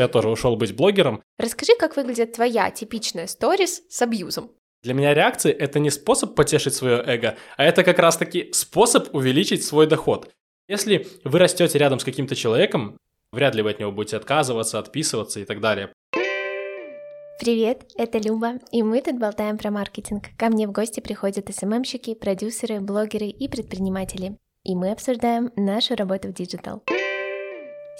Я 0.00 0.08
тоже 0.08 0.30
ушел 0.30 0.56
быть 0.56 0.74
блогером. 0.74 1.22
Расскажи, 1.38 1.72
как 1.78 1.94
выглядит 1.94 2.32
твоя 2.32 2.70
типичная 2.70 3.26
сторис 3.26 3.82
с 3.90 4.00
абьюзом. 4.00 4.50
Для 4.82 4.94
меня 4.94 5.12
реакции– 5.12 5.52
это 5.58 5.78
не 5.78 5.90
способ 5.90 6.34
потешить 6.34 6.72
свое 6.72 7.02
эго, 7.04 7.36
а 7.58 7.64
это 7.66 7.84
как 7.84 7.98
раз-таки 7.98 8.48
способ 8.54 9.14
увеличить 9.14 9.62
свой 9.62 9.86
доход. 9.86 10.30
Если 10.68 11.06
вы 11.24 11.38
растете 11.38 11.76
рядом 11.76 11.98
с 11.98 12.04
каким-то 12.04 12.34
человеком, 12.34 12.96
вряд 13.30 13.54
ли 13.54 13.60
вы 13.60 13.72
от 13.72 13.78
него 13.78 13.92
будете 13.92 14.16
отказываться, 14.16 14.78
отписываться 14.78 15.38
и 15.38 15.44
так 15.44 15.60
далее. 15.60 15.92
Привет, 17.38 17.82
это 17.94 18.16
Люба, 18.16 18.54
и 18.72 18.82
мы 18.82 19.02
тут 19.02 19.18
болтаем 19.18 19.58
про 19.58 19.70
маркетинг. 19.70 20.28
Ко 20.38 20.46
мне 20.46 20.66
в 20.66 20.72
гости 20.72 21.00
приходят 21.00 21.54
СММщики, 21.54 22.14
продюсеры, 22.14 22.80
блогеры 22.80 23.26
и 23.26 23.48
предприниматели. 23.48 24.38
И 24.64 24.74
мы 24.74 24.92
обсуждаем 24.92 25.50
нашу 25.56 25.94
работу 25.94 26.28
в 26.28 26.32
digital. 26.32 26.82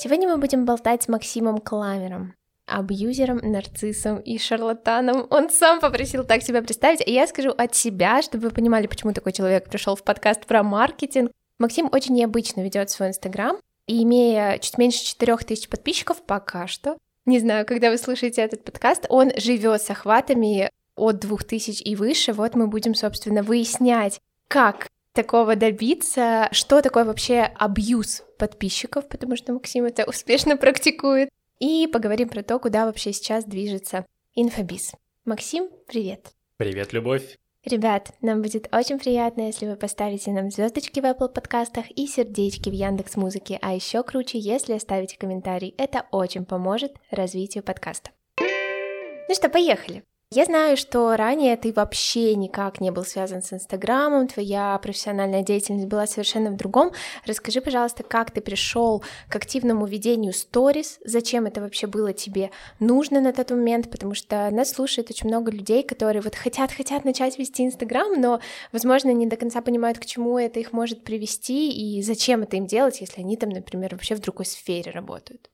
Сегодня 0.03 0.31
мы 0.31 0.39
будем 0.39 0.65
болтать 0.65 1.03
с 1.03 1.09
Максимом 1.09 1.59
Кламером, 1.59 2.35
абьюзером, 2.65 3.37
нарциссом 3.43 4.19
и 4.19 4.39
шарлатаном. 4.39 5.27
Он 5.29 5.51
сам 5.51 5.79
попросил 5.79 6.25
так 6.25 6.43
себя 6.43 6.63
представить, 6.63 7.07
и 7.07 7.13
я 7.13 7.27
скажу 7.27 7.51
от 7.51 7.75
себя, 7.75 8.23
чтобы 8.23 8.49
вы 8.49 8.51
понимали, 8.51 8.87
почему 8.87 9.13
такой 9.13 9.33
человек 9.33 9.69
пришел 9.69 9.97
в 9.97 10.03
подкаст 10.03 10.47
про 10.47 10.63
маркетинг. 10.63 11.31
Максим 11.59 11.91
очень 11.93 12.15
необычно 12.15 12.63
ведет 12.63 12.89
свой 12.89 13.09
инстаграм, 13.09 13.59
и 13.87 14.03
имея 14.05 14.57
чуть 14.57 14.79
меньше 14.79 15.05
4000 15.05 15.69
подписчиков 15.69 16.23
пока 16.23 16.67
что, 16.67 16.97
не 17.27 17.39
знаю, 17.39 17.67
когда 17.67 17.91
вы 17.91 17.99
слушаете 17.99 18.41
этот 18.41 18.65
подкаст, 18.65 19.05
он 19.11 19.31
живет 19.37 19.83
с 19.83 19.91
охватами 19.91 20.71
от 20.97 21.19
2000 21.19 21.83
и 21.83 21.95
выше. 21.95 22.33
Вот 22.33 22.55
мы 22.55 22.69
будем, 22.69 22.95
собственно, 22.95 23.43
выяснять, 23.43 24.19
как 24.49 24.89
такого 25.21 25.55
добиться, 25.55 26.49
что 26.51 26.81
такое 26.81 27.05
вообще 27.05 27.41
абьюз 27.43 28.23
подписчиков, 28.39 29.07
потому 29.07 29.37
что 29.37 29.53
Максим 29.53 29.85
это 29.85 30.09
успешно 30.09 30.57
практикует, 30.57 31.29
и 31.59 31.87
поговорим 31.87 32.31
про 32.31 32.43
то, 32.43 32.59
куда 32.59 32.87
вообще 32.87 33.13
сейчас 33.13 33.45
движется 33.45 34.07
инфобиз. 34.35 34.93
Максим, 35.27 35.69
привет. 35.87 36.31
Привет, 36.57 36.95
Любовь. 36.95 37.37
Ребят, 37.67 38.13
нам 38.23 38.41
будет 38.41 38.75
очень 38.75 38.99
приятно, 38.99 39.43
если 39.43 39.67
вы 39.67 39.77
поставите 39.77 40.31
нам 40.31 40.51
звездочки 40.51 41.01
в 41.01 41.05
Apple 41.05 41.29
подкастах 41.29 41.91
и 41.91 42.07
сердечки 42.07 42.71
в 42.71 42.73
Яндекс 42.73 43.17
Музыке, 43.17 43.59
а 43.61 43.75
еще 43.75 44.03
круче, 44.03 44.39
если 44.39 44.73
оставите 44.73 45.19
комментарий. 45.19 45.75
Это 45.77 46.07
очень 46.13 46.47
поможет 46.47 46.95
развитию 47.11 47.63
подкаста. 47.63 48.11
Ну 48.39 49.35
что, 49.35 49.51
поехали. 49.51 50.03
Я 50.33 50.45
знаю, 50.45 50.77
что 50.77 51.17
ранее 51.17 51.57
ты 51.57 51.73
вообще 51.73 52.37
никак 52.37 52.81
не 52.81 52.93
был 52.93 53.05
связан 53.05 53.43
с 53.43 53.53
Инстаграмом, 53.53 54.29
твоя 54.29 54.79
профессиональная 54.79 55.43
деятельность 55.43 55.89
была 55.89 56.07
совершенно 56.07 56.53
в 56.53 56.57
другом. 56.57 56.93
Расскажи, 57.27 57.61
пожалуйста, 57.61 58.05
как 58.05 58.31
ты 58.31 58.41
пришел 58.41 59.03
к 59.29 59.35
активному 59.35 59.87
ведению 59.87 60.33
сторис, 60.33 61.01
зачем 61.05 61.47
это 61.47 61.61
вообще 61.61 61.89
было 61.89 62.13
тебе 62.13 62.53
нужно 62.79 63.21
на 63.21 63.33
тот 63.33 63.51
момент, 63.51 63.91
потому 63.91 64.15
что 64.15 64.49
нас 64.53 64.71
слушает 64.71 65.11
очень 65.11 65.27
много 65.27 65.51
людей, 65.51 65.83
которые 65.83 66.23
вот 66.23 66.37
хотят-хотят 66.37 67.05
начать 67.05 67.37
вести 67.37 67.67
Инстаграм, 67.67 68.13
но, 68.21 68.39
возможно, 68.71 69.11
не 69.11 69.27
до 69.27 69.35
конца 69.35 69.61
понимают, 69.61 69.99
к 69.99 70.07
чему 70.07 70.39
это 70.39 70.61
их 70.61 70.73
может 70.73 71.03
привести 71.03 71.73
и 71.73 72.01
зачем 72.03 72.43
это 72.43 72.57
им 72.57 72.69
делать, 72.69 73.01
если 73.01 73.21
они 73.21 73.37
там, 73.37 73.51
например, 73.51 73.97
вообще 73.97 74.15
в 74.15 74.21
другой 74.21 74.47
сфере 74.47 74.93
работают. 74.93 75.51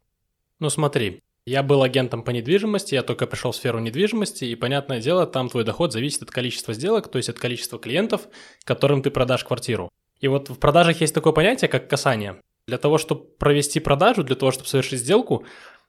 Ну 0.59 0.69
смотри, 0.69 1.23
я 1.47 1.63
был 1.63 1.83
агентом 1.83 2.23
по 2.23 2.31
недвижимости, 2.31 2.95
я 2.95 3.03
только 3.03 3.27
пришел 3.27 3.53
в 3.53 3.57
сферу 3.57 3.79
недвижимости, 3.79 4.45
и, 4.45 4.57
понятное 4.57 5.01
дело, 5.01 5.27
там 5.27 5.49
твой 5.49 5.65
доход 5.65 5.93
зависит 5.93 6.23
от 6.23 6.31
количества 6.31 6.75
сделок, 6.75 7.09
то 7.09 7.19
есть 7.19 7.29
от 7.29 7.39
количества 7.39 7.79
клиентов, 7.79 8.29
которым 8.65 9.03
ты 9.03 9.11
продашь 9.11 9.45
квартиру. 9.45 9.89
И 10.21 10.29
вот 10.29 10.51
в 10.51 10.59
продажах 10.59 11.01
есть 11.01 11.15
такое 11.15 11.33
понятие, 11.33 11.69
как 11.69 11.89
касание. 11.89 12.41
Для 12.67 12.79
того, 12.79 12.99
чтобы 12.99 13.25
провести 13.39 13.79
продажу, 13.79 14.25
для 14.25 14.35
того, 14.35 14.51
чтобы 14.51 14.69
совершить 14.69 15.01
сделку, 15.01 15.45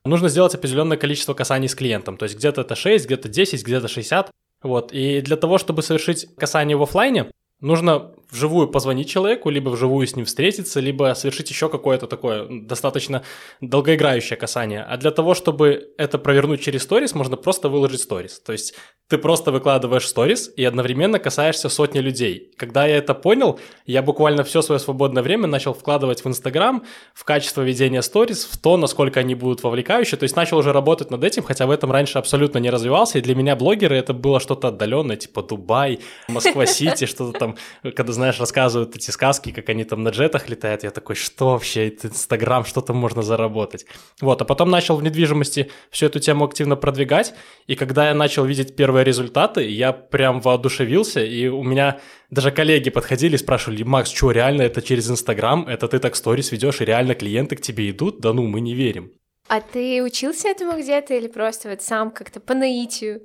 нужно 0.05 0.29
сделать 0.29 0.53
определенное 0.53 0.97
количество 0.97 1.33
касаний 1.33 1.67
с 1.67 1.75
клиентом. 1.75 2.17
То 2.17 2.23
есть 2.23 2.37
где-то 2.37 2.61
это 2.61 2.75
6, 2.75 3.05
где-то 3.05 3.27
10, 3.27 3.65
где-то 3.65 3.87
60. 3.87 4.29
Вот. 4.61 4.91
И 4.91 5.21
для 5.21 5.37
того, 5.37 5.57
чтобы 5.57 5.81
совершить 5.81 6.27
касание 6.35 6.77
в 6.77 6.83
офлайне, 6.83 7.31
нужно 7.61 8.11
вживую 8.31 8.67
позвонить 8.67 9.09
человеку, 9.09 9.49
либо 9.49 9.69
вживую 9.69 10.05
с 10.05 10.15
ним 10.15 10.25
встретиться, 10.25 10.79
либо 10.79 11.13
совершить 11.15 11.49
еще 11.49 11.69
какое-то 11.69 12.07
такое 12.07 12.47
достаточно 12.49 13.23
долгоиграющее 13.61 14.37
касание. 14.37 14.83
А 14.83 14.97
для 14.97 15.11
того, 15.11 15.33
чтобы 15.33 15.93
это 15.97 16.17
провернуть 16.17 16.61
через 16.61 16.83
сторис, 16.83 17.15
можно 17.15 17.37
просто 17.37 17.69
выложить 17.69 18.01
сторис. 18.01 18.39
То 18.39 18.51
есть 18.51 18.75
ты 19.07 19.17
просто 19.17 19.51
выкладываешь 19.51 20.05
сторис 20.05 20.51
и 20.57 20.65
одновременно 20.65 21.19
касаешься 21.19 21.69
сотни 21.69 21.99
людей. 21.99 22.51
Когда 22.57 22.85
я 22.85 22.97
это 22.97 23.13
понял, 23.13 23.59
я 23.85 24.01
буквально 24.01 24.43
все 24.43 24.61
свое 24.61 24.79
свободное 24.79 25.23
время 25.23 25.47
начал 25.47 25.73
вкладывать 25.73 26.25
в 26.25 26.27
Инстаграм 26.27 26.83
в 27.13 27.23
качество 27.23 27.61
ведения 27.61 28.01
сторис, 28.01 28.43
в 28.43 28.57
то, 28.57 28.75
насколько 28.75 29.21
они 29.21 29.33
будут 29.35 29.63
вовлекающие. 29.63 30.17
То 30.17 30.23
есть 30.23 30.35
начал 30.35 30.57
уже 30.57 30.73
работать 30.73 31.09
над 31.09 31.23
этим, 31.23 31.43
хотя 31.43 31.65
в 31.65 31.71
этом 31.71 31.91
раньше 31.91 32.19
абсолютно 32.19 32.57
не 32.57 32.69
развивался. 32.69 33.19
И 33.19 33.21
для 33.21 33.35
меня 33.35 33.55
блогеры 33.55 33.95
это 33.95 34.13
было 34.13 34.41
что-то 34.41 34.67
отдаленное, 34.67 35.15
типа 35.15 35.41
Дубай, 35.41 35.99
Москва-Сити, 36.27 37.05
что-то 37.07 37.37
там, 37.39 37.55
когда 37.95 38.11
знаешь, 38.17 38.39
рассказывают 38.39 38.95
эти 38.95 39.09
сказки, 39.11 39.51
как 39.51 39.69
они 39.69 39.83
там 39.83 40.03
на 40.03 40.09
джетах 40.09 40.49
летают, 40.49 40.83
я 40.83 40.91
такой, 40.91 41.15
что 41.15 41.51
вообще, 41.51 41.87
это 41.87 42.07
Инстаграм, 42.07 42.65
что 42.65 42.81
там 42.81 42.97
можно 42.97 43.21
заработать? 43.21 43.85
Вот, 44.21 44.41
а 44.41 44.45
потом 44.45 44.69
начал 44.69 44.97
в 44.97 45.03
недвижимости 45.03 45.71
всю 45.89 46.07
эту 46.07 46.19
тему 46.19 46.45
активно 46.45 46.75
продвигать, 46.75 47.33
и 47.67 47.75
когда 47.75 48.09
я 48.09 48.13
начал 48.13 48.45
видеть 48.45 48.75
первые 48.75 49.05
результаты, 49.05 49.67
я 49.69 49.93
прям 49.93 50.41
воодушевился, 50.41 51.23
и 51.23 51.47
у 51.47 51.63
меня 51.63 51.99
даже 52.29 52.51
коллеги 52.51 52.89
подходили 52.89 53.35
и 53.35 53.39
спрашивали, 53.39 53.83
Макс, 53.83 54.11
что, 54.11 54.31
реально 54.31 54.63
это 54.63 54.81
через 54.81 55.09
Инстаграм, 55.09 55.67
это 55.67 55.87
ты 55.87 55.99
так 55.99 56.15
сторис 56.15 56.51
ведешь, 56.51 56.81
и 56.81 56.85
реально 56.85 57.15
клиенты 57.15 57.55
к 57.55 57.61
тебе 57.61 57.89
идут? 57.89 58.19
Да 58.19 58.33
ну, 58.33 58.45
мы 58.45 58.59
не 58.59 58.73
верим. 58.73 59.13
А 59.47 59.61
ты 59.61 60.03
учился 60.03 60.49
этому 60.49 60.77
где-то 60.77 61.13
или 61.13 61.27
просто 61.27 61.69
вот 61.69 61.81
сам 61.81 62.11
как-то 62.11 62.39
по 62.39 62.53
наитию? 62.53 63.21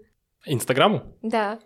Инстаграму? 0.47 1.17
Да. 1.23 1.59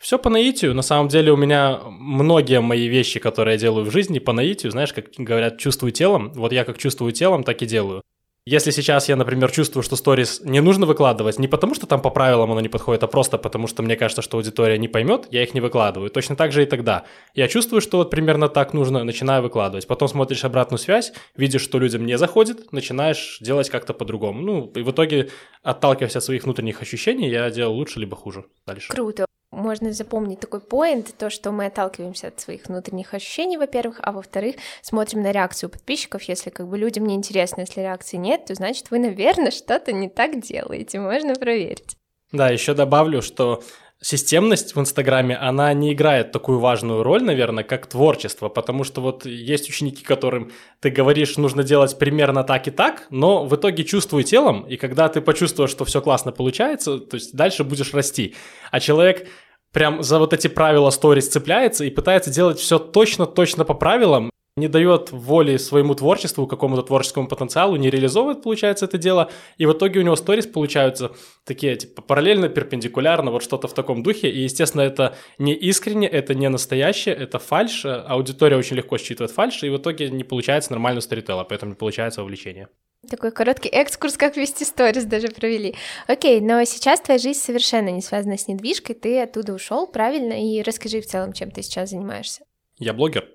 Все 0.00 0.18
по 0.18 0.30
наитию. 0.30 0.74
На 0.74 0.80
самом 0.80 1.08
деле 1.08 1.30
у 1.30 1.36
меня 1.36 1.78
многие 1.84 2.62
мои 2.62 2.88
вещи, 2.88 3.20
которые 3.20 3.54
я 3.54 3.58
делаю 3.60 3.84
в 3.84 3.90
жизни, 3.90 4.18
по 4.18 4.32
наитию. 4.32 4.72
Знаешь, 4.72 4.94
как 4.94 5.10
говорят, 5.18 5.58
чувствую 5.58 5.92
телом. 5.92 6.32
Вот 6.32 6.52
я 6.52 6.64
как 6.64 6.78
чувствую 6.78 7.12
телом, 7.12 7.44
так 7.44 7.60
и 7.60 7.66
делаю. 7.66 8.02
Если 8.46 8.70
сейчас 8.70 9.10
я, 9.10 9.16
например, 9.16 9.50
чувствую, 9.50 9.82
что 9.82 9.96
сторис 9.96 10.40
не 10.42 10.60
нужно 10.60 10.86
выкладывать, 10.86 11.38
не 11.38 11.48
потому 11.48 11.74
что 11.74 11.86
там 11.86 12.00
по 12.00 12.08
правилам 12.08 12.50
оно 12.50 12.62
не 12.62 12.70
подходит, 12.70 13.02
а 13.02 13.06
просто 13.06 13.36
потому 13.36 13.66
что 13.66 13.82
мне 13.82 13.96
кажется, 13.96 14.22
что 14.22 14.38
аудитория 14.38 14.78
не 14.78 14.88
поймет, 14.88 15.26
я 15.30 15.42
их 15.42 15.52
не 15.52 15.60
выкладываю. 15.60 16.08
Точно 16.08 16.34
так 16.34 16.50
же 16.50 16.62
и 16.62 16.66
тогда. 16.66 17.04
Я 17.34 17.48
чувствую, 17.48 17.82
что 17.82 17.98
вот 17.98 18.10
примерно 18.10 18.48
так 18.48 18.72
нужно, 18.72 19.04
начинаю 19.04 19.42
выкладывать. 19.42 19.86
Потом 19.86 20.08
смотришь 20.08 20.46
обратную 20.46 20.78
связь, 20.78 21.12
видишь, 21.36 21.60
что 21.60 21.78
людям 21.78 22.06
не 22.06 22.16
заходит, 22.16 22.72
начинаешь 22.72 23.36
делать 23.42 23.68
как-то 23.68 23.92
по-другому. 23.92 24.40
Ну, 24.40 24.72
и 24.74 24.80
в 24.80 24.90
итоге, 24.90 25.28
отталкиваясь 25.62 26.16
от 26.16 26.24
своих 26.24 26.44
внутренних 26.44 26.80
ощущений, 26.80 27.28
я 27.28 27.50
делал 27.50 27.74
лучше 27.74 28.00
либо 28.00 28.16
хуже 28.16 28.46
дальше. 28.66 28.88
Круто 28.88 29.26
можно 29.50 29.92
запомнить 29.92 30.40
такой 30.40 30.60
поинт, 30.60 31.14
то, 31.16 31.30
что 31.30 31.50
мы 31.50 31.66
отталкиваемся 31.66 32.28
от 32.28 32.40
своих 32.40 32.66
внутренних 32.66 33.14
ощущений, 33.14 33.58
во-первых, 33.58 34.00
а 34.02 34.12
во-вторых, 34.12 34.56
смотрим 34.82 35.22
на 35.22 35.32
реакцию 35.32 35.70
подписчиков, 35.70 36.22
если 36.22 36.50
как 36.50 36.68
бы 36.68 36.78
людям 36.78 37.04
не 37.06 37.14
интересно, 37.14 37.62
если 37.62 37.80
реакции 37.80 38.16
нет, 38.16 38.46
то 38.46 38.54
значит 38.54 38.90
вы, 38.90 38.98
наверное, 38.98 39.50
что-то 39.50 39.92
не 39.92 40.08
так 40.08 40.40
делаете, 40.40 41.00
можно 41.00 41.34
проверить. 41.34 41.96
Да, 42.32 42.48
еще 42.48 42.74
добавлю, 42.74 43.22
что 43.22 43.62
системность 44.02 44.74
в 44.74 44.80
Инстаграме, 44.80 45.36
она 45.36 45.72
не 45.74 45.92
играет 45.92 46.32
такую 46.32 46.58
важную 46.58 47.02
роль, 47.02 47.22
наверное, 47.22 47.64
как 47.64 47.86
творчество, 47.86 48.48
потому 48.48 48.82
что 48.84 49.00
вот 49.02 49.26
есть 49.26 49.68
ученики, 49.68 50.02
которым 50.02 50.52
ты 50.80 50.90
говоришь, 50.90 51.36
нужно 51.36 51.62
делать 51.62 51.98
примерно 51.98 52.42
так 52.42 52.66
и 52.66 52.70
так, 52.70 53.06
но 53.10 53.44
в 53.44 53.54
итоге 53.54 53.84
чувствуй 53.84 54.24
телом, 54.24 54.62
и 54.62 54.76
когда 54.76 55.08
ты 55.08 55.20
почувствуешь, 55.20 55.70
что 55.70 55.84
все 55.84 56.00
классно 56.00 56.32
получается, 56.32 56.98
то 56.98 57.16
есть 57.16 57.34
дальше 57.34 57.62
будешь 57.62 57.92
расти. 57.92 58.34
А 58.70 58.80
человек 58.80 59.28
прям 59.72 60.02
за 60.02 60.18
вот 60.18 60.32
эти 60.32 60.48
правила 60.48 60.90
сторис 60.90 61.28
цепляется 61.28 61.84
и 61.84 61.90
пытается 61.90 62.30
делать 62.30 62.58
все 62.58 62.78
точно-точно 62.78 63.64
по 63.64 63.74
правилам, 63.74 64.30
не 64.56 64.68
дает 64.68 65.10
воли 65.12 65.56
своему 65.56 65.94
творчеству, 65.94 66.46
какому-то 66.46 66.82
творческому 66.82 67.28
потенциалу, 67.28 67.76
не 67.76 67.90
реализовывает, 67.90 68.42
получается, 68.42 68.86
это 68.86 68.98
дело, 68.98 69.30
и 69.58 69.66
в 69.66 69.72
итоге 69.72 70.00
у 70.00 70.02
него 70.02 70.16
сторис 70.16 70.46
получаются 70.46 71.12
такие, 71.44 71.76
типа, 71.76 72.02
параллельно, 72.02 72.48
перпендикулярно, 72.48 73.30
вот 73.30 73.42
что-то 73.42 73.68
в 73.68 73.74
таком 73.74 74.02
духе, 74.02 74.28
и, 74.28 74.40
естественно, 74.40 74.82
это 74.82 75.16
не 75.38 75.54
искренне, 75.54 76.08
это 76.08 76.34
не 76.34 76.48
настоящее, 76.48 77.14
это 77.14 77.38
фальш, 77.38 77.84
аудитория 77.84 78.56
очень 78.56 78.76
легко 78.76 78.98
считывает 78.98 79.30
фальш, 79.30 79.62
и 79.62 79.70
в 79.70 79.76
итоге 79.76 80.10
не 80.10 80.24
получается 80.24 80.72
нормального 80.72 81.00
сторителла, 81.00 81.44
поэтому 81.44 81.72
не 81.72 81.76
получается 81.76 82.22
вовлечение. 82.22 82.68
Такой 83.08 83.32
короткий 83.32 83.70
экскурс, 83.70 84.18
как 84.18 84.36
вести 84.36 84.64
сторис 84.64 85.04
даже 85.04 85.28
провели. 85.28 85.74
Окей, 86.06 86.40
но 86.42 86.62
сейчас 86.64 87.00
твоя 87.00 87.18
жизнь 87.18 87.40
совершенно 87.40 87.88
не 87.88 88.02
связана 88.02 88.36
с 88.36 88.46
недвижкой, 88.46 88.94
ты 88.94 89.22
оттуда 89.22 89.54
ушел, 89.54 89.86
правильно? 89.86 90.34
И 90.34 90.60
расскажи 90.60 91.00
в 91.00 91.06
целом, 91.06 91.32
чем 91.32 91.50
ты 91.50 91.62
сейчас 91.62 91.90
занимаешься. 91.90 92.44
Я 92.78 92.92
блогер. 92.92 93.26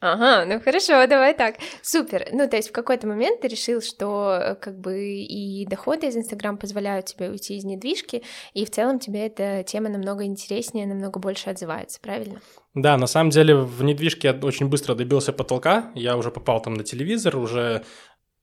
Ага, 0.00 0.44
ну 0.44 0.60
хорошо, 0.60 1.06
давай 1.08 1.34
так. 1.34 1.56
Супер. 1.82 2.28
Ну, 2.32 2.48
то 2.48 2.56
есть 2.56 2.68
в 2.68 2.72
какой-то 2.72 3.08
момент 3.08 3.40
ты 3.40 3.48
решил, 3.48 3.82
что 3.82 4.38
э, 4.40 4.54
как 4.54 4.78
бы 4.78 5.02
и 5.02 5.66
доходы 5.66 6.06
из 6.06 6.16
Инстаграм 6.16 6.56
позволяют 6.56 7.06
тебе 7.06 7.30
уйти 7.30 7.56
из 7.56 7.64
недвижки, 7.64 8.22
и 8.54 8.64
в 8.64 8.70
целом 8.70 9.00
тебе 9.00 9.26
эта 9.26 9.64
тема 9.64 9.88
намного 9.88 10.24
интереснее, 10.24 10.86
намного 10.86 11.18
больше 11.18 11.50
отзывается, 11.50 11.98
правильно? 12.00 12.40
Да, 12.74 12.96
на 12.96 13.08
самом 13.08 13.30
деле 13.30 13.56
в 13.56 13.82
недвижке 13.82 14.28
я 14.28 14.46
очень 14.46 14.68
быстро 14.68 14.94
добился 14.94 15.32
потолка, 15.32 15.90
я 15.96 16.16
уже 16.16 16.30
попал 16.30 16.62
там 16.62 16.74
на 16.74 16.84
телевизор, 16.84 17.36
уже 17.36 17.84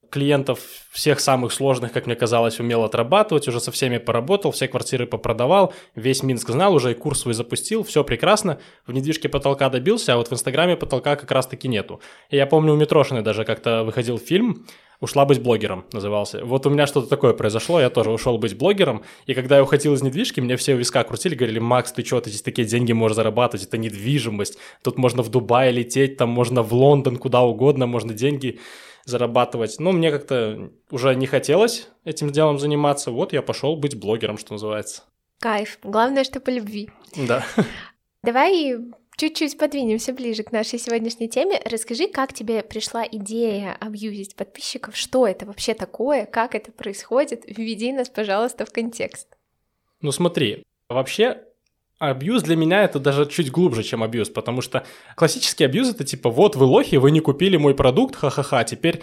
клиентов 0.09 0.59
всех 0.91 1.19
самых 1.19 1.51
сложных, 1.51 1.91
как 1.91 2.05
мне 2.05 2.15
казалось, 2.15 2.59
умел 2.59 2.83
отрабатывать, 2.83 3.47
уже 3.47 3.59
со 3.59 3.71
всеми 3.71 3.97
поработал, 3.97 4.51
все 4.51 4.67
квартиры 4.67 5.05
попродавал, 5.05 5.73
весь 5.95 6.23
Минск 6.23 6.49
знал, 6.49 6.73
уже 6.73 6.91
и 6.91 6.93
курс 6.93 7.21
свой 7.21 7.33
запустил, 7.33 7.83
все 7.83 8.03
прекрасно, 8.03 8.59
в 8.85 8.93
недвижке 8.93 9.29
потолка 9.29 9.69
добился, 9.69 10.13
а 10.13 10.17
вот 10.17 10.29
в 10.29 10.33
Инстаграме 10.33 10.77
потолка 10.77 11.15
как 11.15 11.31
раз-таки 11.31 11.67
нету. 11.67 12.01
И 12.29 12.37
я 12.37 12.45
помню, 12.47 12.73
у 12.73 12.77
Митрошиной 12.77 13.21
даже 13.21 13.45
как-то 13.45 13.83
выходил 13.83 14.17
фильм, 14.17 14.65
«Ушла 14.99 15.25
быть 15.25 15.41
блогером» 15.41 15.85
назывался. 15.91 16.43
Вот 16.45 16.65
у 16.65 16.69
меня 16.69 16.87
что-то 16.87 17.07
такое 17.07 17.33
произошло, 17.33 17.79
я 17.79 17.89
тоже 17.89 18.11
ушел 18.11 18.37
быть 18.37 18.57
блогером, 18.57 19.03
и 19.25 19.33
когда 19.33 19.57
я 19.57 19.63
уходил 19.63 19.93
из 19.93 20.01
недвижки, 20.01 20.39
мне 20.39 20.55
все 20.57 20.75
виска 20.75 21.03
крутили, 21.03 21.35
говорили, 21.35 21.59
Макс, 21.59 21.91
ты 21.91 22.03
что, 22.03 22.21
ты 22.21 22.29
здесь 22.29 22.41
такие 22.41 22.67
деньги 22.67 22.93
можешь 22.93 23.15
зарабатывать, 23.15 23.67
это 23.67 23.77
недвижимость, 23.77 24.57
тут 24.83 24.97
можно 24.97 25.23
в 25.23 25.29
Дубай 25.29 25.71
лететь, 25.71 26.17
там 26.17 26.29
можно 26.29 26.61
в 26.61 26.73
Лондон, 26.73 27.17
куда 27.17 27.41
угодно, 27.41 27.87
можно 27.87 28.13
деньги 28.13 28.59
зарабатывать. 29.05 29.79
Но 29.79 29.91
мне 29.91 30.11
как-то 30.11 30.71
уже 30.89 31.15
не 31.15 31.27
хотелось 31.27 31.89
этим 32.03 32.31
делом 32.31 32.59
заниматься. 32.59 33.11
Вот 33.11 33.33
я 33.33 33.41
пошел 33.41 33.75
быть 33.75 33.97
блогером, 33.97 34.37
что 34.37 34.53
называется. 34.53 35.03
Кайф. 35.39 35.77
Главное, 35.83 36.23
что 36.23 36.39
по 36.39 36.49
любви. 36.49 36.89
Да. 37.15 37.45
Давай 38.23 38.77
чуть-чуть 39.17 39.57
подвинемся 39.57 40.13
ближе 40.13 40.43
к 40.43 40.51
нашей 40.51 40.79
сегодняшней 40.79 41.29
теме. 41.29 41.61
Расскажи, 41.65 42.07
как 42.07 42.33
тебе 42.33 42.63
пришла 42.63 43.05
идея 43.09 43.77
абьюзить 43.79 44.35
подписчиков, 44.35 44.95
что 44.95 45.27
это 45.27 45.45
вообще 45.45 45.73
такое, 45.73 46.25
как 46.25 46.55
это 46.55 46.71
происходит. 46.71 47.43
Введи 47.47 47.91
нас, 47.91 48.09
пожалуйста, 48.09 48.65
в 48.65 48.71
контекст. 48.71 49.27
Ну 50.01 50.11
смотри, 50.11 50.63
вообще 50.89 51.41
Абьюз 51.97 52.43
для 52.43 52.57
меня 52.57 52.83
это 52.83 52.99
даже 52.99 53.25
чуть 53.25 53.51
глубже, 53.51 53.81
чем 53.81 54.03
абьюз, 54.03 54.29
потому 54.29 54.61
что 54.61 54.85
классический 55.15 55.63
абьюз 55.63 55.91
это 55.91 56.03
типа 56.03 56.29
вот 56.29 56.57
вы 56.57 56.65
лохи, 56.65 56.97
вы 56.97 57.09
не 57.09 57.21
купили 57.21 57.55
мой 57.55 57.73
продукт, 57.73 58.17
ха-ха-ха, 58.17 58.65
теперь 58.65 59.01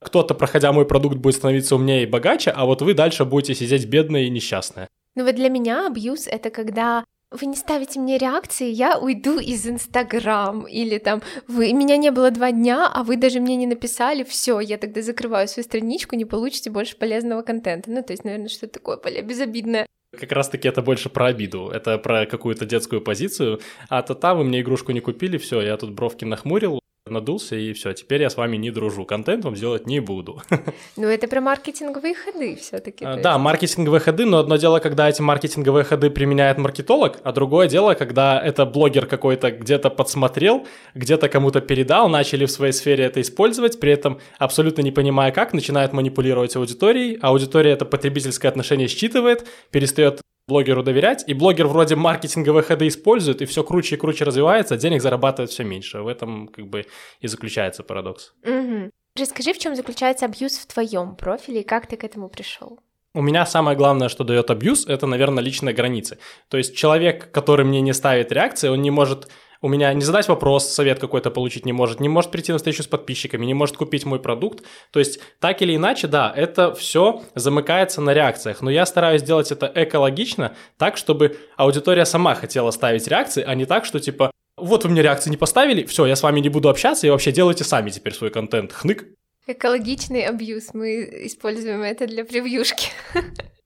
кто-то, 0.00 0.34
проходя 0.34 0.72
мой 0.72 0.84
продукт, 0.84 1.16
будет 1.16 1.36
становиться 1.36 1.76
умнее 1.76 2.02
и 2.02 2.06
богаче, 2.06 2.50
а 2.50 2.64
вот 2.64 2.82
вы 2.82 2.94
дальше 2.94 3.24
будете 3.24 3.54
сидеть 3.54 3.86
бедная 3.86 4.22
и 4.22 4.30
несчастная. 4.30 4.88
Ну 5.14 5.24
вот 5.24 5.36
для 5.36 5.48
меня 5.48 5.86
абьюз 5.86 6.26
это 6.26 6.50
когда 6.50 7.04
вы 7.32 7.46
не 7.46 7.56
ставите 7.56 8.00
мне 8.00 8.18
реакции, 8.18 8.68
я 8.68 8.98
уйду 8.98 9.38
из 9.38 9.66
Инстаграм, 9.66 10.66
или 10.66 10.98
там, 10.98 11.22
вы, 11.48 11.72
меня 11.72 11.96
не 11.96 12.10
было 12.10 12.30
два 12.30 12.52
дня, 12.52 12.90
а 12.92 13.02
вы 13.02 13.16
даже 13.16 13.40
мне 13.40 13.56
не 13.56 13.66
написали, 13.66 14.24
все, 14.24 14.60
я 14.60 14.78
тогда 14.78 15.02
закрываю 15.02 15.48
свою 15.48 15.64
страничку, 15.64 16.16
не 16.16 16.24
получите 16.24 16.70
больше 16.70 16.96
полезного 16.96 17.42
контента. 17.42 17.90
Ну, 17.90 18.02
то 18.02 18.12
есть, 18.12 18.24
наверное, 18.24 18.48
что-то 18.48 18.74
такое 18.74 19.22
безобидное. 19.22 19.86
Как 20.18 20.32
раз-таки 20.32 20.68
это 20.68 20.82
больше 20.82 21.08
про 21.08 21.26
обиду, 21.26 21.70
это 21.70 21.96
про 21.96 22.26
какую-то 22.26 22.66
детскую 22.66 23.00
позицию. 23.00 23.60
А 23.88 24.02
то 24.02 24.14
та 24.14 24.34
вы 24.34 24.44
мне 24.44 24.60
игрушку 24.60 24.92
не 24.92 25.00
купили, 25.00 25.38
все, 25.38 25.62
я 25.62 25.76
тут 25.78 25.92
бровки 25.92 26.26
нахмурил, 26.26 26.81
надулся, 27.12 27.56
и 27.56 27.72
все, 27.72 27.92
теперь 27.92 28.22
я 28.22 28.30
с 28.30 28.36
вами 28.36 28.56
не 28.56 28.70
дружу, 28.70 29.04
контент 29.04 29.44
вам 29.44 29.56
сделать 29.56 29.86
не 29.86 30.00
буду. 30.00 30.42
Ну, 30.96 31.08
это 31.08 31.26
про 31.26 31.40
маркетинговые 31.40 32.14
ходы 32.14 32.56
все 32.56 32.78
таки 32.78 33.04
а, 33.04 33.16
Да, 33.16 33.38
маркетинговые 33.38 34.00
ходы, 34.00 34.24
но 34.24 34.38
одно 34.38 34.56
дело, 34.56 34.78
когда 34.78 35.08
эти 35.08 35.20
маркетинговые 35.22 35.84
ходы 35.84 36.10
применяет 36.10 36.58
маркетолог, 36.58 37.18
а 37.24 37.32
другое 37.32 37.66
дело, 37.66 37.94
когда 37.94 38.40
это 38.40 38.66
блогер 38.66 39.06
какой-то 39.06 39.50
где-то 39.50 39.90
подсмотрел, 39.90 40.66
где-то 40.94 41.28
кому-то 41.28 41.60
передал, 41.60 42.08
начали 42.08 42.44
в 42.44 42.50
своей 42.50 42.72
сфере 42.72 43.04
это 43.04 43.20
использовать, 43.20 43.80
при 43.80 43.92
этом 43.92 44.20
абсолютно 44.38 44.82
не 44.82 44.92
понимая 44.92 45.32
как, 45.32 45.52
начинает 45.52 45.92
манипулировать 45.92 46.54
аудиторией, 46.56 47.18
аудитория 47.20 47.72
это 47.72 47.84
потребительское 47.84 48.50
отношение 48.50 48.88
считывает, 48.88 49.46
перестает 49.70 50.20
блогеру 50.52 50.82
доверять, 50.82 51.24
и 51.26 51.34
блогер 51.34 51.66
вроде 51.66 51.96
маркетинговые 51.96 52.62
ходы 52.62 52.86
использует, 52.86 53.40
и 53.40 53.46
все 53.46 53.64
круче 53.64 53.96
и 53.96 53.98
круче 53.98 54.24
развивается, 54.24 54.74
а 54.74 54.76
денег 54.76 55.00
зарабатывает 55.00 55.50
все 55.50 55.64
меньше. 55.64 56.02
В 56.02 56.08
этом 56.08 56.48
как 56.48 56.66
бы 56.66 56.84
и 57.20 57.26
заключается 57.26 57.82
парадокс. 57.82 58.34
Угу. 58.44 58.90
Расскажи, 59.18 59.52
в 59.52 59.58
чем 59.58 59.74
заключается 59.76 60.26
абьюз 60.26 60.58
в 60.58 60.66
твоем 60.66 61.16
профиле 61.16 61.60
и 61.62 61.64
как 61.64 61.86
ты 61.86 61.96
к 61.96 62.04
этому 62.04 62.28
пришел? 62.28 62.80
У 63.14 63.22
меня 63.22 63.46
самое 63.46 63.76
главное, 63.76 64.08
что 64.08 64.24
дает 64.24 64.50
абьюз, 64.50 64.86
это, 64.86 65.06
наверное, 65.06 65.44
личные 65.44 65.74
границы. 65.74 66.18
То 66.48 66.58
есть 66.58 66.76
человек, 66.76 67.30
который 67.30 67.64
мне 67.64 67.80
не 67.80 67.94
ставит 67.94 68.32
реакции, 68.32 68.68
он 68.68 68.82
не 68.82 68.90
может 68.90 69.28
у 69.62 69.68
меня 69.68 69.94
не 69.94 70.02
задать 70.02 70.28
вопрос, 70.28 70.68
совет 70.68 70.98
какой-то 70.98 71.30
получить 71.30 71.64
не 71.64 71.72
может, 71.72 72.00
не 72.00 72.08
может 72.08 72.30
прийти 72.30 72.52
на 72.52 72.58
встречу 72.58 72.82
с 72.82 72.86
подписчиками, 72.86 73.46
не 73.46 73.54
может 73.54 73.76
купить 73.76 74.04
мой 74.04 74.20
продукт. 74.20 74.64
То 74.90 74.98
есть 74.98 75.20
так 75.38 75.62
или 75.62 75.76
иначе, 75.76 76.08
да, 76.08 76.32
это 76.36 76.74
все 76.74 77.22
замыкается 77.34 78.00
на 78.00 78.12
реакциях, 78.12 78.60
но 78.60 78.70
я 78.70 78.84
стараюсь 78.84 79.22
сделать 79.22 79.52
это 79.52 79.70
экологично, 79.74 80.54
так, 80.76 80.96
чтобы 80.96 81.38
аудитория 81.56 82.04
сама 82.04 82.34
хотела 82.34 82.72
ставить 82.72 83.06
реакции, 83.06 83.44
а 83.46 83.54
не 83.54 83.64
так, 83.64 83.84
что 83.84 84.00
типа 84.00 84.32
вот 84.56 84.84
вы 84.84 84.90
мне 84.90 85.00
реакции 85.00 85.30
не 85.30 85.36
поставили, 85.36 85.84
все, 85.84 86.06
я 86.06 86.16
с 86.16 86.22
вами 86.22 86.40
не 86.40 86.48
буду 86.48 86.68
общаться, 86.68 87.06
и 87.06 87.10
вообще 87.10 87.32
делайте 87.32 87.64
сами 87.64 87.90
теперь 87.90 88.14
свой 88.14 88.30
контент. 88.30 88.72
Хнык. 88.72 89.06
Экологичный 89.46 90.24
абьюз, 90.26 90.74
мы 90.74 91.26
используем 91.26 91.82
это 91.82 92.06
для 92.06 92.24
превьюшки. 92.24 92.88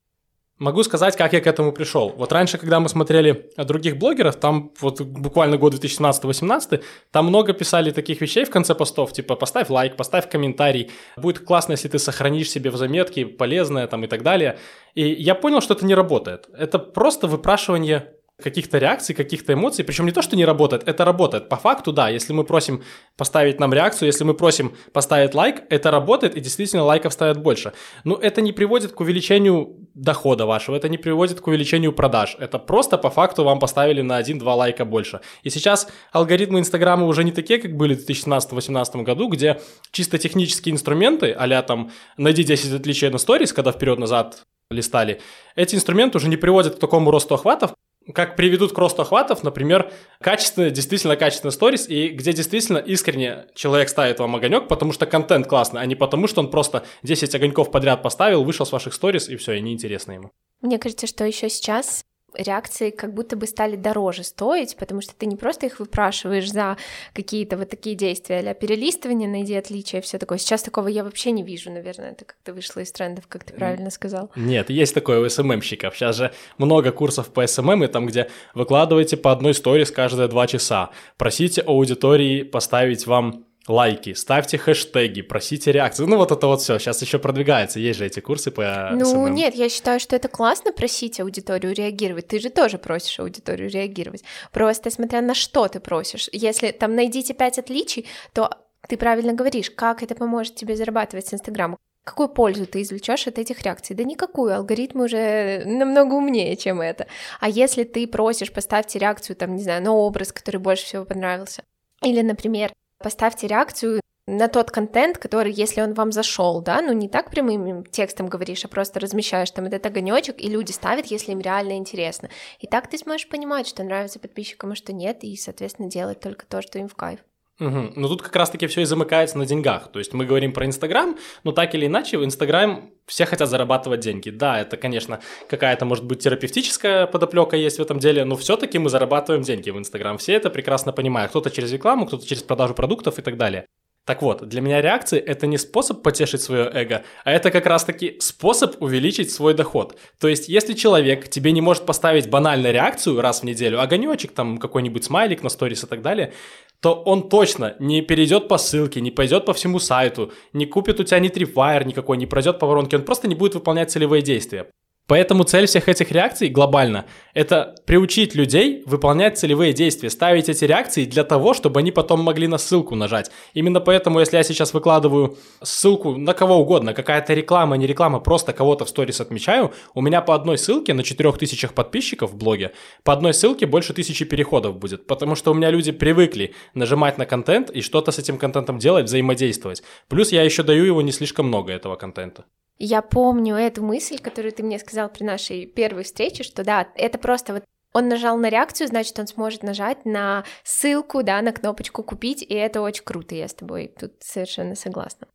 Могу 0.59 0.83
сказать, 0.85 1.17
как 1.17 1.35
я 1.35 1.43
к 1.43 1.47
этому 1.47 1.71
пришел. 1.71 2.15
Вот 2.17 2.33
раньше, 2.33 2.57
когда 2.57 2.81
мы 2.81 2.89
смотрели 2.89 3.51
других 3.59 3.99
блогеров, 3.99 4.37
там 4.37 4.73
вот 4.81 5.03
буквально 5.03 5.59
год 5.59 5.75
2017-2018, 5.75 6.83
там 7.11 7.27
много 7.27 7.53
писали 7.53 7.91
таких 7.91 8.23
вещей 8.23 8.47
в 8.47 8.51
конце 8.51 8.75
постов, 8.75 9.13
типа 9.13 9.37
поставь 9.37 9.69
лайк, 9.69 9.97
поставь 9.97 10.31
комментарий, 10.31 10.91
будет 11.19 11.41
классно, 11.41 11.73
если 11.73 11.89
ты 11.89 11.99
сохранишь 11.99 12.51
себе 12.51 12.71
в 12.71 12.77
заметке 12.77 13.27
полезное 13.27 13.87
там 13.87 14.05
и 14.05 14.07
так 14.07 14.23
далее. 14.23 14.59
И 14.95 15.07
я 15.07 15.35
понял, 15.35 15.61
что 15.61 15.75
это 15.75 15.85
не 15.85 15.95
работает. 15.95 16.49
Это 16.57 16.79
просто 16.79 17.27
выпрашивание 17.27 18.16
каких-то 18.43 18.79
реакций, 18.79 19.15
каких-то 19.15 19.55
эмоций. 19.55 19.85
Причем 19.85 20.05
не 20.05 20.13
то, 20.13 20.21
что 20.21 20.37
не 20.37 20.45
работает, 20.45 20.87
это 20.87 21.05
работает. 21.05 21.49
По 21.49 21.57
факту, 21.57 21.93
да, 21.93 22.11
если 22.11 22.33
мы 22.33 22.45
просим 22.45 22.83
поставить 23.17 23.59
нам 23.61 23.73
реакцию, 23.73 24.09
если 24.09 24.25
мы 24.25 24.35
просим 24.35 24.75
поставить 24.93 25.35
лайк, 25.35 25.63
это 25.71 25.91
работает, 25.91 26.37
и 26.37 26.41
действительно 26.41 26.85
лайков 26.85 27.13
ставят 27.13 27.43
больше. 27.43 27.73
Но 28.05 28.17
это 28.17 28.43
не 28.43 28.53
приводит 28.53 28.93
к 28.93 29.01
увеличению 29.01 29.77
дохода 29.95 30.45
вашего, 30.45 30.77
это 30.77 30.89
не 30.89 30.99
приводит 30.99 31.41
к 31.41 31.47
увеличению 31.47 31.93
продаж. 31.93 32.37
Это 32.39 32.59
просто 32.59 32.99
по 32.99 33.09
факту 33.09 33.43
вам 33.43 33.59
поставили 33.59 34.03
на 34.03 34.21
1-2 34.21 34.43
лайка 34.45 34.85
больше. 34.85 35.21
И 35.43 35.51
сейчас 35.51 35.89
алгоритмы 36.13 36.61
Инстаграма 36.61 37.07
уже 37.07 37.25
не 37.25 37.33
такие, 37.33 37.59
как 37.59 37.75
были 37.75 37.95
в 37.95 38.07
2017-2018 38.07 39.03
году, 39.03 39.29
где 39.29 39.61
чисто 39.93 40.19
технические 40.19 40.75
инструменты, 40.75 41.31
а 41.33 41.63
там 41.63 41.91
найди 42.19 42.45
10 42.45 42.75
отличий 42.75 43.09
на 43.09 43.19
сторис, 43.19 43.55
когда 43.55 43.73
вперед-назад 43.73 44.43
листали, 44.71 45.21
эти 45.55 45.75
инструменты 45.77 46.19
уже 46.19 46.29
не 46.29 46.37
приводят 46.37 46.77
к 46.77 46.79
такому 46.79 47.11
росту 47.11 47.35
охватов, 47.35 47.73
как 48.15 48.37
приведут 48.37 48.73
к 48.73 48.79
росту 48.79 49.03
охватов, 49.03 49.43
например, 49.43 49.91
качественный, 50.21 50.71
действительно 50.71 51.17
качественный 51.17 51.53
сторис, 51.53 51.89
и 51.89 52.09
где 52.09 52.33
действительно 52.33 52.79
искренне 52.79 53.47
человек 53.55 53.89
ставит 53.89 54.19
вам 54.19 54.37
огонек, 54.37 54.69
потому 54.69 54.93
что 54.93 55.07
контент 55.07 55.47
классный, 55.47 55.81
а 55.81 55.87
не 55.87 55.95
потому, 55.95 56.27
что 56.27 56.41
он 56.41 56.51
просто 56.51 56.85
10 57.03 57.35
огоньков 57.35 57.71
подряд 57.71 58.03
поставил, 58.03 58.45
вышел 58.45 58.67
с 58.67 58.73
ваших 58.73 58.95
сторис, 58.95 59.29
и 59.29 59.37
все, 59.37 59.55
и 59.55 59.61
неинтересно 59.61 60.13
ему. 60.13 60.31
Мне 60.61 60.79
кажется, 60.79 61.07
что 61.07 61.25
еще 61.25 61.49
сейчас 61.49 62.05
реакции 62.37 62.91
как 62.91 63.15
будто 63.15 63.37
бы 63.37 63.47
стали 63.47 63.77
дороже 63.77 64.23
стоить, 64.25 64.77
потому 64.77 65.01
что 65.01 65.15
ты 65.15 65.27
не 65.27 65.37
просто 65.37 65.67
их 65.67 65.81
выпрашиваешь 65.81 66.51
за 66.51 66.77
какие-то 67.13 67.57
вот 67.57 67.71
такие 67.71 67.97
действия, 67.97 68.39
а 68.39 68.55
перелистывание, 68.55 69.29
найди 69.29 69.55
отличия, 69.55 70.01
все 70.01 70.19
такое. 70.19 70.39
Сейчас 70.39 70.63
такого 70.63 70.89
я 70.89 71.05
вообще 71.05 71.31
не 71.31 71.43
вижу, 71.43 71.71
наверное, 71.71 72.13
это 72.13 72.25
как-то 72.25 72.53
вышло 72.53 72.81
из 72.81 72.93
трендов, 72.93 73.27
как 73.29 73.45
ты 73.45 73.55
правильно 73.55 73.91
сказал. 73.91 74.31
Нет, 74.37 74.71
есть 74.71 74.95
такое 74.95 75.21
у 75.21 75.29
СММщиков. 75.29 75.97
Сейчас 75.97 76.17
же 76.17 76.33
много 76.59 76.93
курсов 76.93 77.29
по 77.29 77.47
СММ, 77.47 77.85
и 77.85 77.87
там, 77.87 78.07
где 78.07 78.29
выкладываете 78.55 79.17
по 79.17 79.33
одной 79.33 79.55
сторис 79.55 79.91
каждые 79.91 80.29
два 80.29 80.47
часа. 80.47 80.91
Просите 81.17 81.63
аудитории 81.63 82.43
поставить 82.43 83.07
вам 83.07 83.46
лайки, 83.69 84.15
ставьте 84.15 84.59
хэштеги, 84.59 85.23
просите 85.23 85.73
реакции. 85.73 86.05
Ну, 86.05 86.17
вот 86.17 86.31
это 86.33 86.47
вот 86.47 86.61
все. 86.63 86.79
Сейчас 86.79 87.03
еще 87.03 87.19
продвигается. 87.19 87.81
Есть 87.81 87.99
же 87.99 88.07
эти 88.07 88.21
курсы 88.21 88.51
по 88.51 88.91
Ну, 88.93 89.27
SMM. 89.27 89.31
нет, 89.31 89.55
я 89.55 89.69
считаю, 89.69 90.01
что 90.01 90.17
это 90.17 90.29
классно 90.29 90.73
просить 90.73 91.21
аудиторию 91.21 91.75
реагировать. 91.75 92.29
Ты 92.29 92.39
же 92.41 92.51
тоже 92.51 92.79
просишь 92.79 93.19
аудиторию 93.19 93.71
реагировать. 93.71 94.23
Просто 94.53 94.91
смотря 94.91 95.21
на 95.21 95.35
что 95.35 95.69
ты 95.69 95.81
просишь. 95.81 96.29
Если 96.33 96.71
там 96.71 96.95
найдите 96.95 97.35
пять 97.35 97.59
отличий, 97.59 98.07
то 98.33 98.51
ты 98.89 98.97
правильно 98.97 99.33
говоришь, 99.33 99.71
как 99.71 100.03
это 100.03 100.15
поможет 100.15 100.55
тебе 100.55 100.77
зарабатывать 100.77 101.27
с 101.27 101.35
Инстаграма. 101.35 101.77
Какую 102.05 102.29
пользу 102.29 102.67
ты 102.67 102.83
извлечешь 102.83 103.27
от 103.27 103.37
этих 103.37 103.63
реакций? 103.63 103.97
Да 103.97 104.05
никакую, 104.05 104.55
алгоритмы 104.55 105.07
уже 105.07 105.65
намного 105.67 106.15
умнее, 106.15 106.55
чем 106.55 106.81
это. 106.81 107.09
А 107.41 107.49
если 107.49 107.83
ты 107.83 108.07
просишь, 108.07 108.53
поставьте 108.53 109.01
реакцию, 109.01 109.35
там, 109.35 109.57
не 109.57 109.63
знаю, 109.65 109.83
на 109.83 109.93
образ, 109.93 110.33
который 110.33 110.59
больше 110.59 110.85
всего 110.85 111.05
понравился. 111.05 111.65
Или, 112.03 112.21
например, 112.23 112.71
поставьте 113.07 113.47
реакцию 113.47 114.01
на 114.27 114.49
тот 114.49 114.73
контент, 114.73 115.17
который, 115.19 115.53
если 115.53 115.81
он 115.81 115.95
вам 115.95 116.11
зашел, 116.11 116.61
да, 116.61 116.83
ну 116.83 116.93
не 116.93 117.09
так 117.09 117.31
прямым 117.31 117.85
текстом 117.85 118.27
говоришь, 118.27 118.65
а 118.65 118.69
просто 118.69 118.99
размещаешь 118.99 119.53
там 119.53 119.67
этот 119.67 119.87
огонечек, 119.87 120.41
и 120.41 120.49
люди 120.49 120.73
ставят, 120.73 121.07
если 121.07 121.31
им 121.31 121.39
реально 121.39 121.77
интересно. 121.77 122.31
И 122.59 122.67
так 122.67 122.91
ты 122.91 122.99
сможешь 122.99 123.29
понимать, 123.29 123.69
что 123.69 123.85
нравится 123.85 124.19
подписчикам, 124.19 124.73
а 124.73 124.75
что 124.75 124.93
нет, 124.93 125.23
и, 125.23 125.37
соответственно, 125.37 125.89
делать 125.89 126.19
только 126.19 126.47
то, 126.47 126.63
что 126.63 126.81
им 126.81 126.89
в 126.89 126.97
кайф. 126.97 127.21
Угу. 127.59 127.93
Ну 127.97 128.09
тут 128.09 128.23
как 128.23 128.37
раз-таки 128.37 128.67
все 128.67 128.83
и 128.83 128.85
замыкается 128.85 129.39
на 129.39 129.47
деньгах. 129.47 129.91
То 129.91 129.99
есть 129.99 130.13
мы 130.13 130.27
говорим 130.27 130.53
про 130.53 130.67
Инстаграм, 130.67 131.17
но 131.43 131.53
так 131.53 131.75
или 131.75 131.87
иначе 131.87 132.19
в 132.19 132.25
Инстаграм 132.25 132.91
все 133.07 133.25
хотят 133.25 133.49
зарабатывать 133.49 134.01
деньги. 134.01 134.31
Да, 134.31 134.61
это, 134.61 134.77
конечно, 134.77 135.21
какая-то, 135.49 135.87
может 135.87 136.05
быть, 136.05 136.19
терапевтическая 136.19 137.07
подоплека 137.07 137.57
есть 137.57 137.79
в 137.79 137.83
этом 137.83 137.99
деле, 137.99 138.25
но 138.25 138.37
все-таки 138.37 138.79
мы 138.79 138.91
зарабатываем 138.91 139.43
деньги 139.43 139.71
в 139.71 139.79
Инстаграм. 139.79 140.19
Все 140.19 140.35
это 140.35 140.51
прекрасно 140.51 140.93
понимают. 140.93 141.31
Кто-то 141.31 141.51
через 141.51 141.73
рекламу, 141.73 142.07
кто-то 142.07 142.27
через 142.27 142.43
продажу 142.43 142.75
продуктов 142.75 143.19
и 143.19 143.23
так 143.23 143.37
далее. 143.39 143.67
Так 144.07 144.23
вот, 144.23 144.49
для 144.49 144.61
меня 144.61 144.81
реакции— 144.81 145.19
это 145.27 145.49
не 145.49 145.59
способ 145.59 146.01
потешить 146.01 146.41
свое 146.41 146.71
эго, 146.73 147.03
а 147.25 147.33
это 147.33 147.51
как 147.51 147.67
раз-таки 147.67 148.17
способ 148.21 148.81
увеличить 148.81 149.33
свой 149.33 149.53
доход. 149.53 149.99
То 150.21 150.29
есть, 150.29 150.49
если 150.49 150.75
человек 150.75 151.29
тебе 151.29 151.51
не 151.51 151.61
может 151.61 151.85
поставить 151.87 152.31
банальную 152.31 152.73
реакцию 152.73 153.21
раз 153.21 153.41
в 153.41 153.43
неделю, 153.43 153.81
огонечек, 153.81 154.31
там 154.31 154.59
какой-нибудь 154.59 155.03
смайлик 155.03 155.43
на 155.43 155.49
сторис 155.49 155.83
и 155.83 155.89
так 155.89 156.03
далее, 156.03 156.33
то 156.81 156.95
он 156.95 157.29
точно 157.29 157.75
не 157.81 158.01
перейдет 158.01 158.47
по 158.47 158.59
ссылке, 158.59 159.01
не 159.01 159.11
пойдет 159.11 159.45
по 159.45 159.53
всему 159.55 159.81
сайту, 159.81 160.33
не 160.53 160.67
купит 160.67 161.01
у 161.01 161.05
тебя 161.05 161.19
ни 161.19 161.29
трипвайр 161.29 161.85
никакой, 161.85 162.17
не 162.17 162.27
пройдет 162.27 162.61
по 162.61 162.67
воронке, 162.69 162.97
он 162.97 163.03
просто 163.03 163.27
не 163.27 163.35
будет 163.35 163.55
выполнять 163.55 163.91
целевые 163.91 164.23
действия. 164.23 164.71
Поэтому 165.09 165.45
цель 165.45 165.67
всех 165.67 165.89
этих 165.89 166.11
реакций 166.11 166.49
глобально– 166.49 167.07
это 167.35 167.77
приучить 167.87 168.35
людей 168.35 168.83
выполнять 168.87 169.39
целевые 169.39 169.73
действия, 169.73 170.11
ставить 170.11 170.49
эти 170.49 170.65
реакции 170.65 171.05
для 171.05 171.23
того, 171.23 171.55
чтобы 171.55 171.79
они 171.79 171.93
потом 171.93 172.23
могли 172.23 172.49
на 172.49 172.59
ссылку 172.59 172.97
нажать. 172.97 173.31
Именно 173.55 173.81
поэтому, 173.81 174.19
если 174.19 174.37
я 174.37 174.43
сейчас 174.43 174.75
выкладываю 174.75 175.39
ссылку 175.63 176.17
на 176.17 176.35
кого 176.35 176.57
угодно, 176.57 176.93
какая-то 176.93 177.35
реклама, 177.35 177.77
не 177.77 177.87
реклама, 177.87 178.19
просто 178.19 178.53
кого-то 178.53 178.85
в 178.85 178.89
сторис 178.89 179.21
отмечаю, 179.21 179.73
у 179.95 180.01
меня 180.01 180.23
по 180.23 180.35
одной 180.35 180.59
ссылке 180.59 180.93
на 180.93 181.05
4000 181.05 181.69
подписчиков 181.69 182.33
в 182.33 182.37
блоге, 182.37 182.73
по 183.05 183.13
одной 183.13 183.33
ссылке 183.33 183.67
больше 183.67 183.95
тысячи 183.95 184.25
переходов 184.25 184.77
будет, 184.77 185.07
потому 185.07 185.37
что 185.37 185.53
у 185.53 185.55
меня 185.55 185.71
люди 185.71 185.93
привыкли 185.93 186.53
нажимать 186.75 187.17
на 187.17 187.27
контент 187.27 187.71
и 187.71 187.81
что-то 187.81 188.11
с 188.11 188.19
этим 188.19 188.39
контентом 188.39 188.79
делать, 188.79 189.05
взаимодействовать. 189.05 189.85
Плюс 190.09 190.33
я 190.33 190.43
еще 190.43 190.65
даю 190.65 190.85
его 190.85 191.01
не 191.01 191.13
слишком 191.13 191.47
много, 191.47 191.73
этого 191.73 191.95
контента. 191.95 192.45
Я 192.79 193.01
помню 193.01 193.57
эту 193.57 193.83
мысль, 193.83 194.19
которую 194.19 194.53
ты 194.53 194.63
мне 194.63 194.79
сказал 194.79 195.09
при 195.09 195.25
нашей 195.25 195.67
первой 195.67 196.05
встрече, 196.05 196.43
что 196.43 196.63
да, 196.63 196.89
это 196.95 197.19
просто 197.19 197.55
вот 197.55 197.65
он 197.95 198.09
нажал 198.09 198.37
на 198.37 198.51
реакцию, 198.51 198.89
значит, 198.89 199.19
он 199.19 199.27
сможет 199.27 199.63
нажать 199.63 200.05
на 200.05 200.45
ссылку, 200.65 201.23
да, 201.23 201.41
на 201.41 201.53
кнопочку 201.53 202.03
«Купить», 202.03 202.43
и 202.43 202.53
это 202.53 202.83
очень 202.83 203.05
круто, 203.05 203.35
я 203.35 203.49
с 203.49 203.55
тобой 203.55 203.91
тут 203.99 204.13
совершенно 204.21 204.75
согласна. 204.75 205.27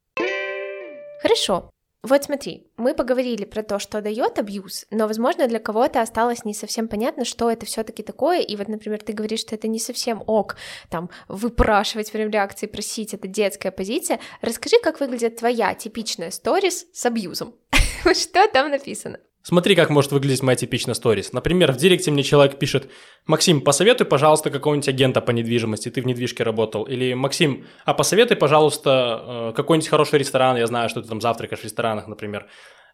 Хорошо, 1.23 1.71
вот 2.03 2.23
смотри, 2.23 2.67
мы 2.77 2.95
поговорили 2.95 3.45
про 3.45 3.61
то, 3.61 3.77
что 3.77 4.01
дает 4.01 4.39
абьюз, 4.39 4.87
но, 4.89 5.07
возможно, 5.07 5.47
для 5.47 5.59
кого-то 5.59 6.01
осталось 6.01 6.43
не 6.45 6.55
совсем 6.55 6.87
понятно, 6.87 7.25
что 7.25 7.51
это 7.51 7.67
все-таки 7.67 8.01
такое. 8.01 8.39
И 8.39 8.55
вот, 8.55 8.67
например, 8.69 9.03
ты 9.03 9.13
говоришь, 9.13 9.41
что 9.41 9.53
это 9.53 9.67
не 9.67 9.79
совсем 9.79 10.23
ок, 10.25 10.55
там, 10.89 11.11
выпрашивать 11.27 12.11
время 12.11 12.31
реакции, 12.31 12.65
просить, 12.65 13.13
это 13.13 13.27
детская 13.27 13.71
позиция. 13.71 14.19
Расскажи, 14.41 14.77
как 14.81 14.99
выглядит 14.99 15.35
твоя 15.35 15.75
типичная 15.75 16.31
сторис 16.31 16.87
с 16.91 17.05
абьюзом. 17.05 17.53
Что 18.13 18.47
там 18.47 18.71
написано? 18.71 19.19
Смотри, 19.43 19.75
как 19.75 19.89
может 19.89 20.11
выглядеть 20.11 20.43
моя 20.43 20.55
типичная 20.55 20.93
сторис. 20.93 21.33
Например, 21.33 21.71
в 21.71 21.77
директе 21.77 22.11
мне 22.11 22.23
человек 22.23 22.59
пишет, 22.59 22.89
Максим, 23.25 23.61
посоветуй, 23.61 24.05
пожалуйста, 24.05 24.49
какого-нибудь 24.51 24.87
агента 24.89 25.19
по 25.21 25.31
недвижимости, 25.31 25.89
ты 25.89 26.01
в 26.01 26.05
недвижке 26.05 26.43
работал. 26.43 26.83
Или, 26.83 27.13
Максим, 27.13 27.65
а 27.85 27.93
посоветуй, 27.93 28.37
пожалуйста, 28.37 29.49
э, 29.49 29.53
какой-нибудь 29.55 29.89
хороший 29.89 30.19
ресторан, 30.19 30.57
я 30.57 30.67
знаю, 30.67 30.89
что 30.89 31.01
ты 31.01 31.07
там 31.07 31.21
завтракаешь 31.21 31.61
в 31.61 31.63
ресторанах, 31.63 32.07
например. 32.07 32.47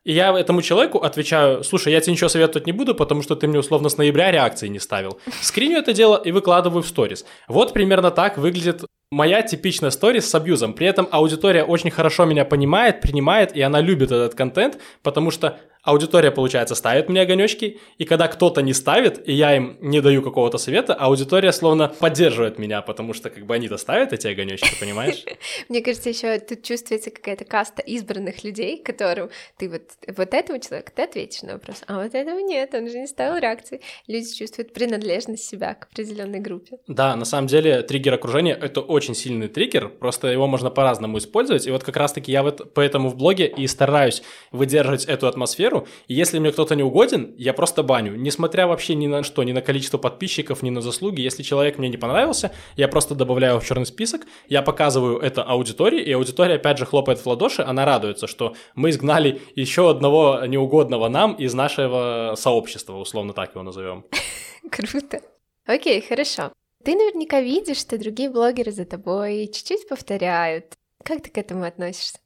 И 0.06 0.14
я 0.14 0.32
этому 0.38 0.62
человеку 0.62 1.00
отвечаю, 1.00 1.66
слушай, 1.66 1.92
я 1.92 2.00
тебе 2.00 2.14
ничего 2.14 2.30
советовать 2.30 2.66
не 2.66 2.72
буду, 2.72 2.96
потому 2.96 3.22
что 3.22 3.36
ты 3.36 3.46
мне 3.48 3.60
условно 3.60 3.90
с 3.90 3.98
ноября 3.98 4.32
реакции 4.32 4.70
не 4.70 4.80
ставил. 4.80 5.20
Скриню 5.42 5.80
это 5.80 5.92
дело 5.92 6.16
и 6.16 6.32
выкладываю 6.32 6.82
в 6.82 6.88
сторис. 6.88 7.26
Вот 7.50 7.74
примерно 7.74 8.10
так 8.10 8.38
выглядит 8.38 8.86
моя 9.12 9.42
типичная 9.42 9.90
сторис 9.90 10.30
с 10.30 10.36
абьюзом. 10.36 10.74
При 10.74 10.88
этом 10.88 11.08
аудитория 11.12 11.64
очень 11.64 11.92
хорошо 11.92 12.26
меня 12.26 12.46
понимает, 12.46 13.02
принимает, 13.02 13.56
и 13.56 13.62
она 13.62 13.80
любит 13.80 14.12
этот 14.12 14.36
контент, 14.36 14.80
потому 15.02 15.32
что 15.32 15.60
аудитория, 15.88 16.32
получается, 16.32 16.76
ставит 16.76 17.08
мне 17.08 17.22
огонечки, 17.22 17.80
и 17.98 18.04
когда 18.04 18.28
кто-то 18.28 18.62
не 18.62 18.74
ставит, 18.74 19.26
и 19.28 19.32
я 19.32 19.56
им 19.56 19.78
не 19.80 20.02
даю 20.02 20.22
какого-то 20.22 20.58
совета, 20.58 20.94
аудитория 20.94 21.54
словно 21.54 21.88
поддерживает 21.88 22.60
меня, 22.60 22.82
потому 22.82 23.14
что 23.14 23.30
как 23.30 23.46
бы 23.46 23.56
они-то 23.56 23.78
ставят 23.78 24.12
эти 24.12 24.28
огонечки, 24.28 24.70
понимаешь? 24.82 25.24
Мне 25.70 25.82
кажется, 25.82 26.10
еще 26.10 26.40
тут 26.40 26.64
чувствуется 26.64 27.10
какая-то 27.10 27.46
каста 27.46 27.82
избранных 27.82 28.44
людей, 28.44 28.84
которым 28.84 29.30
ты 29.58 29.70
вот, 29.70 29.84
вот 30.08 30.34
этому 30.34 30.60
человеку 30.60 30.92
ты 30.94 31.04
ответишь 31.04 31.44
на 31.44 31.54
вопрос, 31.54 31.82
а 31.88 32.04
вот 32.04 32.14
этому 32.14 32.42
нет, 32.42 32.74
он 32.74 32.90
же 32.90 33.00
не 33.00 33.08
ставил 33.08 33.38
реакции. 33.38 33.80
Люди 34.08 34.36
чувствуют 34.36 34.74
принадлежность 34.74 35.46
себя 35.46 35.74
к 35.74 35.86
определенной 35.86 36.40
группе. 36.40 36.80
Да, 36.88 37.16
на 37.16 37.24
самом 37.24 37.48
деле 37.48 37.82
триггер 37.82 38.14
окружения— 38.14 38.60
это 38.62 38.82
очень 38.82 38.97
сильный 39.00 39.48
триггер, 39.48 39.90
просто 39.90 40.28
его 40.28 40.48
можно 40.48 40.70
по-разному 40.70 41.18
использовать, 41.18 41.68
и 41.68 41.72
вот 41.72 41.84
как 41.84 41.98
раз-таки 41.98 42.32
я 42.32 42.44
вот 42.44 42.74
поэтому 42.74 43.10
в 43.10 43.16
блоге 43.16 43.48
и 43.48 43.68
стараюсь 43.68 44.24
выдерживать 44.52 45.06
эту 45.06 45.28
атмосферу, 45.28 45.88
и 46.08 46.14
если 46.14 46.40
мне 46.40 46.52
кто-то 46.52 46.76
не 46.76 46.84
угоден, 46.84 47.34
я 47.38 47.54
просто 47.54 47.84
баню, 47.84 48.16
несмотря 48.16 48.68
вообще 48.68 48.96
ни 48.96 49.08
на 49.08 49.24
что, 49.24 49.44
ни 49.44 49.52
на 49.52 49.62
количество 49.62 49.98
подписчиков, 49.98 50.64
ни 50.64 50.70
на 50.70 50.82
заслуги. 50.82 51.22
Если 51.22 51.44
человек 51.44 51.78
мне 51.78 51.90
не 51.90 51.98
понравился, 51.98 52.52
я 52.76 52.88
просто 52.88 53.16
добавляю 53.16 53.60
в 53.60 53.66
черный 53.66 53.86
список, 53.86 54.22
я 54.48 54.62
показываю 54.62 55.20
это 55.20 55.44
аудитории, 55.44 56.02
и 56.02 56.12
аудитория 56.12 56.56
опять 56.56 56.78
же 56.78 56.86
хлопает 56.86 57.20
в 57.20 57.26
ладоши, 57.26 57.62
она 57.62 57.86
радуется, 57.86 58.28
что 58.28 58.56
мы 58.76 58.90
изгнали 58.90 59.42
еще 59.56 59.90
одного 59.90 60.46
неугодного 60.46 61.08
нам 61.10 61.34
из 61.34 61.54
нашего 61.54 62.34
сообщества, 62.36 62.96
условно 62.98 63.34
так 63.34 63.52
его 63.52 63.64
назовем. 63.64 64.06
Круто. 64.72 65.22
Окей, 65.66 66.02
хорошо. 66.02 66.52
Ты 66.84 66.96
наверняка 66.96 67.42
видишь, 67.42 67.78
что 67.78 67.98
другие 67.98 68.30
блогеры 68.30 68.72
за 68.72 68.86
тобой 68.86 69.50
чуть-чуть 69.54 69.88
повторяют. 69.88 70.74
Как 71.04 71.22
ты 71.22 71.30
к 71.30 71.38
этому 71.38 71.64
относишься? 71.64 72.20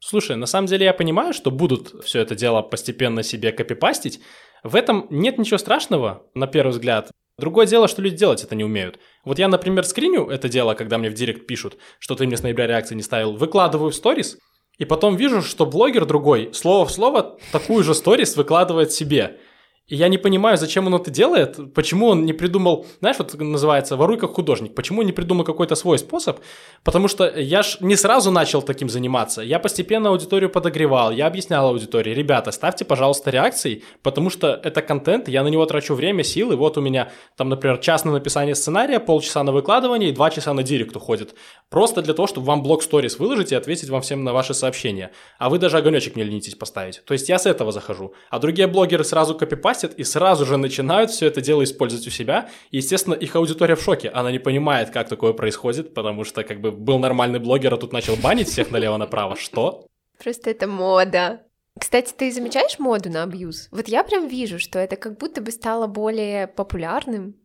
Слушай, 0.00 0.36
на 0.36 0.46
самом 0.46 0.68
деле 0.68 0.86
я 0.86 0.94
понимаю, 0.94 1.32
что 1.32 1.50
будут 1.50 2.04
все 2.04 2.20
это 2.20 2.34
дело 2.34 2.62
постепенно 2.62 3.22
себе 3.22 3.50
копипастить. 3.50 4.20
В 4.62 4.76
этом 4.76 5.06
нет 5.10 5.38
ничего 5.38 5.58
страшного, 5.58 6.26
на 6.34 6.46
первый 6.46 6.70
взгляд. 6.70 7.10
Другое 7.38 7.66
дело, 7.66 7.88
что 7.88 8.02
люди 8.02 8.16
делать 8.16 8.42
это 8.42 8.54
не 8.54 8.64
умеют. 8.64 8.98
Вот 9.24 9.38
я, 9.38 9.48
например, 9.48 9.84
скриню 9.84 10.26
это 10.28 10.48
дело, 10.48 10.74
когда 10.74 10.98
мне 10.98 11.10
в 11.10 11.14
директ 11.14 11.46
пишут, 11.46 11.78
что 11.98 12.14
ты 12.14 12.26
мне 12.26 12.36
с 12.36 12.42
ноября 12.42 12.66
реакции 12.66 12.94
не 12.94 13.02
ставил, 13.02 13.36
выкладываю 13.36 13.90
в 13.90 13.94
сторис, 13.94 14.38
и 14.78 14.84
потом 14.84 15.16
вижу, 15.16 15.42
что 15.42 15.66
блогер 15.66 16.04
другой 16.04 16.52
слово 16.52 16.86
в 16.86 16.92
слово 16.92 17.38
такую 17.52 17.84
же 17.84 17.94
сторис 17.94 18.36
выкладывает 18.36 18.92
себе. 18.92 19.38
И 19.88 19.96
я 19.96 20.08
не 20.08 20.18
понимаю, 20.18 20.58
зачем 20.58 20.86
он 20.86 20.94
это 20.94 21.10
делает, 21.10 21.72
почему 21.74 22.08
он 22.08 22.26
не 22.26 22.34
придумал, 22.34 22.86
знаешь, 23.00 23.16
вот 23.18 23.32
называется 23.40 23.96
«воруй 23.96 24.18
как 24.18 24.34
художник», 24.34 24.74
почему 24.74 25.00
он 25.00 25.06
не 25.06 25.12
придумал 25.12 25.44
какой-то 25.44 25.76
свой 25.76 25.98
способ, 25.98 26.40
потому 26.84 27.08
что 27.08 27.26
я 27.40 27.62
ж 27.62 27.78
не 27.80 27.96
сразу 27.96 28.30
начал 28.30 28.60
таким 28.60 28.90
заниматься, 28.90 29.40
я 29.40 29.58
постепенно 29.58 30.10
аудиторию 30.10 30.50
подогревал, 30.50 31.10
я 31.10 31.26
объяснял 31.26 31.68
аудитории, 31.68 32.10
ребята, 32.10 32.50
ставьте, 32.50 32.84
пожалуйста, 32.84 33.30
реакции, 33.30 33.82
потому 34.02 34.28
что 34.28 34.60
это 34.62 34.82
контент, 34.82 35.26
я 35.26 35.42
на 35.42 35.48
него 35.48 35.64
трачу 35.64 35.94
время, 35.94 36.22
силы, 36.22 36.56
вот 36.56 36.76
у 36.76 36.82
меня 36.82 37.10
там, 37.36 37.48
например, 37.48 37.78
час 37.78 38.04
на 38.04 38.12
написание 38.12 38.54
сценария, 38.54 39.00
полчаса 39.00 39.42
на 39.42 39.52
выкладывание 39.52 40.10
и 40.10 40.12
два 40.12 40.28
часа 40.28 40.52
на 40.52 40.62
директ 40.62 40.94
уходит, 40.96 41.34
просто 41.70 42.02
для 42.02 42.12
того, 42.12 42.26
чтобы 42.26 42.46
вам 42.46 42.62
блок 42.62 42.82
сторис 42.82 43.18
выложить 43.18 43.52
и 43.52 43.54
ответить 43.54 43.88
вам 43.88 44.02
всем 44.02 44.22
на 44.22 44.34
ваши 44.34 44.52
сообщения, 44.52 45.12
а 45.38 45.48
вы 45.48 45.58
даже 45.58 45.78
огонечек 45.78 46.14
не 46.14 46.24
ленитесь 46.24 46.56
поставить, 46.56 47.02
то 47.06 47.14
есть 47.14 47.30
я 47.30 47.38
с 47.38 47.46
этого 47.46 47.72
захожу, 47.72 48.12
а 48.28 48.38
другие 48.38 48.68
блогеры 48.68 49.02
сразу 49.02 49.34
копипастят, 49.34 49.77
кастят 49.78 49.98
и 49.98 50.04
сразу 50.04 50.44
же 50.44 50.56
начинают 50.56 51.10
все 51.10 51.26
это 51.26 51.40
дело 51.40 51.62
использовать 51.62 52.06
у 52.06 52.10
себя. 52.10 52.48
Естественно, 52.70 53.14
их 53.14 53.36
аудитория 53.36 53.76
в 53.76 53.82
шоке. 53.82 54.08
Она 54.08 54.32
не 54.32 54.38
понимает, 54.38 54.90
как 54.90 55.08
такое 55.08 55.32
происходит, 55.32 55.94
потому 55.94 56.24
что 56.24 56.42
как 56.42 56.60
бы 56.60 56.72
был 56.72 56.98
нормальный 56.98 57.38
блогер, 57.38 57.74
а 57.74 57.76
тут 57.76 57.92
начал 57.92 58.16
банить 58.16 58.48
всех 58.48 58.70
налево-направо. 58.70 59.36
Что? 59.36 59.86
Просто 60.22 60.50
это 60.50 60.66
мода. 60.66 61.42
Кстати, 61.78 62.12
ты 62.16 62.32
замечаешь 62.32 62.78
моду 62.80 63.08
на 63.08 63.22
абьюз? 63.22 63.68
Вот 63.70 63.88
я 63.88 64.02
прям 64.02 64.26
вижу, 64.26 64.58
что 64.58 64.80
это 64.80 64.96
как 64.96 65.16
будто 65.18 65.40
бы 65.40 65.52
стало 65.52 65.86
более 65.86 66.48
популярным. 66.48 67.36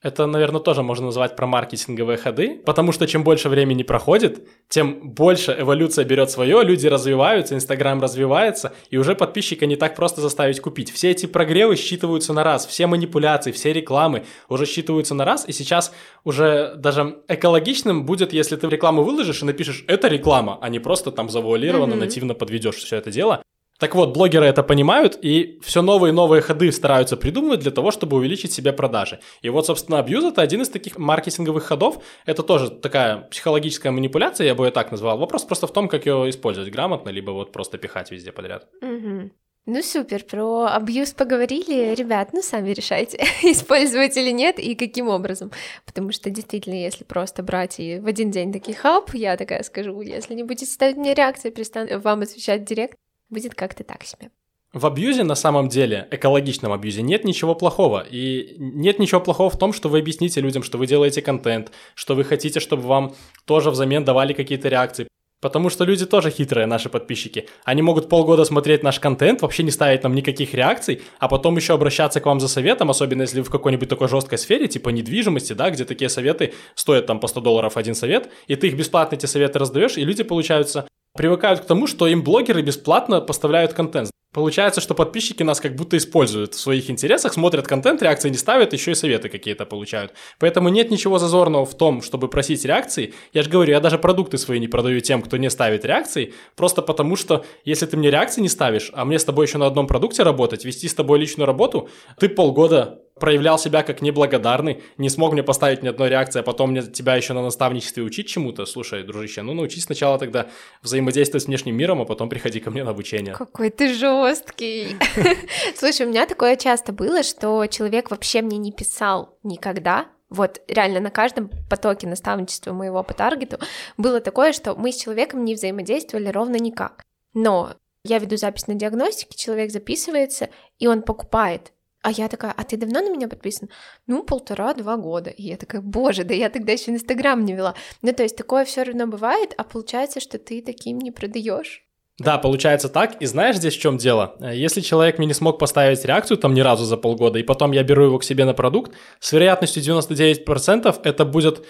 Это, 0.00 0.26
наверное, 0.26 0.60
тоже 0.60 0.84
можно 0.84 1.06
назвать 1.06 1.34
про 1.34 1.48
маркетинговые 1.48 2.18
ходы, 2.18 2.62
потому 2.64 2.92
что 2.92 3.08
чем 3.08 3.24
больше 3.24 3.48
времени 3.48 3.82
проходит, 3.82 4.46
тем 4.68 5.10
больше 5.10 5.56
эволюция 5.58 6.04
берет 6.04 6.30
свое, 6.30 6.62
люди 6.62 6.86
развиваются, 6.86 7.56
Инстаграм 7.56 8.00
развивается, 8.00 8.72
и 8.90 8.96
уже 8.96 9.16
подписчика 9.16 9.66
не 9.66 9.74
так 9.74 9.96
просто 9.96 10.20
заставить 10.20 10.60
купить. 10.60 10.92
Все 10.92 11.10
эти 11.10 11.26
прогревы 11.26 11.74
считываются 11.74 12.32
на 12.32 12.44
раз, 12.44 12.64
все 12.66 12.86
манипуляции, 12.86 13.50
все 13.50 13.72
рекламы 13.72 14.24
уже 14.48 14.66
считываются 14.66 15.14
на 15.14 15.24
раз, 15.24 15.48
и 15.48 15.52
сейчас 15.52 15.92
уже 16.22 16.74
даже 16.76 17.18
экологичным 17.26 18.06
будет, 18.06 18.32
если 18.32 18.54
ты 18.54 18.68
рекламу 18.68 19.02
выложишь 19.02 19.42
и 19.42 19.46
напишешь 19.46 19.84
«это 19.88 20.06
реклама», 20.06 20.58
а 20.62 20.68
не 20.68 20.78
просто 20.78 21.10
там 21.10 21.28
завуалированно, 21.28 21.94
mm-hmm. 21.94 21.98
нативно 21.98 22.34
подведешь 22.34 22.76
все 22.76 22.96
это 22.96 23.10
дело. 23.10 23.42
Так 23.78 23.94
вот, 23.94 24.12
блогеры 24.12 24.46
это 24.46 24.62
понимают 24.64 25.18
и 25.22 25.60
все 25.62 25.82
новые 25.82 26.10
и 26.10 26.14
новые 26.14 26.42
ходы 26.42 26.72
стараются 26.72 27.16
придумывать 27.16 27.60
для 27.60 27.70
того, 27.70 27.92
чтобы 27.92 28.16
увеличить 28.16 28.52
себе 28.52 28.72
продажи. 28.72 29.20
И 29.40 29.50
вот, 29.50 29.66
собственно, 29.66 30.00
абьюз 30.00 30.24
это 30.24 30.42
один 30.42 30.62
из 30.62 30.68
таких 30.68 30.98
маркетинговых 30.98 31.64
ходов. 31.64 32.02
Это 32.26 32.42
тоже 32.42 32.70
такая 32.70 33.18
психологическая 33.30 33.92
манипуляция, 33.92 34.46
я 34.46 34.54
бы 34.54 34.66
ее 34.66 34.72
так 34.72 34.90
назвал. 34.90 35.16
Вопрос 35.18 35.44
просто 35.44 35.68
в 35.68 35.72
том, 35.72 35.88
как 35.88 36.06
ее 36.06 36.28
использовать 36.28 36.72
грамотно, 36.72 37.10
либо 37.10 37.30
вот 37.30 37.52
просто 37.52 37.78
пихать 37.78 38.10
везде 38.10 38.32
подряд. 38.32 38.66
Угу. 38.82 39.30
Ну 39.70 39.82
супер, 39.82 40.24
про 40.24 40.66
абьюз 40.66 41.12
поговорили. 41.12 41.94
Ребят, 41.94 42.30
ну 42.32 42.42
сами 42.42 42.70
решайте, 42.70 43.18
использовать 43.42 44.16
или 44.16 44.30
нет 44.30 44.58
и 44.58 44.74
каким 44.74 45.08
образом. 45.08 45.52
Потому 45.84 46.10
что 46.10 46.30
действительно, 46.30 46.74
если 46.74 47.04
просто 47.04 47.42
брать 47.42 47.78
и 47.78 48.00
в 48.00 48.06
один 48.06 48.30
день 48.30 48.52
такие 48.52 48.76
хап, 48.76 49.14
я 49.14 49.36
такая 49.36 49.62
скажу, 49.62 50.00
если 50.00 50.34
не 50.34 50.42
будете 50.42 50.66
ставить 50.66 50.96
мне 50.96 51.14
реакции, 51.14 51.50
перестану 51.50 52.00
вам 52.00 52.22
отвечать 52.22 52.64
директ, 52.64 52.96
будет 53.30 53.54
как-то 53.54 53.84
так 53.84 54.04
себе. 54.04 54.30
В 54.74 54.84
абьюзе 54.84 55.24
на 55.24 55.34
самом 55.34 55.68
деле, 55.68 56.06
экологичном 56.10 56.72
абьюзе, 56.72 57.00
нет 57.00 57.24
ничего 57.24 57.54
плохого. 57.54 58.04
И 58.08 58.54
нет 58.58 58.98
ничего 58.98 59.20
плохого 59.20 59.48
в 59.48 59.58
том, 59.58 59.72
что 59.72 59.88
вы 59.88 59.98
объясните 60.00 60.42
людям, 60.42 60.62
что 60.62 60.76
вы 60.76 60.86
делаете 60.86 61.22
контент, 61.22 61.72
что 61.94 62.14
вы 62.14 62.24
хотите, 62.24 62.60
чтобы 62.60 62.82
вам 62.82 63.14
тоже 63.46 63.70
взамен 63.70 64.04
давали 64.04 64.34
какие-то 64.34 64.68
реакции. 64.68 65.08
Потому 65.40 65.70
что 65.70 65.84
люди 65.84 66.04
тоже 66.04 66.30
хитрые, 66.30 66.66
наши 66.66 66.88
подписчики. 66.88 67.48
Они 67.64 67.80
могут 67.80 68.08
полгода 68.08 68.44
смотреть 68.44 68.82
наш 68.82 68.98
контент, 68.98 69.40
вообще 69.40 69.62
не 69.62 69.70
ставить 69.70 70.02
нам 70.02 70.14
никаких 70.14 70.52
реакций, 70.52 71.00
а 71.20 71.28
потом 71.28 71.56
еще 71.56 71.74
обращаться 71.74 72.20
к 72.20 72.26
вам 72.26 72.40
за 72.40 72.48
советом, 72.48 72.90
особенно 72.90 73.22
если 73.22 73.38
вы 73.38 73.44
в 73.44 73.50
какой-нибудь 73.50 73.88
такой 73.88 74.08
жесткой 74.08 74.38
сфере, 74.38 74.66
типа 74.66 74.88
недвижимости, 74.88 75.52
да, 75.52 75.70
где 75.70 75.84
такие 75.84 76.08
советы 76.08 76.54
стоят 76.74 77.06
там 77.06 77.20
по 77.20 77.28
100 77.28 77.40
долларов 77.40 77.76
один 77.76 77.94
совет, 77.94 78.30
и 78.48 78.56
ты 78.56 78.66
их 78.66 78.76
бесплатно 78.76 79.14
эти 79.14 79.26
советы 79.26 79.60
раздаешь, 79.60 79.96
и 79.96 80.04
люди, 80.04 80.24
получаются, 80.24 80.88
привыкают 81.16 81.60
к 81.60 81.66
тому, 81.66 81.86
что 81.86 82.06
им 82.06 82.22
блогеры 82.22 82.62
бесплатно 82.62 83.20
поставляют 83.20 83.72
контент. 83.72 84.10
Получается, 84.34 84.82
что 84.82 84.94
подписчики 84.94 85.42
нас 85.42 85.58
как 85.58 85.74
будто 85.74 85.96
используют 85.96 86.54
в 86.54 86.60
своих 86.60 86.90
интересах, 86.90 87.32
смотрят 87.32 87.66
контент, 87.66 88.02
реакции 88.02 88.28
не 88.28 88.36
ставят, 88.36 88.74
еще 88.74 88.90
и 88.90 88.94
советы 88.94 89.30
какие-то 89.30 89.64
получают. 89.64 90.12
Поэтому 90.38 90.68
нет 90.68 90.90
ничего 90.90 91.18
зазорного 91.18 91.64
в 91.64 91.74
том, 91.74 92.02
чтобы 92.02 92.28
просить 92.28 92.64
реакции. 92.66 93.14
Я 93.32 93.42
же 93.42 93.48
говорю, 93.48 93.72
я 93.72 93.80
даже 93.80 93.98
продукты 93.98 94.36
свои 94.36 94.60
не 94.60 94.68
продаю 94.68 95.00
тем, 95.00 95.22
кто 95.22 95.38
не 95.38 95.48
ставит 95.48 95.86
реакции, 95.86 96.34
просто 96.56 96.82
потому 96.82 97.16
что 97.16 97.46
если 97.64 97.86
ты 97.86 97.96
мне 97.96 98.10
реакции 98.10 98.42
не 98.42 98.50
ставишь, 98.50 98.90
а 98.92 99.06
мне 99.06 99.18
с 99.18 99.24
тобой 99.24 99.46
еще 99.46 99.56
на 99.56 99.66
одном 99.66 99.86
продукте 99.86 100.22
работать, 100.24 100.64
вести 100.64 100.88
с 100.88 100.94
тобой 100.94 101.18
личную 101.18 101.46
работу, 101.46 101.88
ты 102.20 102.28
полгода 102.28 103.00
проявлял 103.18 103.58
себя 103.58 103.82
как 103.82 104.02
неблагодарный, 104.02 104.82
не 104.96 105.08
смог 105.10 105.32
мне 105.32 105.42
поставить 105.42 105.82
ни 105.82 105.88
одной 105.88 106.08
реакции, 106.08 106.40
а 106.40 106.42
потом 106.42 106.70
мне 106.70 106.82
тебя 106.82 107.16
еще 107.16 107.32
на 107.32 107.42
наставничестве 107.42 108.02
учить 108.02 108.28
чему-то. 108.28 108.66
Слушай, 108.66 109.02
дружище, 109.02 109.42
ну 109.42 109.54
научись 109.54 109.84
сначала 109.84 110.18
тогда 110.18 110.48
взаимодействовать 110.82 111.44
с 111.44 111.46
внешним 111.46 111.76
миром, 111.76 112.00
а 112.00 112.04
потом 112.04 112.28
приходи 112.28 112.60
ко 112.60 112.70
мне 112.70 112.84
на 112.84 112.90
обучение. 112.90 113.34
Какой 113.34 113.70
ты 113.70 113.92
жесткий. 113.94 114.96
Слушай, 115.76 116.06
у 116.06 116.10
меня 116.10 116.26
такое 116.26 116.56
часто 116.56 116.92
было, 116.92 117.22
что 117.22 117.66
человек 117.66 118.10
вообще 118.10 118.42
мне 118.42 118.58
не 118.58 118.72
писал 118.72 119.38
никогда, 119.42 120.06
вот 120.30 120.60
реально 120.68 121.00
на 121.00 121.10
каждом 121.10 121.50
потоке 121.70 122.06
наставничества 122.06 122.72
моего 122.72 123.02
по 123.02 123.14
таргету 123.14 123.58
было 123.96 124.20
такое, 124.20 124.52
что 124.52 124.74
мы 124.74 124.92
с 124.92 124.96
человеком 124.96 125.44
не 125.44 125.54
взаимодействовали 125.54 126.28
ровно 126.28 126.56
никак. 126.56 127.02
Но 127.32 127.74
я 128.04 128.18
веду 128.18 128.36
запись 128.36 128.66
на 128.66 128.74
диагностике, 128.74 129.36
человек 129.36 129.70
записывается, 129.70 130.50
и 130.78 130.86
он 130.86 131.02
покупает 131.02 131.72
а 132.08 132.10
я 132.10 132.28
такая, 132.28 132.54
а 132.56 132.64
ты 132.64 132.78
давно 132.78 133.02
на 133.02 133.10
меня 133.10 133.28
подписан? 133.28 133.68
Ну, 134.06 134.22
полтора-два 134.22 134.96
года. 134.96 135.28
И 135.28 135.42
я 135.42 135.58
такая, 135.58 135.82
боже, 135.82 136.24
да 136.24 136.32
я 136.32 136.48
тогда 136.48 136.72
еще 136.72 136.90
Инстаграм 136.90 137.44
не 137.44 137.52
вела. 137.52 137.74
Ну, 138.00 138.14
то 138.14 138.22
есть 138.22 138.34
такое 138.34 138.64
все 138.64 138.82
равно 138.82 139.06
бывает, 139.06 139.52
а 139.58 139.64
получается, 139.64 140.18
что 140.18 140.38
ты 140.38 140.62
таким 140.62 141.00
не 141.00 141.10
продаешь. 141.10 141.84
Да, 142.18 142.38
получается 142.38 142.88
так. 142.88 143.20
И 143.20 143.26
знаешь 143.26 143.56
здесь 143.56 143.76
в 143.76 143.80
чем 143.80 143.98
дело? 143.98 144.36
Если 144.40 144.80
человек 144.80 145.18
мне 145.18 145.26
не 145.26 145.34
смог 145.34 145.58
поставить 145.58 146.02
реакцию 146.06 146.38
там 146.38 146.54
ни 146.54 146.62
разу 146.62 146.86
за 146.86 146.96
полгода, 146.96 147.38
и 147.38 147.42
потом 147.42 147.72
я 147.72 147.82
беру 147.82 148.04
его 148.04 148.18
к 148.18 148.24
себе 148.24 148.46
на 148.46 148.54
продукт, 148.54 148.92
с 149.20 149.30
вероятностью 149.32 149.82
99% 149.82 151.00
это 151.04 151.24
будет 151.26 151.66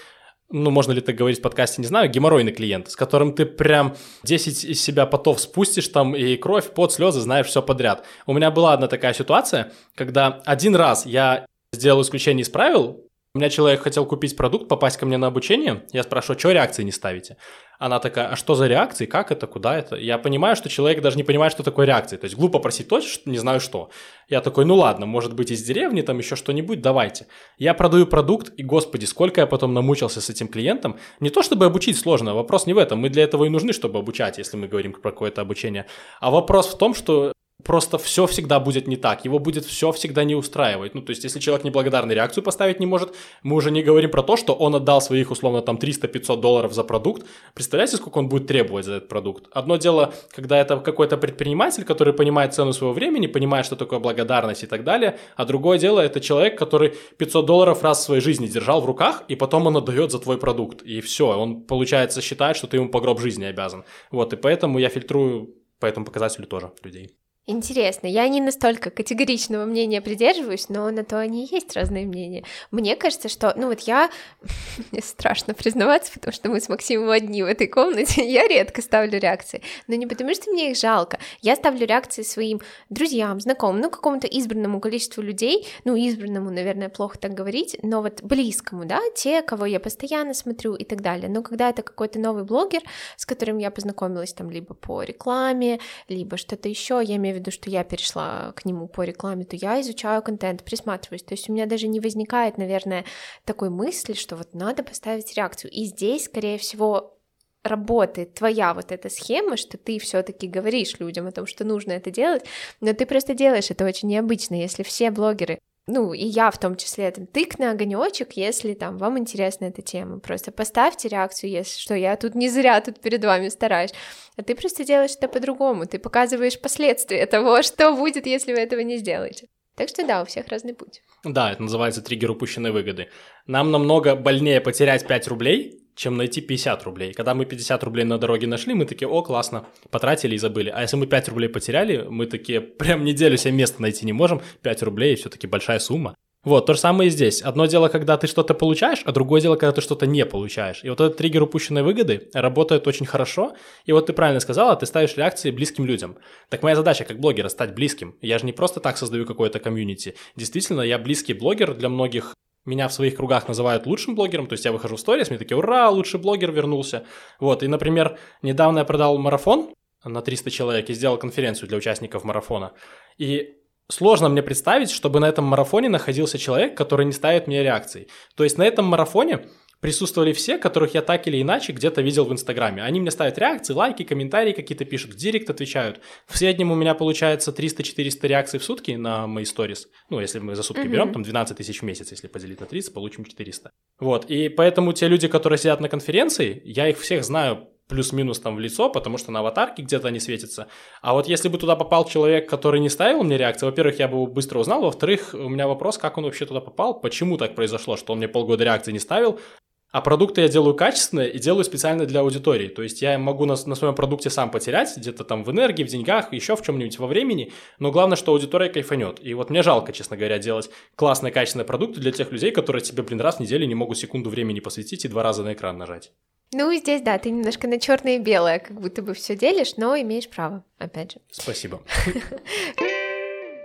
ну, 0.50 0.70
можно 0.70 0.92
ли 0.92 1.00
так 1.00 1.14
говорить 1.14 1.40
в 1.40 1.42
подкасте, 1.42 1.82
не 1.82 1.86
знаю, 1.86 2.10
геморройный 2.10 2.52
клиент, 2.52 2.90
с 2.90 2.96
которым 2.96 3.34
ты 3.34 3.44
прям 3.44 3.94
10 4.24 4.64
из 4.64 4.82
себя 4.82 5.06
потов 5.06 5.40
спустишь 5.40 5.88
там 5.88 6.16
и 6.16 6.36
кровь, 6.36 6.70
пот, 6.70 6.92
слезы, 6.92 7.20
знаешь 7.20 7.46
все 7.46 7.62
подряд. 7.62 8.04
У 8.26 8.32
меня 8.32 8.50
была 8.50 8.72
одна 8.72 8.86
такая 8.86 9.12
ситуация, 9.12 9.72
когда 9.94 10.40
один 10.44 10.74
раз 10.74 11.04
я 11.04 11.46
сделал 11.72 12.00
исключение 12.02 12.42
из 12.42 12.48
правил, 12.48 13.04
у 13.34 13.38
меня 13.38 13.50
человек 13.50 13.82
хотел 13.82 14.06
купить 14.06 14.36
продукт, 14.36 14.68
попасть 14.68 14.96
ко 14.96 15.04
мне 15.04 15.18
на 15.18 15.26
обучение. 15.26 15.84
Я 15.92 16.02
спрашиваю, 16.02 16.38
что 16.38 16.50
реакции 16.50 16.82
не 16.82 16.92
ставите? 16.92 17.36
Она 17.78 18.00
такая, 18.00 18.26
а 18.26 18.36
что 18.36 18.56
за 18.56 18.66
реакции, 18.66 19.06
как 19.06 19.30
это, 19.30 19.46
куда 19.46 19.78
это? 19.78 19.94
Я 19.94 20.18
понимаю, 20.18 20.56
что 20.56 20.68
человек 20.68 21.00
даже 21.00 21.16
не 21.16 21.22
понимает, 21.22 21.52
что 21.52 21.62
такое 21.62 21.86
реакции. 21.86 22.16
То 22.16 22.24
есть 22.24 22.36
глупо 22.36 22.58
просить 22.58 22.88
то, 22.88 23.00
что 23.00 23.30
не 23.30 23.38
знаю 23.38 23.60
что. 23.60 23.90
Я 24.28 24.40
такой, 24.40 24.64
ну 24.64 24.74
ладно, 24.74 25.06
может 25.06 25.34
быть 25.34 25.52
из 25.52 25.62
деревни, 25.62 26.02
там 26.02 26.18
еще 26.18 26.34
что-нибудь, 26.34 26.80
давайте. 26.80 27.28
Я 27.56 27.74
продаю 27.74 28.06
продукт, 28.06 28.52
и 28.56 28.64
господи, 28.64 29.04
сколько 29.04 29.40
я 29.40 29.46
потом 29.46 29.74
намучился 29.74 30.20
с 30.20 30.28
этим 30.28 30.48
клиентом. 30.48 30.98
Не 31.20 31.30
то, 31.30 31.42
чтобы 31.42 31.66
обучить 31.66 31.96
сложно, 31.96 32.34
вопрос 32.34 32.66
не 32.66 32.72
в 32.72 32.78
этом. 32.78 32.98
Мы 32.98 33.10
для 33.10 33.22
этого 33.22 33.44
и 33.44 33.48
нужны, 33.48 33.72
чтобы 33.72 34.00
обучать, 34.00 34.38
если 34.38 34.56
мы 34.56 34.66
говорим 34.66 34.92
про 34.92 35.12
какое-то 35.12 35.40
обучение. 35.40 35.86
А 36.20 36.32
вопрос 36.32 36.66
в 36.66 36.78
том, 36.78 36.94
что 36.94 37.32
просто 37.64 37.98
все 37.98 38.26
всегда 38.26 38.60
будет 38.60 38.86
не 38.86 38.96
так, 38.96 39.24
его 39.24 39.38
будет 39.38 39.64
все 39.64 39.90
всегда 39.92 40.24
не 40.24 40.34
устраивать. 40.34 40.94
Ну, 40.94 41.02
то 41.02 41.10
есть, 41.10 41.24
если 41.24 41.40
человек 41.40 41.64
неблагодарный 41.64 42.14
реакцию 42.14 42.44
поставить 42.44 42.80
не 42.80 42.86
может, 42.86 43.14
мы 43.42 43.56
уже 43.56 43.70
не 43.70 43.82
говорим 43.82 44.10
про 44.10 44.22
то, 44.22 44.36
что 44.36 44.54
он 44.54 44.74
отдал 44.74 45.00
своих, 45.00 45.30
условно, 45.30 45.60
там 45.60 45.76
300-500 45.76 46.40
долларов 46.40 46.72
за 46.72 46.84
продукт. 46.84 47.26
Представляете, 47.54 47.96
сколько 47.96 48.18
он 48.18 48.28
будет 48.28 48.46
требовать 48.46 48.84
за 48.84 48.94
этот 48.94 49.08
продукт? 49.08 49.46
Одно 49.52 49.76
дело, 49.76 50.14
когда 50.30 50.58
это 50.58 50.78
какой-то 50.78 51.16
предприниматель, 51.16 51.84
который 51.84 52.14
понимает 52.14 52.54
цену 52.54 52.72
своего 52.72 52.94
времени, 52.94 53.26
понимает, 53.26 53.66
что 53.66 53.76
такое 53.76 53.98
благодарность 53.98 54.62
и 54.62 54.66
так 54.66 54.84
далее, 54.84 55.18
а 55.36 55.44
другое 55.44 55.78
дело, 55.78 56.00
это 56.00 56.20
человек, 56.20 56.58
который 56.58 56.94
500 57.18 57.44
долларов 57.44 57.82
раз 57.82 57.98
в 57.98 58.02
своей 58.02 58.20
жизни 58.20 58.46
держал 58.46 58.80
в 58.80 58.86
руках, 58.86 59.24
и 59.28 59.34
потом 59.34 59.66
он 59.66 59.76
отдает 59.76 60.12
за 60.12 60.18
твой 60.20 60.38
продукт, 60.38 60.82
и 60.82 61.00
все, 61.00 61.26
он, 61.36 61.62
получается, 61.62 62.20
считает, 62.20 62.56
что 62.56 62.66
ты 62.66 62.76
ему 62.76 62.88
по 62.88 63.00
гроб 63.00 63.20
жизни 63.20 63.44
обязан. 63.44 63.84
Вот, 64.10 64.32
и 64.32 64.36
поэтому 64.36 64.78
я 64.78 64.88
фильтрую 64.88 65.54
по 65.80 65.86
этому 65.86 66.06
показателю 66.06 66.46
тоже 66.46 66.72
людей. 66.82 67.17
Интересно, 67.50 68.06
я 68.06 68.28
не 68.28 68.42
настолько 68.42 68.90
категоричного 68.90 69.64
мнения 69.64 70.02
придерживаюсь, 70.02 70.68
но 70.68 70.90
на 70.90 71.02
то 71.02 71.18
они 71.18 71.46
и 71.46 71.54
есть 71.54 71.74
разные 71.74 72.04
мнения. 72.04 72.44
Мне 72.70 72.94
кажется, 72.94 73.30
что, 73.30 73.54
ну 73.56 73.68
вот 73.68 73.80
я, 73.80 74.10
мне 74.92 75.00
страшно 75.00 75.54
признаваться, 75.54 76.12
потому 76.12 76.34
что 76.34 76.50
мы 76.50 76.60
с 76.60 76.68
Максимом 76.68 77.08
одни 77.08 77.42
в 77.42 77.46
этой 77.46 77.66
комнате, 77.66 78.22
я 78.30 78.46
редко 78.46 78.82
ставлю 78.82 79.18
реакции, 79.18 79.62
но 79.86 79.94
не 79.94 80.06
потому 80.06 80.34
что 80.34 80.50
мне 80.50 80.72
их 80.72 80.76
жалко, 80.76 81.18
я 81.40 81.56
ставлю 81.56 81.86
реакции 81.86 82.20
своим 82.20 82.60
друзьям, 82.90 83.40
знакомым, 83.40 83.80
ну 83.80 83.88
какому-то 83.88 84.26
избранному 84.26 84.78
количеству 84.78 85.22
людей, 85.22 85.66
ну 85.84 85.96
избранному, 85.96 86.50
наверное, 86.50 86.90
плохо 86.90 87.16
так 87.18 87.32
говорить, 87.32 87.78
но 87.82 88.02
вот 88.02 88.20
близкому, 88.22 88.84
да, 88.84 89.00
те, 89.16 89.40
кого 89.40 89.64
я 89.64 89.80
постоянно 89.80 90.34
смотрю 90.34 90.74
и 90.74 90.84
так 90.84 91.00
далее. 91.00 91.30
Но 91.30 91.42
когда 91.42 91.70
это 91.70 91.80
какой-то 91.80 92.18
новый 92.18 92.44
блогер, 92.44 92.82
с 93.16 93.24
которым 93.24 93.56
я 93.56 93.70
познакомилась 93.70 94.34
там 94.34 94.50
либо 94.50 94.74
по 94.74 95.02
рекламе, 95.02 95.80
либо 96.08 96.36
что-то 96.36 96.68
еще, 96.68 97.00
я 97.02 97.16
имею 97.16 97.36
в 97.36 97.37
виду, 97.38 97.50
что 97.50 97.70
я 97.70 97.84
перешла 97.84 98.52
к 98.52 98.64
нему 98.64 98.88
по 98.88 99.02
рекламе, 99.02 99.44
то 99.44 99.56
я 99.56 99.80
изучаю 99.80 100.22
контент, 100.22 100.64
присматриваюсь. 100.64 101.22
То 101.22 101.34
есть 101.34 101.48
у 101.48 101.52
меня 101.52 101.66
даже 101.66 101.88
не 101.88 102.00
возникает, 102.00 102.58
наверное, 102.58 103.04
такой 103.44 103.70
мысли, 103.70 104.12
что 104.12 104.36
вот 104.36 104.54
надо 104.54 104.82
поставить 104.82 105.34
реакцию. 105.36 105.70
И 105.70 105.84
здесь, 105.84 106.24
скорее 106.24 106.58
всего, 106.58 107.18
работает 107.64 108.34
твоя 108.34 108.74
вот 108.74 108.92
эта 108.92 109.08
схема, 109.10 109.56
что 109.56 109.76
ты 109.78 109.98
все-таки 109.98 110.46
говоришь 110.46 110.98
людям 110.98 111.26
о 111.26 111.32
том, 111.32 111.46
что 111.46 111.64
нужно 111.64 111.92
это 111.92 112.10
делать, 112.10 112.44
но 112.80 112.92
ты 112.92 113.06
просто 113.06 113.34
делаешь 113.34 113.70
это 113.70 113.84
очень 113.84 114.08
необычно. 114.08 114.54
Если 114.54 114.82
все 114.82 115.10
блогеры 115.10 115.58
ну, 115.88 116.12
и 116.12 116.24
я 116.24 116.50
в 116.50 116.58
том 116.58 116.76
числе, 116.76 117.10
там, 117.10 117.26
тык 117.26 117.58
на 117.58 117.70
огонечек, 117.70 118.32
если 118.34 118.74
там 118.74 118.98
вам 118.98 119.18
интересна 119.18 119.64
эта 119.64 119.80
тема. 119.80 120.20
Просто 120.20 120.52
поставьте 120.52 121.08
реакцию, 121.08 121.50
если 121.50 121.80
что, 121.80 121.94
я 121.94 122.14
тут 122.16 122.34
не 122.34 122.50
зря 122.50 122.80
тут 122.82 123.00
перед 123.00 123.24
вами 123.24 123.48
стараюсь. 123.48 123.94
А 124.36 124.42
ты 124.42 124.54
просто 124.54 124.84
делаешь 124.84 125.16
это 125.16 125.28
по-другому, 125.28 125.86
ты 125.86 125.98
показываешь 125.98 126.60
последствия 126.60 127.24
того, 127.24 127.62
что 127.62 127.92
будет, 127.92 128.26
если 128.26 128.52
вы 128.52 128.60
этого 128.60 128.80
не 128.80 128.98
сделаете. 128.98 129.48
Так 129.76 129.88
что 129.88 130.06
да, 130.06 130.22
у 130.22 130.26
всех 130.26 130.48
разный 130.48 130.74
путь. 130.74 131.00
Да, 131.24 131.52
это 131.52 131.62
называется 131.62 132.02
триггер 132.02 132.32
упущенной 132.32 132.70
выгоды. 132.70 133.08
Нам 133.46 133.70
намного 133.70 134.14
больнее 134.14 134.60
потерять 134.60 135.06
5 135.06 135.28
рублей, 135.28 135.87
чем 135.98 136.16
найти 136.16 136.40
50 136.40 136.84
рублей. 136.84 137.12
Когда 137.12 137.34
мы 137.34 137.44
50 137.44 137.82
рублей 137.82 138.04
на 138.04 138.18
дороге 138.18 138.46
нашли, 138.46 138.72
мы 138.72 138.84
такие, 138.84 139.08
о, 139.08 139.20
классно, 139.22 139.66
потратили 139.90 140.36
и 140.36 140.38
забыли. 140.38 140.70
А 140.70 140.82
если 140.82 140.96
мы 140.96 141.06
5 141.06 141.28
рублей 141.28 141.48
потеряли, 141.48 142.06
мы 142.08 142.26
такие, 142.26 142.60
прям 142.78 143.04
неделю 143.04 143.36
себе 143.36 143.52
место 143.52 143.82
найти 143.82 144.06
не 144.06 144.12
можем, 144.12 144.40
5 144.62 144.82
рублей 144.84 145.16
все-таки 145.16 145.48
большая 145.48 145.80
сумма. 145.80 146.14
Вот, 146.44 146.66
то 146.66 146.74
же 146.74 146.78
самое 146.78 147.08
и 147.08 147.10
здесь. 147.10 147.42
Одно 147.42 147.66
дело, 147.66 147.88
когда 147.88 148.16
ты 148.16 148.28
что-то 148.28 148.54
получаешь, 148.54 149.02
а 149.04 149.10
другое 149.10 149.40
дело, 149.40 149.56
когда 149.56 149.72
ты 149.72 149.80
что-то 149.80 150.06
не 150.06 150.24
получаешь. 150.24 150.84
И 150.84 150.88
вот 150.88 151.00
этот 151.00 151.16
триггер 151.16 151.42
упущенной 151.42 151.82
выгоды 151.82 152.30
работает 152.32 152.86
очень 152.86 153.06
хорошо. 153.06 153.54
И 153.84 153.92
вот 153.92 154.06
ты 154.06 154.12
правильно 154.12 154.38
сказала, 154.38 154.76
ты 154.76 154.86
ставишь 154.86 155.16
реакции 155.16 155.50
близким 155.50 155.84
людям. 155.84 156.16
Так 156.48 156.62
моя 156.62 156.76
задача 156.76 157.02
как 157.02 157.18
блогера 157.18 157.48
стать 157.48 157.74
близким. 157.74 158.14
Я 158.22 158.38
же 158.38 158.46
не 158.46 158.52
просто 158.52 158.78
так 158.78 158.98
создаю 158.98 159.26
какое-то 159.26 159.58
комьюнити. 159.58 160.14
Действительно, 160.36 160.82
я 160.82 160.98
близкий 161.00 161.34
блогер 161.34 161.74
для 161.74 161.88
многих 161.88 162.34
меня 162.68 162.88
в 162.88 162.92
своих 162.92 163.16
кругах 163.16 163.48
называют 163.48 163.86
лучшим 163.86 164.14
блогером, 164.14 164.46
то 164.46 164.52
есть 164.52 164.64
я 164.64 164.72
выхожу 164.72 164.96
в 164.96 165.00
сторис, 165.00 165.30
мне 165.30 165.38
такие, 165.38 165.56
ура, 165.56 165.88
лучший 165.90 166.20
блогер 166.20 166.52
вернулся. 166.52 167.04
Вот, 167.40 167.62
и, 167.62 167.68
например, 167.68 168.18
недавно 168.42 168.80
я 168.80 168.84
продал 168.84 169.18
марафон 169.18 169.70
на 170.04 170.22
300 170.22 170.50
человек 170.50 170.90
и 170.90 170.94
сделал 170.94 171.18
конференцию 171.18 171.68
для 171.68 171.78
участников 171.78 172.24
марафона. 172.24 172.72
И 173.16 173.56
сложно 173.88 174.28
мне 174.28 174.42
представить, 174.42 174.90
чтобы 174.90 175.20
на 175.20 175.28
этом 175.28 175.44
марафоне 175.44 175.88
находился 175.88 176.38
человек, 176.38 176.76
который 176.76 177.06
не 177.06 177.12
ставит 177.12 177.46
мне 177.46 177.62
реакций. 177.62 178.08
То 178.36 178.44
есть 178.44 178.58
на 178.58 178.62
этом 178.64 178.84
марафоне 178.84 179.46
присутствовали 179.80 180.32
все, 180.32 180.58
которых 180.58 180.94
я 180.94 181.02
так 181.02 181.26
или 181.28 181.40
иначе 181.40 181.72
где-то 181.72 182.02
видел 182.02 182.24
в 182.24 182.32
Инстаграме. 182.32 182.82
Они 182.82 183.00
мне 183.00 183.10
ставят 183.10 183.38
реакции, 183.38 183.72
лайки, 183.72 184.02
комментарии 184.02 184.52
какие-то 184.52 184.84
пишут, 184.84 185.12
в 185.12 185.16
директ 185.16 185.48
отвечают. 185.50 186.00
В 186.26 186.36
среднем 186.36 186.70
у 186.70 186.74
меня 186.74 186.94
получается 186.94 187.50
300-400 187.50 188.26
реакций 188.26 188.58
в 188.58 188.64
сутки 188.64 188.92
на 188.92 189.26
мои 189.26 189.44
сторис. 189.44 189.88
Ну, 190.10 190.20
если 190.20 190.38
мы 190.38 190.56
за 190.56 190.62
сутки 190.62 190.80
mm-hmm. 190.80 190.88
берем, 190.88 191.12
там 191.12 191.22
12 191.22 191.56
тысяч 191.56 191.80
в 191.80 191.84
месяц, 191.84 192.10
если 192.10 192.26
поделить 192.28 192.60
на 192.60 192.66
30, 192.66 192.92
получим 192.92 193.24
400. 193.24 193.70
Вот, 194.00 194.24
и 194.26 194.48
поэтому 194.48 194.92
те 194.92 195.08
люди, 195.08 195.28
которые 195.28 195.58
сидят 195.58 195.80
на 195.80 195.88
конференции, 195.88 196.60
я 196.64 196.88
их 196.88 196.98
всех 196.98 197.24
знаю 197.24 197.68
плюс-минус 197.88 198.38
там 198.38 198.54
в 198.54 198.60
лицо, 198.60 198.90
потому 198.90 199.18
что 199.18 199.32
на 199.32 199.40
аватарке 199.40 199.82
где-то 199.82 200.08
они 200.08 200.20
светятся. 200.20 200.68
А 201.00 201.14
вот 201.14 201.26
если 201.26 201.48
бы 201.48 201.58
туда 201.58 201.74
попал 201.74 202.04
человек, 202.04 202.48
который 202.48 202.80
не 202.80 202.90
ставил 202.90 203.24
мне 203.24 203.36
реакции, 203.38 203.66
во-первых, 203.66 203.98
я 203.98 204.08
бы 204.08 204.14
его 204.14 204.26
быстро 204.26 204.58
узнал, 204.58 204.82
во-вторых, 204.82 205.30
у 205.32 205.48
меня 205.48 205.66
вопрос, 205.66 205.98
как 205.98 206.18
он 206.18 206.24
вообще 206.24 206.46
туда 206.46 206.60
попал, 206.60 207.00
почему 207.00 207.38
так 207.38 207.54
произошло, 207.54 207.96
что 207.96 208.12
он 208.12 208.18
мне 208.18 208.28
полгода 208.28 208.64
реакции 208.64 208.92
не 208.92 208.98
ставил, 208.98 209.40
а 209.90 210.00
продукты 210.00 210.42
я 210.42 210.48
делаю 210.48 210.74
качественные 210.74 211.30
и 211.30 211.38
делаю 211.38 211.64
специально 211.64 212.04
для 212.04 212.20
аудитории. 212.20 212.68
То 212.68 212.82
есть 212.82 213.00
я 213.02 213.18
могу 213.18 213.46
на, 213.46 213.54
на 213.64 213.74
своем 213.74 213.94
продукте 213.94 214.30
сам 214.30 214.50
потерять, 214.50 214.96
где-то 214.96 215.24
там 215.24 215.44
в 215.44 215.50
энергии, 215.50 215.84
в 215.84 215.88
деньгах, 215.88 216.32
еще 216.32 216.56
в 216.56 216.62
чем-нибудь 216.62 216.98
во 216.98 217.06
времени, 217.06 217.52
но 217.78 217.90
главное, 217.90 218.16
что 218.16 218.32
аудитория 218.32 218.68
кайфанет. 218.68 219.18
И 219.22 219.34
вот 219.34 219.50
мне 219.50 219.62
жалко, 219.62 219.92
честно 219.92 220.16
говоря, 220.16 220.38
делать 220.38 220.70
классные 220.94 221.32
качественные 221.32 221.66
продукты 221.66 222.00
для 222.00 222.12
тех 222.12 222.30
людей, 222.32 222.50
которые 222.50 222.82
тебе, 222.82 223.02
блин, 223.02 223.20
раз 223.20 223.36
в 223.36 223.40
неделю 223.40 223.66
не 223.66 223.74
могут 223.74 223.98
секунду 223.98 224.30
времени 224.30 224.60
посвятить 224.60 225.04
и 225.04 225.08
два 225.08 225.22
раза 225.22 225.42
на 225.42 225.52
экран 225.54 225.78
нажать. 225.78 226.12
Ну, 226.52 226.72
здесь, 226.74 227.02
да, 227.02 227.18
ты 227.18 227.30
немножко 227.30 227.68
на 227.68 227.78
черное 227.78 228.16
и 228.16 228.20
белое, 228.20 228.58
как 228.58 228.80
будто 228.80 229.02
бы 229.02 229.12
все 229.12 229.36
делишь, 229.36 229.76
но 229.76 229.96
имеешь 229.96 230.28
право, 230.28 230.64
опять 230.78 231.12
же. 231.12 231.18
Спасибо. 231.30 231.82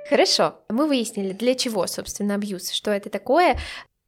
Хорошо, 0.09 0.59
мы 0.67 0.87
выяснили, 0.87 1.31
для 1.31 1.55
чего, 1.55 1.87
собственно, 1.87 2.35
абьюз, 2.35 2.71
что 2.71 2.91
это 2.91 3.09
такое. 3.09 3.57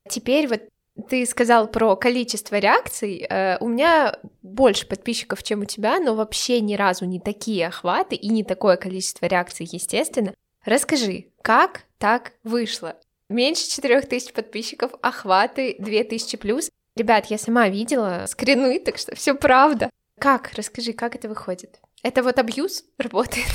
Теперь 0.09 0.47
вот 0.47 0.61
ты 1.09 1.25
сказал 1.25 1.67
про 1.67 1.95
количество 1.95 2.57
реакций. 2.57 3.25
Э, 3.29 3.57
у 3.59 3.67
меня 3.67 4.17
больше 4.41 4.87
подписчиков, 4.87 5.43
чем 5.43 5.61
у 5.61 5.65
тебя, 5.65 5.99
но 5.99 6.15
вообще 6.15 6.61
ни 6.61 6.75
разу 6.75 7.05
не 7.05 7.19
такие 7.19 7.67
охваты 7.67 8.15
и 8.15 8.29
не 8.29 8.43
такое 8.43 8.77
количество 8.77 9.25
реакций, 9.25 9.67
естественно. 9.69 10.33
Расскажи, 10.63 11.27
как 11.41 11.83
так 11.97 12.33
вышло? 12.43 12.95
Меньше 13.29 13.69
4000 13.69 14.33
подписчиков, 14.33 14.91
охваты 15.01 15.75
2000 15.79 16.37
плюс. 16.37 16.69
Ребят, 16.95 17.25
я 17.27 17.37
сама 17.37 17.67
видела 17.67 18.25
скрины, 18.27 18.79
так 18.79 18.97
что 18.97 19.15
все 19.15 19.35
правда. 19.35 19.89
Как? 20.19 20.53
Расскажи, 20.53 20.93
как 20.93 21.15
это 21.15 21.27
выходит? 21.27 21.79
Это 22.03 22.23
вот 22.23 22.39
абьюз 22.39 22.85
работает? 22.97 23.47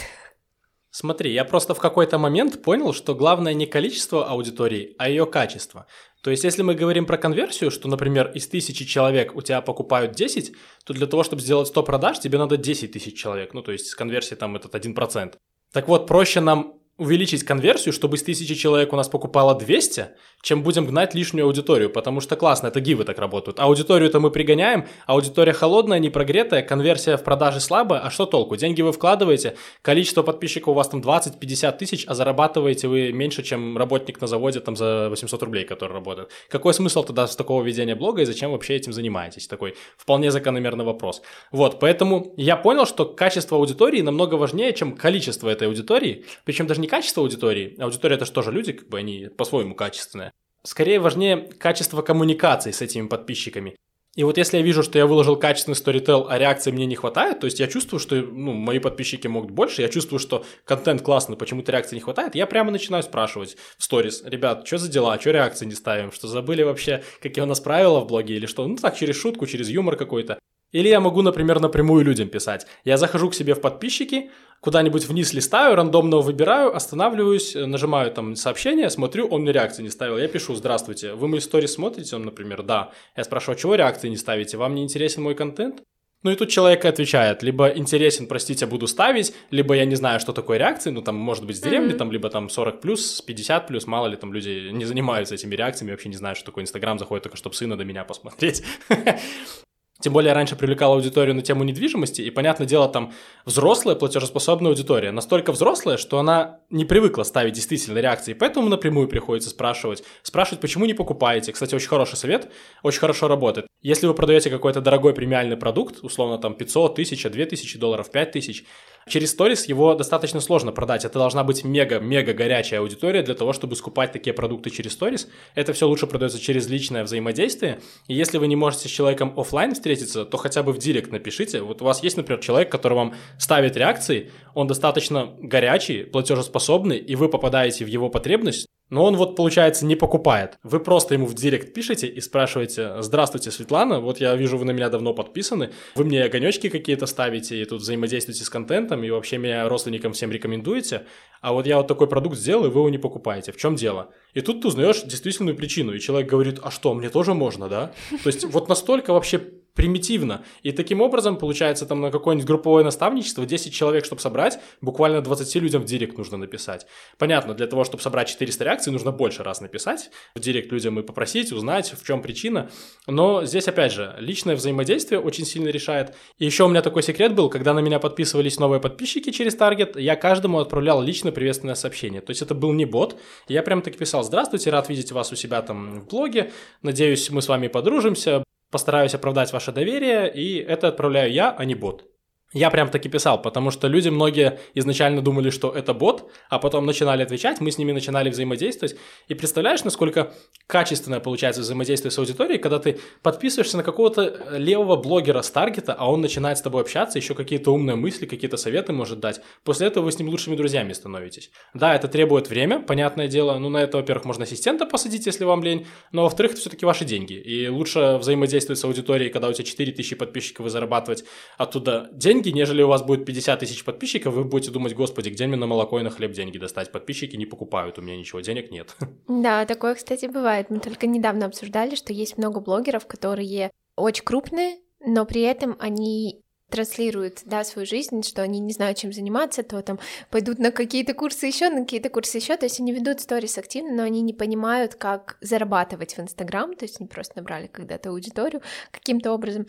Смотри, 0.92 1.32
я 1.32 1.44
просто 1.44 1.74
в 1.74 1.78
какой-то 1.78 2.18
момент 2.18 2.62
понял, 2.62 2.92
что 2.92 3.14
главное 3.14 3.54
не 3.54 3.66
количество 3.66 4.28
аудитории, 4.28 4.96
а 4.98 5.08
ее 5.08 5.24
качество. 5.24 5.86
То 6.22 6.30
есть, 6.30 6.42
если 6.42 6.62
мы 6.62 6.74
говорим 6.74 7.06
про 7.06 7.16
конверсию, 7.16 7.70
что, 7.70 7.88
например, 7.88 8.32
из 8.32 8.48
тысячи 8.48 8.84
человек 8.84 9.36
у 9.36 9.40
тебя 9.40 9.60
покупают 9.60 10.12
10, 10.12 10.52
то 10.84 10.92
для 10.92 11.06
того, 11.06 11.22
чтобы 11.22 11.42
сделать 11.42 11.68
100 11.68 11.82
продаж, 11.84 12.18
тебе 12.18 12.38
надо 12.38 12.56
10 12.56 12.90
тысяч 12.92 13.16
человек. 13.16 13.54
Ну, 13.54 13.62
то 13.62 13.70
есть, 13.70 13.86
с 13.86 13.94
конверсией 13.94 14.36
там 14.36 14.56
этот 14.56 14.74
1%. 14.74 15.34
Так 15.72 15.86
вот, 15.86 16.08
проще 16.08 16.40
нам 16.40 16.79
увеличить 17.00 17.44
конверсию, 17.44 17.94
чтобы 17.94 18.16
из 18.16 18.22
тысячи 18.22 18.54
человек 18.54 18.92
у 18.92 18.96
нас 18.96 19.08
покупало 19.08 19.54
200, 19.54 20.08
чем 20.42 20.62
будем 20.62 20.86
гнать 20.86 21.14
лишнюю 21.14 21.46
аудиторию, 21.46 21.88
потому 21.88 22.20
что 22.20 22.36
классно, 22.36 22.66
это 22.66 22.80
гивы 22.80 23.04
так 23.04 23.18
работают. 23.18 23.58
Аудиторию-то 23.58 24.20
мы 24.20 24.30
пригоняем, 24.30 24.86
аудитория 25.06 25.54
холодная, 25.54 25.98
не 25.98 26.10
прогретая, 26.10 26.62
конверсия 26.62 27.16
в 27.16 27.24
продаже 27.24 27.60
слабая, 27.60 28.00
а 28.00 28.10
что 28.10 28.26
толку? 28.26 28.56
Деньги 28.56 28.82
вы 28.82 28.92
вкладываете, 28.92 29.56
количество 29.80 30.22
подписчиков 30.22 30.68
у 30.68 30.74
вас 30.74 30.88
там 30.88 31.00
20-50 31.00 31.78
тысяч, 31.78 32.04
а 32.06 32.14
зарабатываете 32.14 32.86
вы 32.86 33.12
меньше, 33.12 33.42
чем 33.42 33.78
работник 33.78 34.20
на 34.20 34.26
заводе 34.26 34.60
там 34.60 34.76
за 34.76 35.08
800 35.08 35.42
рублей, 35.42 35.64
который 35.64 35.94
работает. 35.94 36.28
Какой 36.50 36.74
смысл 36.74 37.02
тогда 37.02 37.26
с 37.26 37.34
такого 37.34 37.62
ведения 37.62 37.94
блога 37.94 38.20
и 38.20 38.26
зачем 38.26 38.52
вообще 38.52 38.76
этим 38.76 38.92
занимаетесь? 38.92 39.46
Такой 39.46 39.74
вполне 39.96 40.30
закономерный 40.30 40.84
вопрос. 40.84 41.22
Вот, 41.50 41.80
поэтому 41.80 42.34
я 42.36 42.56
понял, 42.56 42.84
что 42.84 43.06
качество 43.06 43.56
аудитории 43.56 44.02
намного 44.02 44.34
важнее, 44.34 44.74
чем 44.74 44.94
количество 44.94 45.48
этой 45.48 45.66
аудитории, 45.66 46.26
причем 46.44 46.66
даже 46.66 46.82
не 46.82 46.89
качество 46.90 47.22
аудитории, 47.22 47.80
аудитория 47.80 48.16
это 48.16 48.26
же 48.26 48.32
тоже 48.32 48.50
люди, 48.50 48.72
как 48.72 48.88
бы 48.88 48.98
они 48.98 49.28
по-своему 49.28 49.74
качественные. 49.74 50.32
Скорее 50.62 51.00
важнее 51.00 51.38
качество 51.38 52.02
коммуникации 52.02 52.72
с 52.72 52.82
этими 52.82 53.06
подписчиками. 53.06 53.76
И 54.16 54.24
вот 54.24 54.38
если 54.38 54.56
я 54.56 54.62
вижу, 54.64 54.82
что 54.82 54.98
я 54.98 55.06
выложил 55.06 55.36
качественный 55.36 55.76
сторител, 55.76 56.26
а 56.28 56.36
реакции 56.36 56.72
мне 56.72 56.84
не 56.84 56.96
хватает, 56.96 57.38
то 57.38 57.44
есть 57.44 57.60
я 57.60 57.68
чувствую, 57.68 58.00
что 58.00 58.16
ну, 58.16 58.52
мои 58.52 58.80
подписчики 58.80 59.28
могут 59.28 59.52
больше, 59.52 59.82
я 59.82 59.88
чувствую, 59.88 60.18
что 60.18 60.44
контент 60.64 61.02
классный, 61.02 61.36
почему-то 61.36 61.70
реакции 61.70 61.94
не 61.94 62.00
хватает, 62.00 62.34
я 62.34 62.46
прямо 62.46 62.72
начинаю 62.72 63.04
спрашивать 63.04 63.56
в 63.78 63.84
сторис, 63.84 64.22
ребят, 64.24 64.66
что 64.66 64.78
за 64.78 64.90
дела, 64.90 65.18
что 65.20 65.30
реакции 65.30 65.64
не 65.64 65.74
ставим, 65.74 66.10
что 66.10 66.26
забыли 66.26 66.64
вообще, 66.64 67.04
какие 67.22 67.44
у 67.44 67.46
нас 67.46 67.60
правила 67.60 68.00
в 68.00 68.08
блоге 68.08 68.34
или 68.34 68.46
что, 68.46 68.66
ну 68.66 68.74
так, 68.76 68.96
через 68.96 69.16
шутку, 69.16 69.46
через 69.46 69.68
юмор 69.68 69.94
какой-то. 69.94 70.40
Или 70.72 70.88
я 70.88 71.00
могу, 71.00 71.22
например, 71.22 71.60
напрямую 71.60 72.04
людям 72.04 72.28
писать. 72.28 72.66
Я 72.84 72.96
захожу 72.96 73.30
к 73.30 73.34
себе 73.34 73.54
в 73.54 73.60
подписчики, 73.60 74.30
куда-нибудь 74.60 75.06
вниз 75.06 75.32
листаю, 75.32 75.74
рандомно 75.74 76.18
выбираю, 76.18 76.74
останавливаюсь, 76.74 77.54
нажимаю 77.54 78.12
там 78.12 78.36
сообщение, 78.36 78.88
смотрю, 78.90 79.26
он 79.26 79.42
мне 79.42 79.52
реакции 79.52 79.82
не 79.82 79.90
ставил. 79.90 80.18
Я 80.18 80.28
пишу, 80.28 80.54
здравствуйте, 80.54 81.14
вы 81.14 81.28
мои 81.28 81.40
истории 81.40 81.66
смотрите? 81.66 82.16
Он, 82.16 82.22
например, 82.22 82.62
да. 82.62 82.92
Я 83.16 83.24
спрашиваю, 83.24 83.56
а 83.56 83.58
чего 83.58 83.74
реакции 83.74 84.08
не 84.08 84.16
ставите? 84.16 84.56
Вам 84.56 84.74
не 84.74 84.84
интересен 84.84 85.22
мой 85.22 85.34
контент? 85.34 85.82
Ну 86.22 86.30
и 86.30 86.36
тут 86.36 86.50
человек 86.50 86.84
отвечает, 86.84 87.42
либо 87.42 87.70
интересен, 87.70 88.26
простите, 88.26 88.66
буду 88.66 88.86
ставить, 88.86 89.32
либо 89.50 89.74
я 89.74 89.86
не 89.86 89.94
знаю, 89.94 90.20
что 90.20 90.34
такое 90.34 90.58
реакции, 90.58 90.90
ну 90.90 91.00
там 91.00 91.16
может 91.16 91.46
быть 91.46 91.56
с 91.56 91.60
деревни, 91.60 91.94
mm-hmm. 91.94 91.96
там 91.96 92.12
либо 92.12 92.28
там 92.28 92.50
40 92.50 92.82
плюс, 92.82 93.22
50 93.22 93.66
плюс, 93.66 93.86
мало 93.86 94.06
ли 94.06 94.16
там 94.16 94.34
люди 94.34 94.68
не 94.70 94.84
занимаются 94.84 95.34
этими 95.34 95.54
реакциями, 95.54 95.92
вообще 95.92 96.10
не 96.10 96.16
знают, 96.16 96.36
что 96.36 96.44
такое 96.44 96.64
Инстаграм, 96.64 96.98
заходит 96.98 97.22
только, 97.22 97.38
чтобы 97.38 97.56
сына 97.56 97.78
до 97.78 97.86
меня 97.86 98.04
посмотреть. 98.04 98.62
Тем 100.00 100.12
более 100.12 100.32
раньше 100.32 100.56
привлекал 100.56 100.94
аудиторию 100.94 101.34
на 101.34 101.42
тему 101.42 101.64
недвижимости, 101.64 102.22
и, 102.22 102.30
понятное 102.30 102.66
дело, 102.66 102.88
там 102.88 103.12
взрослая 103.44 103.94
платежеспособная 103.94 104.70
аудитория. 104.70 105.10
Настолько 105.12 105.52
взрослая, 105.52 105.96
что 105.96 106.18
она 106.18 106.60
не 106.70 106.84
привыкла 106.84 107.22
ставить 107.22 107.54
действительно 107.54 107.98
реакции, 107.98 108.32
поэтому 108.32 108.68
напрямую 108.68 109.08
приходится 109.08 109.50
спрашивать. 109.50 110.02
Спрашивать, 110.22 110.60
почему 110.60 110.86
не 110.86 110.94
покупаете. 110.94 111.52
Кстати, 111.52 111.74
очень 111.74 111.88
хороший 111.88 112.16
совет, 112.16 112.50
очень 112.82 113.00
хорошо 113.00 113.28
работает. 113.28 113.69
Если 113.82 114.06
вы 114.06 114.14
продаете 114.14 114.50
какой-то 114.50 114.80
дорогой 114.80 115.14
премиальный 115.14 115.56
продукт, 115.56 116.00
условно 116.02 116.38
там 116.38 116.54
500, 116.54 116.92
1000, 116.92 117.30
2000 117.30 117.78
долларов, 117.78 118.10
5000, 118.10 118.64
Через 119.08 119.30
сторис 119.30 119.64
его 119.66 119.94
достаточно 119.94 120.40
сложно 120.40 120.72
продать. 120.72 121.04
Это 121.04 121.18
должна 121.18 121.42
быть 121.42 121.64
мега-мега 121.64 122.34
горячая 122.34 122.80
аудитория 122.80 123.22
для 123.22 123.34
того, 123.34 123.52
чтобы 123.52 123.74
скупать 123.74 124.12
такие 124.12 124.34
продукты 124.34 124.70
через 124.70 124.92
сторис. 124.92 125.28
Это 125.54 125.72
все 125.72 125.88
лучше 125.88 126.06
продается 126.06 126.38
через 126.38 126.68
личное 126.68 127.02
взаимодействие. 127.02 127.80
И 128.08 128.14
если 128.14 128.38
вы 128.38 128.46
не 128.46 128.56
можете 128.56 128.88
с 128.88 128.92
человеком 128.92 129.32
офлайн 129.38 129.74
встретиться, 129.74 130.24
то 130.24 130.36
хотя 130.36 130.62
бы 130.62 130.72
в 130.72 130.78
директ 130.78 131.10
напишите. 131.10 131.62
Вот 131.62 131.82
у 131.82 131.84
вас 131.84 132.02
есть, 132.02 132.16
например, 132.18 132.40
человек, 132.40 132.70
который 132.70 132.94
вам 132.94 133.14
ставит 133.38 133.76
реакции, 133.76 134.30
он 134.54 134.66
достаточно 134.66 135.30
горячий, 135.40 136.04
платежеспособный, 136.04 136.98
и 136.98 137.16
вы 137.16 137.28
попадаете 137.28 137.84
в 137.84 137.88
его 137.88 138.10
потребность, 138.10 138.66
но 138.90 139.04
он 139.04 139.16
вот, 139.16 139.36
получается, 139.36 139.86
не 139.86 139.96
покупает. 139.96 140.58
Вы 140.62 140.80
просто 140.80 141.14
ему 141.14 141.26
в 141.26 141.34
директ 141.34 141.72
пишете 141.72 142.06
и 142.06 142.20
спрашиваете, 142.20 143.00
здравствуйте, 143.00 143.50
Светлана, 143.50 144.00
вот 144.00 144.18
я 144.18 144.34
вижу, 144.36 144.58
вы 144.58 144.64
на 144.64 144.72
меня 144.72 144.88
давно 144.88 145.14
подписаны, 145.14 145.70
вы 145.94 146.04
мне 146.04 146.24
огонечки 146.24 146.68
какие-то 146.68 147.06
ставите 147.06 147.62
и 147.62 147.64
тут 147.64 147.80
взаимодействуете 147.80 148.44
с 148.44 148.50
контентом, 148.50 149.02
и 149.04 149.10
вообще 149.10 149.38
меня 149.38 149.68
родственникам 149.68 150.12
всем 150.12 150.30
рекомендуете, 150.30 151.06
а 151.40 151.52
вот 151.52 151.66
я 151.66 151.78
вот 151.78 151.86
такой 151.86 152.08
продукт 152.08 152.36
сделал, 152.36 152.66
и 152.66 152.68
вы 152.68 152.80
его 152.80 152.90
не 152.90 152.98
покупаете. 152.98 153.52
В 153.52 153.56
чем 153.56 153.76
дело? 153.76 154.10
И 154.34 154.40
тут 154.40 154.62
ты 154.62 154.68
узнаешь 154.68 155.02
действительную 155.02 155.56
причину, 155.56 155.94
и 155.94 156.00
человек 156.00 156.28
говорит, 156.28 156.60
а 156.62 156.70
что, 156.70 156.92
мне 156.94 157.08
тоже 157.08 157.34
можно, 157.34 157.68
да? 157.68 157.92
То 158.22 158.26
есть 158.26 158.44
вот 158.44 158.68
настолько 158.68 159.12
вообще 159.12 159.40
примитивно. 159.74 160.44
И 160.62 160.72
таким 160.72 161.00
образом, 161.00 161.36
получается, 161.36 161.86
там 161.86 162.00
на 162.00 162.10
какое-нибудь 162.10 162.46
групповое 162.46 162.84
наставничество 162.84 163.46
10 163.46 163.72
человек, 163.72 164.04
чтобы 164.04 164.20
собрать, 164.20 164.58
буквально 164.80 165.20
20 165.20 165.54
людям 165.56 165.82
в 165.82 165.84
директ 165.84 166.18
нужно 166.18 166.36
написать. 166.36 166.86
Понятно, 167.18 167.54
для 167.54 167.66
того, 167.66 167.84
чтобы 167.84 168.02
собрать 168.02 168.28
400 168.28 168.64
реакций, 168.64 168.92
нужно 168.92 169.12
больше 169.12 169.42
раз 169.42 169.60
написать 169.60 170.10
в 170.34 170.40
директ 170.40 170.70
людям 170.72 170.98
и 170.98 171.02
попросить, 171.02 171.52
узнать, 171.52 171.92
в 171.98 172.06
чем 172.06 172.22
причина. 172.22 172.70
Но 173.06 173.44
здесь, 173.44 173.68
опять 173.68 173.92
же, 173.92 174.14
личное 174.18 174.56
взаимодействие 174.56 175.20
очень 175.20 175.44
сильно 175.44 175.68
решает. 175.68 176.14
И 176.38 176.44
еще 176.44 176.64
у 176.64 176.68
меня 176.68 176.82
такой 176.82 177.02
секрет 177.02 177.34
был, 177.34 177.48
когда 177.48 177.74
на 177.74 177.80
меня 177.80 177.98
подписывались 177.98 178.58
новые 178.58 178.80
подписчики 178.80 179.30
через 179.30 179.54
Таргет, 179.54 179.96
я 179.96 180.16
каждому 180.16 180.58
отправлял 180.58 181.02
лично 181.02 181.32
приветственное 181.32 181.74
сообщение. 181.74 182.20
То 182.20 182.30
есть 182.30 182.42
это 182.42 182.54
был 182.54 182.72
не 182.72 182.84
бот, 182.84 183.18
я 183.48 183.62
прям 183.62 183.82
так 183.82 183.96
писал, 183.96 184.22
здравствуйте, 184.22 184.70
рад 184.70 184.88
видеть 184.88 185.12
вас 185.12 185.32
у 185.32 185.36
себя 185.36 185.62
там 185.62 186.00
в 186.00 186.06
блоге, 186.08 186.52
надеюсь, 186.82 187.30
мы 187.30 187.42
с 187.42 187.48
вами 187.48 187.68
подружимся, 187.68 188.44
постараюсь 188.70 189.14
оправдать 189.14 189.52
ваше 189.52 189.72
доверие, 189.72 190.32
и 190.32 190.56
это 190.56 190.88
отправляю 190.88 191.32
я, 191.32 191.50
а 191.50 191.64
не 191.64 191.74
бот. 191.74 192.09
Я 192.52 192.70
прям 192.70 192.88
таки 192.88 193.08
писал, 193.08 193.40
потому 193.40 193.70
что 193.70 193.86
люди 193.86 194.08
многие 194.08 194.58
изначально 194.74 195.22
думали, 195.22 195.50
что 195.50 195.70
это 195.70 195.94
бот, 195.94 196.30
а 196.48 196.58
потом 196.58 196.84
начинали 196.84 197.22
отвечать, 197.22 197.60
мы 197.60 197.70
с 197.70 197.78
ними 197.78 197.92
начинали 197.92 198.28
взаимодействовать. 198.28 198.96
И 199.28 199.34
представляешь, 199.34 199.84
насколько 199.84 200.32
качественное 200.66 201.20
получается 201.20 201.60
взаимодействие 201.60 202.10
с 202.10 202.18
аудиторией, 202.18 202.58
когда 202.58 202.80
ты 202.80 202.98
подписываешься 203.22 203.76
на 203.76 203.84
какого-то 203.84 204.56
левого 204.56 204.96
блогера 204.96 205.42
с 205.42 205.50
таргета, 205.50 205.94
а 205.94 206.10
он 206.10 206.20
начинает 206.22 206.58
с 206.58 206.62
тобой 206.62 206.82
общаться, 206.82 207.18
еще 207.18 207.34
какие-то 207.34 207.72
умные 207.72 207.94
мысли, 207.94 208.26
какие-то 208.26 208.56
советы 208.56 208.92
может 208.92 209.20
дать. 209.20 209.40
После 209.62 209.86
этого 209.86 210.04
вы 210.04 210.10
с 210.10 210.18
ним 210.18 210.28
лучшими 210.28 210.56
друзьями 210.56 210.92
становитесь. 210.92 211.52
Да, 211.72 211.94
это 211.94 212.08
требует 212.08 212.48
время, 212.50 212.80
понятное 212.80 213.28
дело. 213.28 213.58
Ну, 213.58 213.68
на 213.68 213.78
это, 213.78 213.98
во-первых, 213.98 214.24
можно 214.24 214.42
ассистента 214.42 214.86
посадить, 214.86 215.26
если 215.26 215.44
вам 215.44 215.62
лень, 215.62 215.86
но, 216.10 216.24
во-вторых, 216.24 216.52
это 216.52 216.60
все-таки 216.62 216.84
ваши 216.84 217.04
деньги. 217.04 217.34
И 217.34 217.68
лучше 217.68 218.16
взаимодействовать 218.18 218.80
с 218.80 218.84
аудиторией, 218.84 219.30
когда 219.30 219.48
у 219.48 219.52
тебя 219.52 219.64
4000 219.64 220.16
подписчиков 220.16 220.66
и 220.66 220.68
зарабатывать 220.68 221.24
оттуда 221.56 222.08
деньги, 222.12 222.39
деньги, 222.40 222.56
нежели 222.56 222.82
у 222.82 222.88
вас 222.88 223.02
будет 223.02 223.24
50 223.24 223.60
тысяч 223.60 223.84
подписчиков, 223.84 224.34
вы 224.34 224.44
будете 224.44 224.70
думать, 224.70 224.94
господи, 224.94 225.28
где 225.28 225.46
мне 225.46 225.56
на 225.56 225.66
молоко 225.66 226.00
и 226.00 226.02
на 226.02 226.10
хлеб 226.10 226.32
деньги 226.32 226.58
достать? 226.58 226.92
Подписчики 226.92 227.36
не 227.36 227.46
покупают, 227.46 227.98
у 227.98 228.02
меня 228.02 228.16
ничего, 228.16 228.40
денег 228.40 228.70
нет. 228.70 228.96
Да, 229.28 229.64
такое, 229.64 229.94
кстати, 229.94 230.26
бывает. 230.26 230.70
Мы 230.70 230.80
только 230.80 231.06
недавно 231.06 231.46
обсуждали, 231.46 231.94
что 231.94 232.12
есть 232.12 232.36
много 232.36 232.60
блогеров, 232.60 233.06
которые 233.06 233.70
очень 233.96 234.24
крупные, 234.24 234.78
но 235.04 235.24
при 235.24 235.42
этом 235.42 235.76
они 235.78 236.42
транслируют, 236.70 237.42
да, 237.44 237.64
свою 237.64 237.86
жизнь, 237.86 238.22
что 238.22 238.42
они 238.42 238.60
не 238.60 238.72
знают, 238.72 238.98
чем 238.98 239.12
заниматься, 239.12 239.62
то 239.62 239.82
там 239.82 239.98
пойдут 240.30 240.58
на 240.58 240.70
какие-то 240.70 241.14
курсы 241.14 241.46
еще, 241.46 241.68
на 241.68 241.80
какие-то 241.80 242.08
курсы 242.08 242.38
еще, 242.38 242.56
то 242.56 242.66
есть 242.66 242.80
они 242.80 242.92
ведут 242.92 243.20
сторис 243.20 243.58
активно, 243.58 243.94
но 243.94 244.02
они 244.04 244.22
не 244.22 244.32
понимают, 244.32 244.94
как 244.94 245.36
зарабатывать 245.40 246.16
в 246.16 246.20
Инстаграм, 246.20 246.74
то 246.74 246.84
есть 246.84 247.00
они 247.00 247.08
просто 247.08 247.36
набрали 247.36 247.66
когда-то 247.66 248.10
аудиторию 248.10 248.62
каким-то 248.92 249.32
образом, 249.32 249.66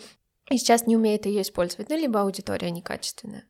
и 0.52 0.58
сейчас 0.58 0.86
не 0.88 0.96
умеют 0.96 1.26
ее 1.26 1.42
использовать, 1.42 1.90
ну, 1.90 1.98
либо 1.98 2.22
аудитория 2.22 2.70
некачественная. 2.72 3.46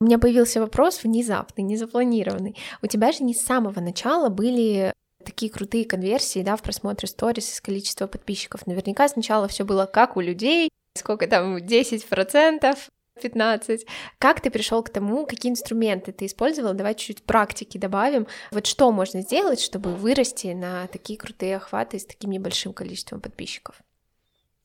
У 0.00 0.04
меня 0.04 0.18
появился 0.18 0.60
вопрос 0.60 1.04
внезапный, 1.04 1.62
незапланированный. 1.62 2.56
У 2.82 2.86
тебя 2.88 3.12
же 3.12 3.22
не 3.22 3.34
с 3.34 3.40
самого 3.40 3.78
начала 3.78 4.28
были 4.28 4.92
такие 5.24 5.50
крутые 5.50 5.84
конверсии, 5.84 6.42
да, 6.42 6.56
в 6.56 6.62
просмотре 6.62 7.08
сторис 7.08 7.52
из 7.52 7.60
количества 7.60 8.08
подписчиков. 8.08 8.66
Наверняка 8.66 9.08
сначала 9.08 9.46
все 9.46 9.64
было 9.64 9.86
как 9.86 10.16
у 10.16 10.20
людей, 10.20 10.70
сколько 10.94 11.28
там, 11.28 11.56
10%, 11.56 12.78
15. 13.20 13.86
Как 14.18 14.40
ты 14.40 14.50
пришел 14.50 14.82
к 14.82 14.90
тому, 14.90 15.26
какие 15.26 15.52
инструменты 15.52 16.12
ты 16.12 16.26
использовал? 16.26 16.74
Давай 16.74 16.94
чуть-чуть 16.94 17.22
практики 17.22 17.78
добавим. 17.78 18.26
Вот 18.50 18.66
что 18.66 18.90
можно 18.90 19.22
сделать, 19.22 19.60
чтобы 19.60 19.94
вырасти 19.94 20.48
на 20.48 20.86
такие 20.88 21.18
крутые 21.18 21.56
охваты 21.56 21.98
с 21.98 22.04
таким 22.04 22.30
небольшим 22.30 22.72
количеством 22.72 23.20
подписчиков? 23.20 23.76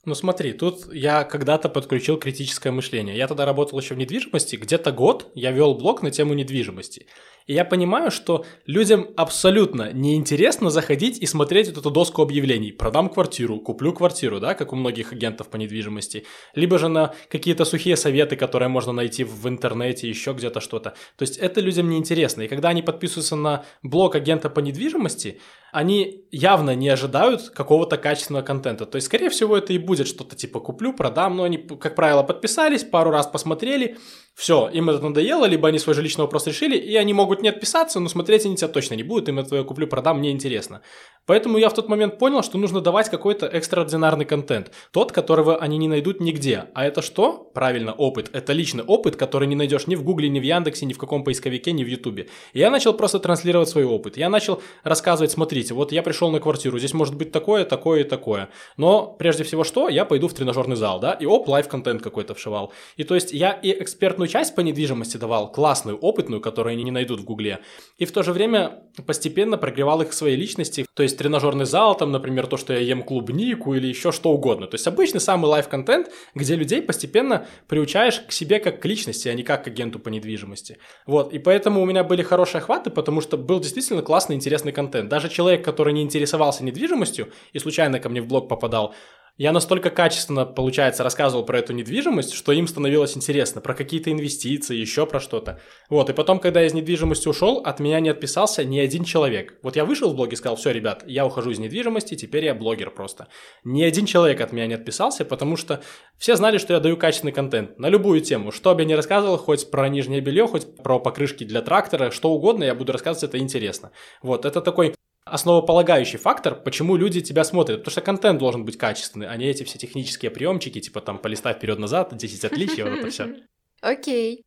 Ну 0.07 0.15
смотри, 0.15 0.53
тут 0.53 0.93
я 0.93 1.25
когда-то 1.25 1.67
подключил 1.67 2.17
критическое 2.17 2.71
мышление. 2.71 3.17
Я 3.17 3.27
тогда 3.27 3.43
работал 3.43 3.77
еще 3.77 3.93
в 3.93 3.97
недвижимости, 3.97 4.55
где-то 4.55 4.93
год 4.93 5.29
я 5.35 5.51
вел 5.51 5.75
блог 5.75 6.01
на 6.01 6.11
тему 6.11 6.33
недвижимости. 6.33 7.07
И 7.47 7.53
я 7.53 7.63
понимаю, 7.63 8.11
что 8.11 8.45
людям 8.65 9.07
абсолютно 9.15 9.93
неинтересно 9.93 10.69
заходить 10.69 11.17
и 11.17 11.25
смотреть 11.25 11.69
вот 11.69 11.77
эту 11.77 11.89
доску 11.89 12.21
объявлений. 12.21 12.73
Продам 12.73 13.09
квартиру, 13.09 13.59
куплю 13.59 13.93
квартиру, 13.93 14.41
да, 14.41 14.53
как 14.53 14.73
у 14.73 14.75
многих 14.75 15.13
агентов 15.13 15.47
по 15.47 15.55
недвижимости. 15.55 16.25
Либо 16.55 16.77
же 16.77 16.89
на 16.89 17.13
какие-то 17.29 17.63
сухие 17.63 17.95
советы, 17.95 18.35
которые 18.35 18.67
можно 18.67 18.91
найти 18.91 19.23
в 19.23 19.47
интернете, 19.47 20.09
еще 20.09 20.33
где-то 20.33 20.59
что-то. 20.59 20.91
То 21.17 21.23
есть 21.23 21.37
это 21.37 21.61
людям 21.61 21.89
неинтересно. 21.89 22.41
И 22.41 22.47
когда 22.49 22.69
они 22.69 22.81
подписываются 22.81 23.37
на 23.37 23.63
блог 23.81 24.15
агента 24.15 24.49
по 24.49 24.59
недвижимости, 24.59 25.39
они 25.71 26.25
явно 26.31 26.75
не 26.75 26.89
ожидают 26.89 27.49
какого-то 27.49 27.97
качественного 27.97 28.43
контента. 28.43 28.85
То 28.85 28.97
есть, 28.97 29.07
скорее 29.07 29.29
всего, 29.29 29.57
это 29.57 29.71
и 29.71 29.77
будет 29.77 30.07
что-то 30.07 30.35
типа 30.35 30.59
куплю, 30.59 30.91
продам, 30.91 31.37
но 31.37 31.43
они, 31.43 31.57
как 31.57 31.95
правило, 31.95 32.23
подписались, 32.23 32.83
пару 32.83 33.11
раз 33.11 33.27
посмотрели, 33.27 33.97
все, 34.37 34.69
им 34.71 34.87
это 34.87 35.03
надоело, 35.03 35.45
либо 35.45 35.67
они 35.67 35.79
свой 35.79 35.95
жилищный 35.95 36.21
вопрос 36.21 36.45
решили, 36.45 36.77
и 36.77 36.95
они 36.95 37.11
могут 37.11 37.41
не 37.41 37.49
отписаться, 37.49 37.99
но 37.99 38.07
смотреть 38.07 38.45
они 38.45 38.55
тебя 38.55 38.67
точно 38.67 38.93
не 38.93 39.01
будут, 39.01 39.29
им 39.29 39.39
это 39.39 39.49
твое 39.49 39.63
куплю, 39.63 39.87
продам, 39.87 40.19
мне 40.19 40.29
интересно. 40.29 40.81
Поэтому 41.25 41.57
я 41.57 41.69
в 41.69 41.73
тот 41.73 41.89
момент 41.89 42.19
понял, 42.19 42.43
что 42.43 42.59
нужно 42.59 42.79
давать 42.79 43.09
какой-то 43.09 43.47
экстраординарный 43.47 44.25
контент, 44.25 44.71
тот, 44.91 45.11
которого 45.11 45.57
они 45.57 45.79
не 45.79 45.87
найдут 45.87 46.21
нигде. 46.21 46.65
А 46.75 46.85
это 46.85 47.01
что? 47.01 47.49
Правильно, 47.53 47.93
опыт. 47.93 48.29
Это 48.31 48.53
личный 48.53 48.83
опыт, 48.83 49.15
который 49.15 49.47
не 49.47 49.55
найдешь 49.55 49.87
ни 49.87 49.95
в 49.95 50.03
Гугле, 50.03 50.29
ни 50.29 50.39
в 50.39 50.43
Яндексе, 50.43 50.85
ни 50.85 50.93
в 50.93 50.99
каком 50.99 51.23
поисковике, 51.23 51.71
ни 51.71 51.83
в 51.83 51.87
Ютубе. 51.87 52.29
И 52.53 52.59
я 52.59 52.69
начал 52.69 52.93
просто 52.93 53.19
транслировать 53.19 53.67
свой 53.67 53.85
опыт. 53.85 54.17
Я 54.17 54.29
начал 54.29 54.61
рассказывать, 54.83 55.31
смотрите, 55.31 55.73
вот 55.73 55.91
я 55.91 56.03
пришел 56.03 56.29
на 56.29 56.39
квартиру, 56.39 56.77
здесь 56.77 56.93
может 56.93 57.15
быть 57.15 57.31
такое, 57.31 57.65
такое 57.65 58.01
и 58.01 58.03
такое. 58.03 58.49
Но 58.77 59.07
прежде 59.19 59.43
всего 59.43 59.63
что? 59.65 59.89
Я 59.89 60.05
пойду 60.05 60.27
в 60.27 60.33
тренажерный 60.33 60.75
зал, 60.75 60.99
да, 60.99 61.11
и 61.11 61.25
оп, 61.25 61.49
life-контент 61.49 62.03
какой-то 62.03 62.35
вшивал. 62.35 62.71
И 62.95 63.03
то 63.03 63.15
есть 63.15 63.33
я 63.33 63.51
и 63.51 63.71
экспертную 63.71 64.26
часть 64.27 64.55
по 64.55 64.61
недвижимости 64.61 65.17
давал, 65.17 65.51
классную, 65.51 65.97
опытную, 65.97 66.41
которую 66.41 66.73
они 66.73 66.83
не 66.83 66.91
найдут 66.91 67.19
в 67.19 67.23
Гугле. 67.23 67.59
И 67.97 68.05
в 68.05 68.11
то 68.11 68.23
же 68.23 68.33
время 68.33 68.83
постепенно 69.05 69.57
прогревал 69.57 70.01
их 70.01 70.13
своей 70.13 70.35
личности. 70.35 70.85
То 70.93 71.03
есть 71.03 71.17
тренажерный 71.17 71.65
зал, 71.65 71.95
там, 71.95 72.11
например, 72.11 72.47
то, 72.47 72.57
что 72.57 72.73
я 72.73 72.79
ем 72.79 73.03
клубнику 73.03 73.73
или 73.73 73.87
еще 73.87 74.11
что 74.11 74.31
угодно. 74.31 74.67
То 74.67 74.75
есть 74.75 74.87
обычный 74.87 75.21
самый 75.21 75.45
life-контент, 75.47 76.09
где 76.35 76.55
людей 76.55 76.81
постепенно 76.81 77.45
приучаешь 77.67 78.19
к 78.21 78.31
себе 78.31 78.59
как 78.59 78.81
к 78.81 78.85
личности, 78.85 79.27
а 79.27 79.33
не 79.33 79.43
как 79.43 79.63
к 79.63 79.67
агенту 79.67 79.99
по 79.99 80.09
недвижимости. 80.09 80.77
Вот, 81.05 81.33
и 81.33 81.39
поэтому 81.39 81.81
у 81.81 81.85
меня 81.85 82.03
были 82.03 82.23
хорошие 82.23 82.59
охваты, 82.59 82.89
потому 82.89 83.21
что 83.21 83.37
был 83.37 83.59
действительно 83.59 84.01
классный, 84.01 84.35
интересный 84.35 84.71
контент. 84.71 85.09
Даже 85.09 85.29
человек, 85.29 85.63
который 85.63 85.93
не 85.93 86.01
интересовался 86.01 86.63
недвижимостью 86.63 87.31
и 87.53 87.59
случайно 87.59 87.99
ко 87.99 88.09
мне 88.09 88.21
в 88.21 88.27
блог 88.27 88.49
попадал, 88.49 88.93
я 89.37 89.51
настолько 89.51 89.91
качественно, 89.91 90.45
получается, 90.45 91.03
рассказывал 91.03 91.45
про 91.45 91.59
эту 91.59 91.73
недвижимость, 91.73 92.33
что 92.33 92.51
им 92.51 92.67
становилось 92.67 93.15
интересно, 93.15 93.61
про 93.61 93.75
какие-то 93.75 94.11
инвестиции, 94.11 94.75
еще 94.75 95.05
про 95.05 95.19
что-то. 95.19 95.59
Вот, 95.89 96.09
и 96.09 96.13
потом, 96.13 96.39
когда 96.39 96.61
я 96.61 96.67
из 96.67 96.73
недвижимости 96.73 97.27
ушел, 97.27 97.61
от 97.63 97.79
меня 97.79 97.99
не 97.99 98.09
отписался 98.09 98.65
ни 98.65 98.79
один 98.79 99.03
человек. 99.03 99.59
Вот 99.61 99.75
я 99.75 99.85
вышел 99.85 100.09
в 100.11 100.15
блог 100.15 100.33
и 100.33 100.35
сказал, 100.35 100.55
все, 100.55 100.71
ребят, 100.71 101.03
я 101.05 101.25
ухожу 101.25 101.51
из 101.51 101.59
недвижимости, 101.59 102.15
теперь 102.15 102.45
я 102.45 102.55
блогер 102.55 102.89
просто. 102.89 103.27
Ни 103.63 103.83
один 103.83 104.07
человек 104.07 104.41
от 104.41 104.51
меня 104.51 104.65
не 104.65 104.73
отписался, 104.73 105.23
потому 105.23 105.55
что 105.55 105.81
все 106.17 106.35
знали, 106.35 106.57
что 106.57 106.73
я 106.73 106.79
даю 106.79 106.97
качественный 106.97 107.33
контент 107.33 107.77
на 107.77 107.89
любую 107.89 108.21
тему. 108.21 108.51
Что 108.51 108.73
бы 108.73 108.81
я 108.81 108.87
ни 108.87 108.93
рассказывал, 108.93 109.37
хоть 109.37 109.69
про 109.69 109.87
нижнее 109.87 110.19
белье, 110.19 110.47
хоть 110.47 110.75
про 110.77 110.99
покрышки 110.99 111.43
для 111.43 111.61
трактора, 111.61 112.09
что 112.09 112.31
угодно, 112.31 112.63
я 112.63 112.73
буду 112.73 112.91
рассказывать, 112.91 113.29
это 113.29 113.37
интересно. 113.37 113.91
Вот, 114.23 114.45
это 114.45 114.61
такой 114.61 114.95
основополагающий 115.29 116.17
фактор, 116.17 116.55
почему 116.55 116.95
люди 116.95 117.21
тебя 117.21 117.43
смотрят. 117.43 117.79
Потому 117.79 117.91
что 117.91 118.01
контент 118.01 118.39
должен 118.39 118.65
быть 118.65 118.77
качественный, 118.77 119.27
а 119.27 119.35
не 119.37 119.45
эти 119.45 119.63
все 119.63 119.77
технические 119.77 120.31
приемчики, 120.31 120.79
типа 120.79 121.01
там 121.01 121.19
полистай 121.19 121.53
вперед-назад, 121.53 122.15
10 122.15 122.45
отличий, 122.45 122.83
вот 122.83 122.93
это 122.93 123.09
все. 123.09 123.35
Окей. 123.81 124.43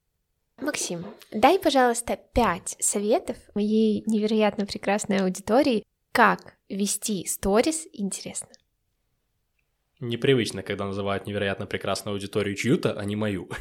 Максим, 0.60 1.06
дай, 1.32 1.58
пожалуйста, 1.58 2.18
пять 2.34 2.76
советов 2.80 3.36
моей 3.54 4.02
невероятно 4.06 4.66
прекрасной 4.66 5.18
аудитории, 5.18 5.84
как 6.12 6.56
вести 6.68 7.24
сторис 7.26 7.86
интересно. 7.92 8.48
Непривычно, 10.00 10.62
когда 10.62 10.86
называют 10.86 11.26
невероятно 11.26 11.66
прекрасную 11.66 12.14
аудиторию 12.14 12.56
чью-то, 12.56 12.92
а 12.92 13.04
не 13.04 13.16
мою. 13.16 13.48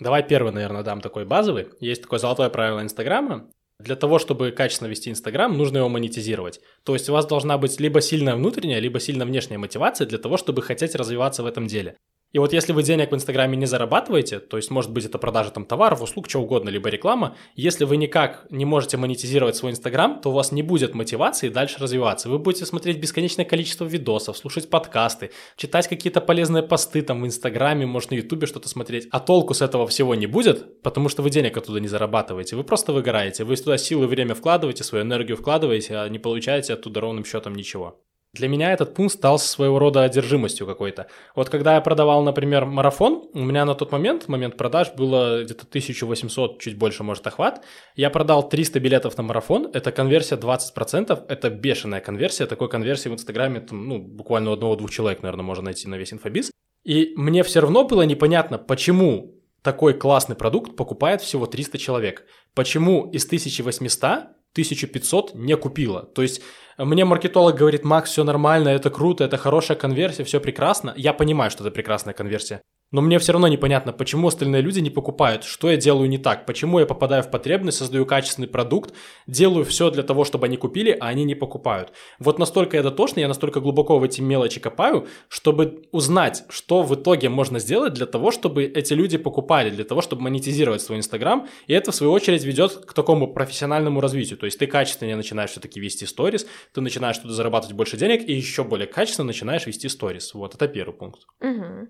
Давай 0.00 0.26
первый, 0.26 0.52
наверное, 0.52 0.82
дам 0.82 1.00
такой 1.00 1.24
базовый. 1.24 1.68
Есть 1.80 2.02
такое 2.02 2.18
золотое 2.18 2.48
правило 2.48 2.80
Инстаграма. 2.80 3.50
Для 3.84 3.96
того, 3.96 4.18
чтобы 4.18 4.50
качественно 4.50 4.88
вести 4.88 5.10
Инстаграм, 5.10 5.54
нужно 5.54 5.76
его 5.78 5.90
монетизировать. 5.90 6.58
То 6.84 6.94
есть 6.94 7.10
у 7.10 7.12
вас 7.12 7.26
должна 7.26 7.58
быть 7.58 7.78
либо 7.80 8.00
сильная 8.00 8.34
внутренняя, 8.34 8.80
либо 8.80 8.98
сильно 8.98 9.26
внешняя 9.26 9.58
мотивация 9.58 10.06
для 10.06 10.16
того, 10.16 10.38
чтобы 10.38 10.62
хотеть 10.62 10.94
развиваться 10.94 11.42
в 11.42 11.46
этом 11.46 11.66
деле. 11.66 11.98
И 12.34 12.38
вот 12.40 12.52
если 12.52 12.72
вы 12.72 12.82
денег 12.82 13.12
в 13.12 13.14
Инстаграме 13.14 13.56
не 13.56 13.66
зарабатываете, 13.66 14.40
то 14.40 14.56
есть 14.56 14.68
может 14.68 14.90
быть 14.90 15.04
это 15.04 15.18
продажа 15.18 15.52
там 15.52 15.64
товаров, 15.64 16.02
услуг, 16.02 16.26
чего 16.26 16.42
угодно, 16.42 16.68
либо 16.68 16.88
реклама, 16.88 17.36
если 17.54 17.84
вы 17.84 17.96
никак 17.96 18.46
не 18.50 18.64
можете 18.64 18.96
монетизировать 18.96 19.54
свой 19.54 19.70
Инстаграм, 19.70 20.20
то 20.20 20.30
у 20.30 20.32
вас 20.32 20.50
не 20.50 20.64
будет 20.64 20.96
мотивации 20.96 21.48
дальше 21.48 21.78
развиваться. 21.78 22.28
Вы 22.28 22.40
будете 22.40 22.66
смотреть 22.66 22.98
бесконечное 22.98 23.44
количество 23.44 23.84
видосов, 23.84 24.36
слушать 24.36 24.68
подкасты, 24.68 25.30
читать 25.56 25.86
какие-то 25.86 26.20
полезные 26.20 26.64
посты 26.64 27.02
там 27.02 27.22
в 27.22 27.26
Инстаграме, 27.26 27.86
может 27.86 28.10
на 28.10 28.16
Ютубе 28.16 28.48
что-то 28.48 28.68
смотреть. 28.68 29.06
А 29.12 29.20
толку 29.20 29.54
с 29.54 29.62
этого 29.62 29.86
всего 29.86 30.16
не 30.16 30.26
будет, 30.26 30.82
потому 30.82 31.08
что 31.08 31.22
вы 31.22 31.30
денег 31.30 31.56
оттуда 31.56 31.78
не 31.78 31.86
зарабатываете. 31.86 32.56
Вы 32.56 32.64
просто 32.64 32.92
выгораете. 32.92 33.44
Вы 33.44 33.54
туда 33.54 33.78
силы 33.78 34.06
и 34.06 34.08
время 34.08 34.34
вкладываете, 34.34 34.82
свою 34.82 35.04
энергию 35.04 35.36
вкладываете, 35.36 35.98
а 35.98 36.08
не 36.08 36.18
получаете 36.18 36.72
оттуда 36.72 37.00
ровным 37.00 37.24
счетом 37.24 37.54
ничего. 37.54 38.00
Для 38.34 38.48
меня 38.48 38.72
этот 38.72 38.94
пункт 38.94 39.14
стал 39.14 39.38
своего 39.38 39.78
рода 39.78 40.02
одержимостью 40.02 40.66
какой-то. 40.66 41.06
Вот 41.36 41.50
когда 41.50 41.74
я 41.74 41.80
продавал, 41.80 42.24
например, 42.24 42.64
марафон, 42.64 43.28
у 43.32 43.38
меня 43.38 43.64
на 43.64 43.74
тот 43.74 43.92
момент, 43.92 44.26
момент 44.26 44.56
продаж, 44.56 44.92
было 44.92 45.44
где-то 45.44 45.64
1800, 45.68 46.60
чуть 46.60 46.76
больше, 46.76 47.04
может, 47.04 47.24
охват. 47.26 47.64
Я 47.94 48.10
продал 48.10 48.48
300 48.48 48.80
билетов 48.80 49.16
на 49.16 49.22
марафон, 49.22 49.70
это 49.72 49.92
конверсия 49.92 50.34
20%, 50.34 51.26
это 51.28 51.50
бешеная 51.50 52.00
конверсия, 52.00 52.46
такой 52.46 52.68
конверсии 52.68 53.08
в 53.08 53.12
Инстаграме, 53.12 53.60
там, 53.60 53.88
ну, 53.88 53.98
буквально 53.98 54.52
одного-двух 54.52 54.90
человек, 54.90 55.22
наверное, 55.22 55.44
можно 55.44 55.66
найти 55.66 55.86
на 55.86 55.94
весь 55.94 56.12
инфобиз. 56.12 56.50
И 56.82 57.12
мне 57.16 57.44
все 57.44 57.60
равно 57.60 57.84
было 57.84 58.02
непонятно, 58.02 58.58
почему 58.58 59.40
такой 59.62 59.94
классный 59.94 60.34
продукт 60.34 60.74
покупает 60.74 61.22
всего 61.22 61.46
300 61.46 61.78
человек. 61.78 62.26
Почему 62.52 63.08
из 63.10 63.24
1800 63.26 64.34
1500 64.54 65.34
не 65.34 65.56
купила. 65.56 66.02
То 66.02 66.22
есть 66.22 66.40
мне 66.78 67.04
маркетолог 67.04 67.56
говорит, 67.56 67.84
Макс, 67.84 68.10
все 68.10 68.24
нормально, 68.24 68.68
это 68.68 68.90
круто, 68.90 69.24
это 69.24 69.36
хорошая 69.36 69.76
конверсия, 69.76 70.24
все 70.24 70.40
прекрасно. 70.40 70.92
Я 70.96 71.12
понимаю, 71.12 71.50
что 71.50 71.64
это 71.64 71.70
прекрасная 71.70 72.14
конверсия. 72.14 72.62
Но 72.94 73.00
мне 73.00 73.18
все 73.18 73.32
равно 73.32 73.48
непонятно, 73.48 73.92
почему 73.92 74.28
остальные 74.28 74.62
люди 74.62 74.78
не 74.78 74.88
покупают, 74.88 75.42
что 75.42 75.68
я 75.68 75.76
делаю 75.76 76.08
не 76.08 76.16
так, 76.16 76.46
почему 76.46 76.78
я 76.78 76.86
попадаю 76.86 77.24
в 77.24 77.28
потребность, 77.28 77.78
создаю 77.78 78.06
качественный 78.06 78.46
продукт, 78.46 78.94
делаю 79.26 79.64
все 79.64 79.90
для 79.90 80.04
того, 80.04 80.22
чтобы 80.22 80.46
они 80.46 80.56
купили, 80.56 80.96
а 81.00 81.08
они 81.08 81.24
не 81.24 81.34
покупают. 81.34 81.92
Вот 82.20 82.38
настолько 82.38 82.76
я 82.76 82.84
дотошный, 82.84 83.22
я 83.22 83.26
настолько 83.26 83.58
глубоко 83.58 83.98
в 83.98 84.04
эти 84.04 84.20
мелочи 84.20 84.60
копаю, 84.60 85.08
чтобы 85.28 85.88
узнать, 85.90 86.44
что 86.50 86.84
в 86.84 86.94
итоге 86.94 87.28
можно 87.28 87.58
сделать 87.58 87.94
для 87.94 88.06
того, 88.06 88.30
чтобы 88.30 88.62
эти 88.62 88.94
люди 88.94 89.18
покупали, 89.18 89.70
для 89.70 89.82
того, 89.82 90.00
чтобы 90.00 90.22
монетизировать 90.22 90.80
свой 90.80 90.98
Инстаграм, 90.98 91.48
и 91.66 91.72
это 91.72 91.90
в 91.90 91.96
свою 91.96 92.12
очередь 92.12 92.44
ведет 92.44 92.76
к 92.86 92.92
такому 92.92 93.26
профессиональному 93.26 94.00
развитию. 94.00 94.38
То 94.38 94.46
есть 94.46 94.60
ты 94.60 94.68
качественно 94.68 95.16
начинаешь 95.16 95.50
все-таки 95.50 95.80
вести 95.80 96.06
сторис, 96.06 96.46
ты 96.72 96.80
начинаешь 96.80 97.18
туда 97.18 97.34
зарабатывать 97.34 97.74
больше 97.74 97.96
денег 97.96 98.22
и 98.28 98.32
еще 98.32 98.62
более 98.62 98.86
качественно 98.86 99.26
начинаешь 99.26 99.66
вести 99.66 99.88
сторис. 99.88 100.32
Вот 100.32 100.54
это 100.54 100.68
первый 100.68 100.94
пункт. 100.94 101.22
Угу. 101.40 101.88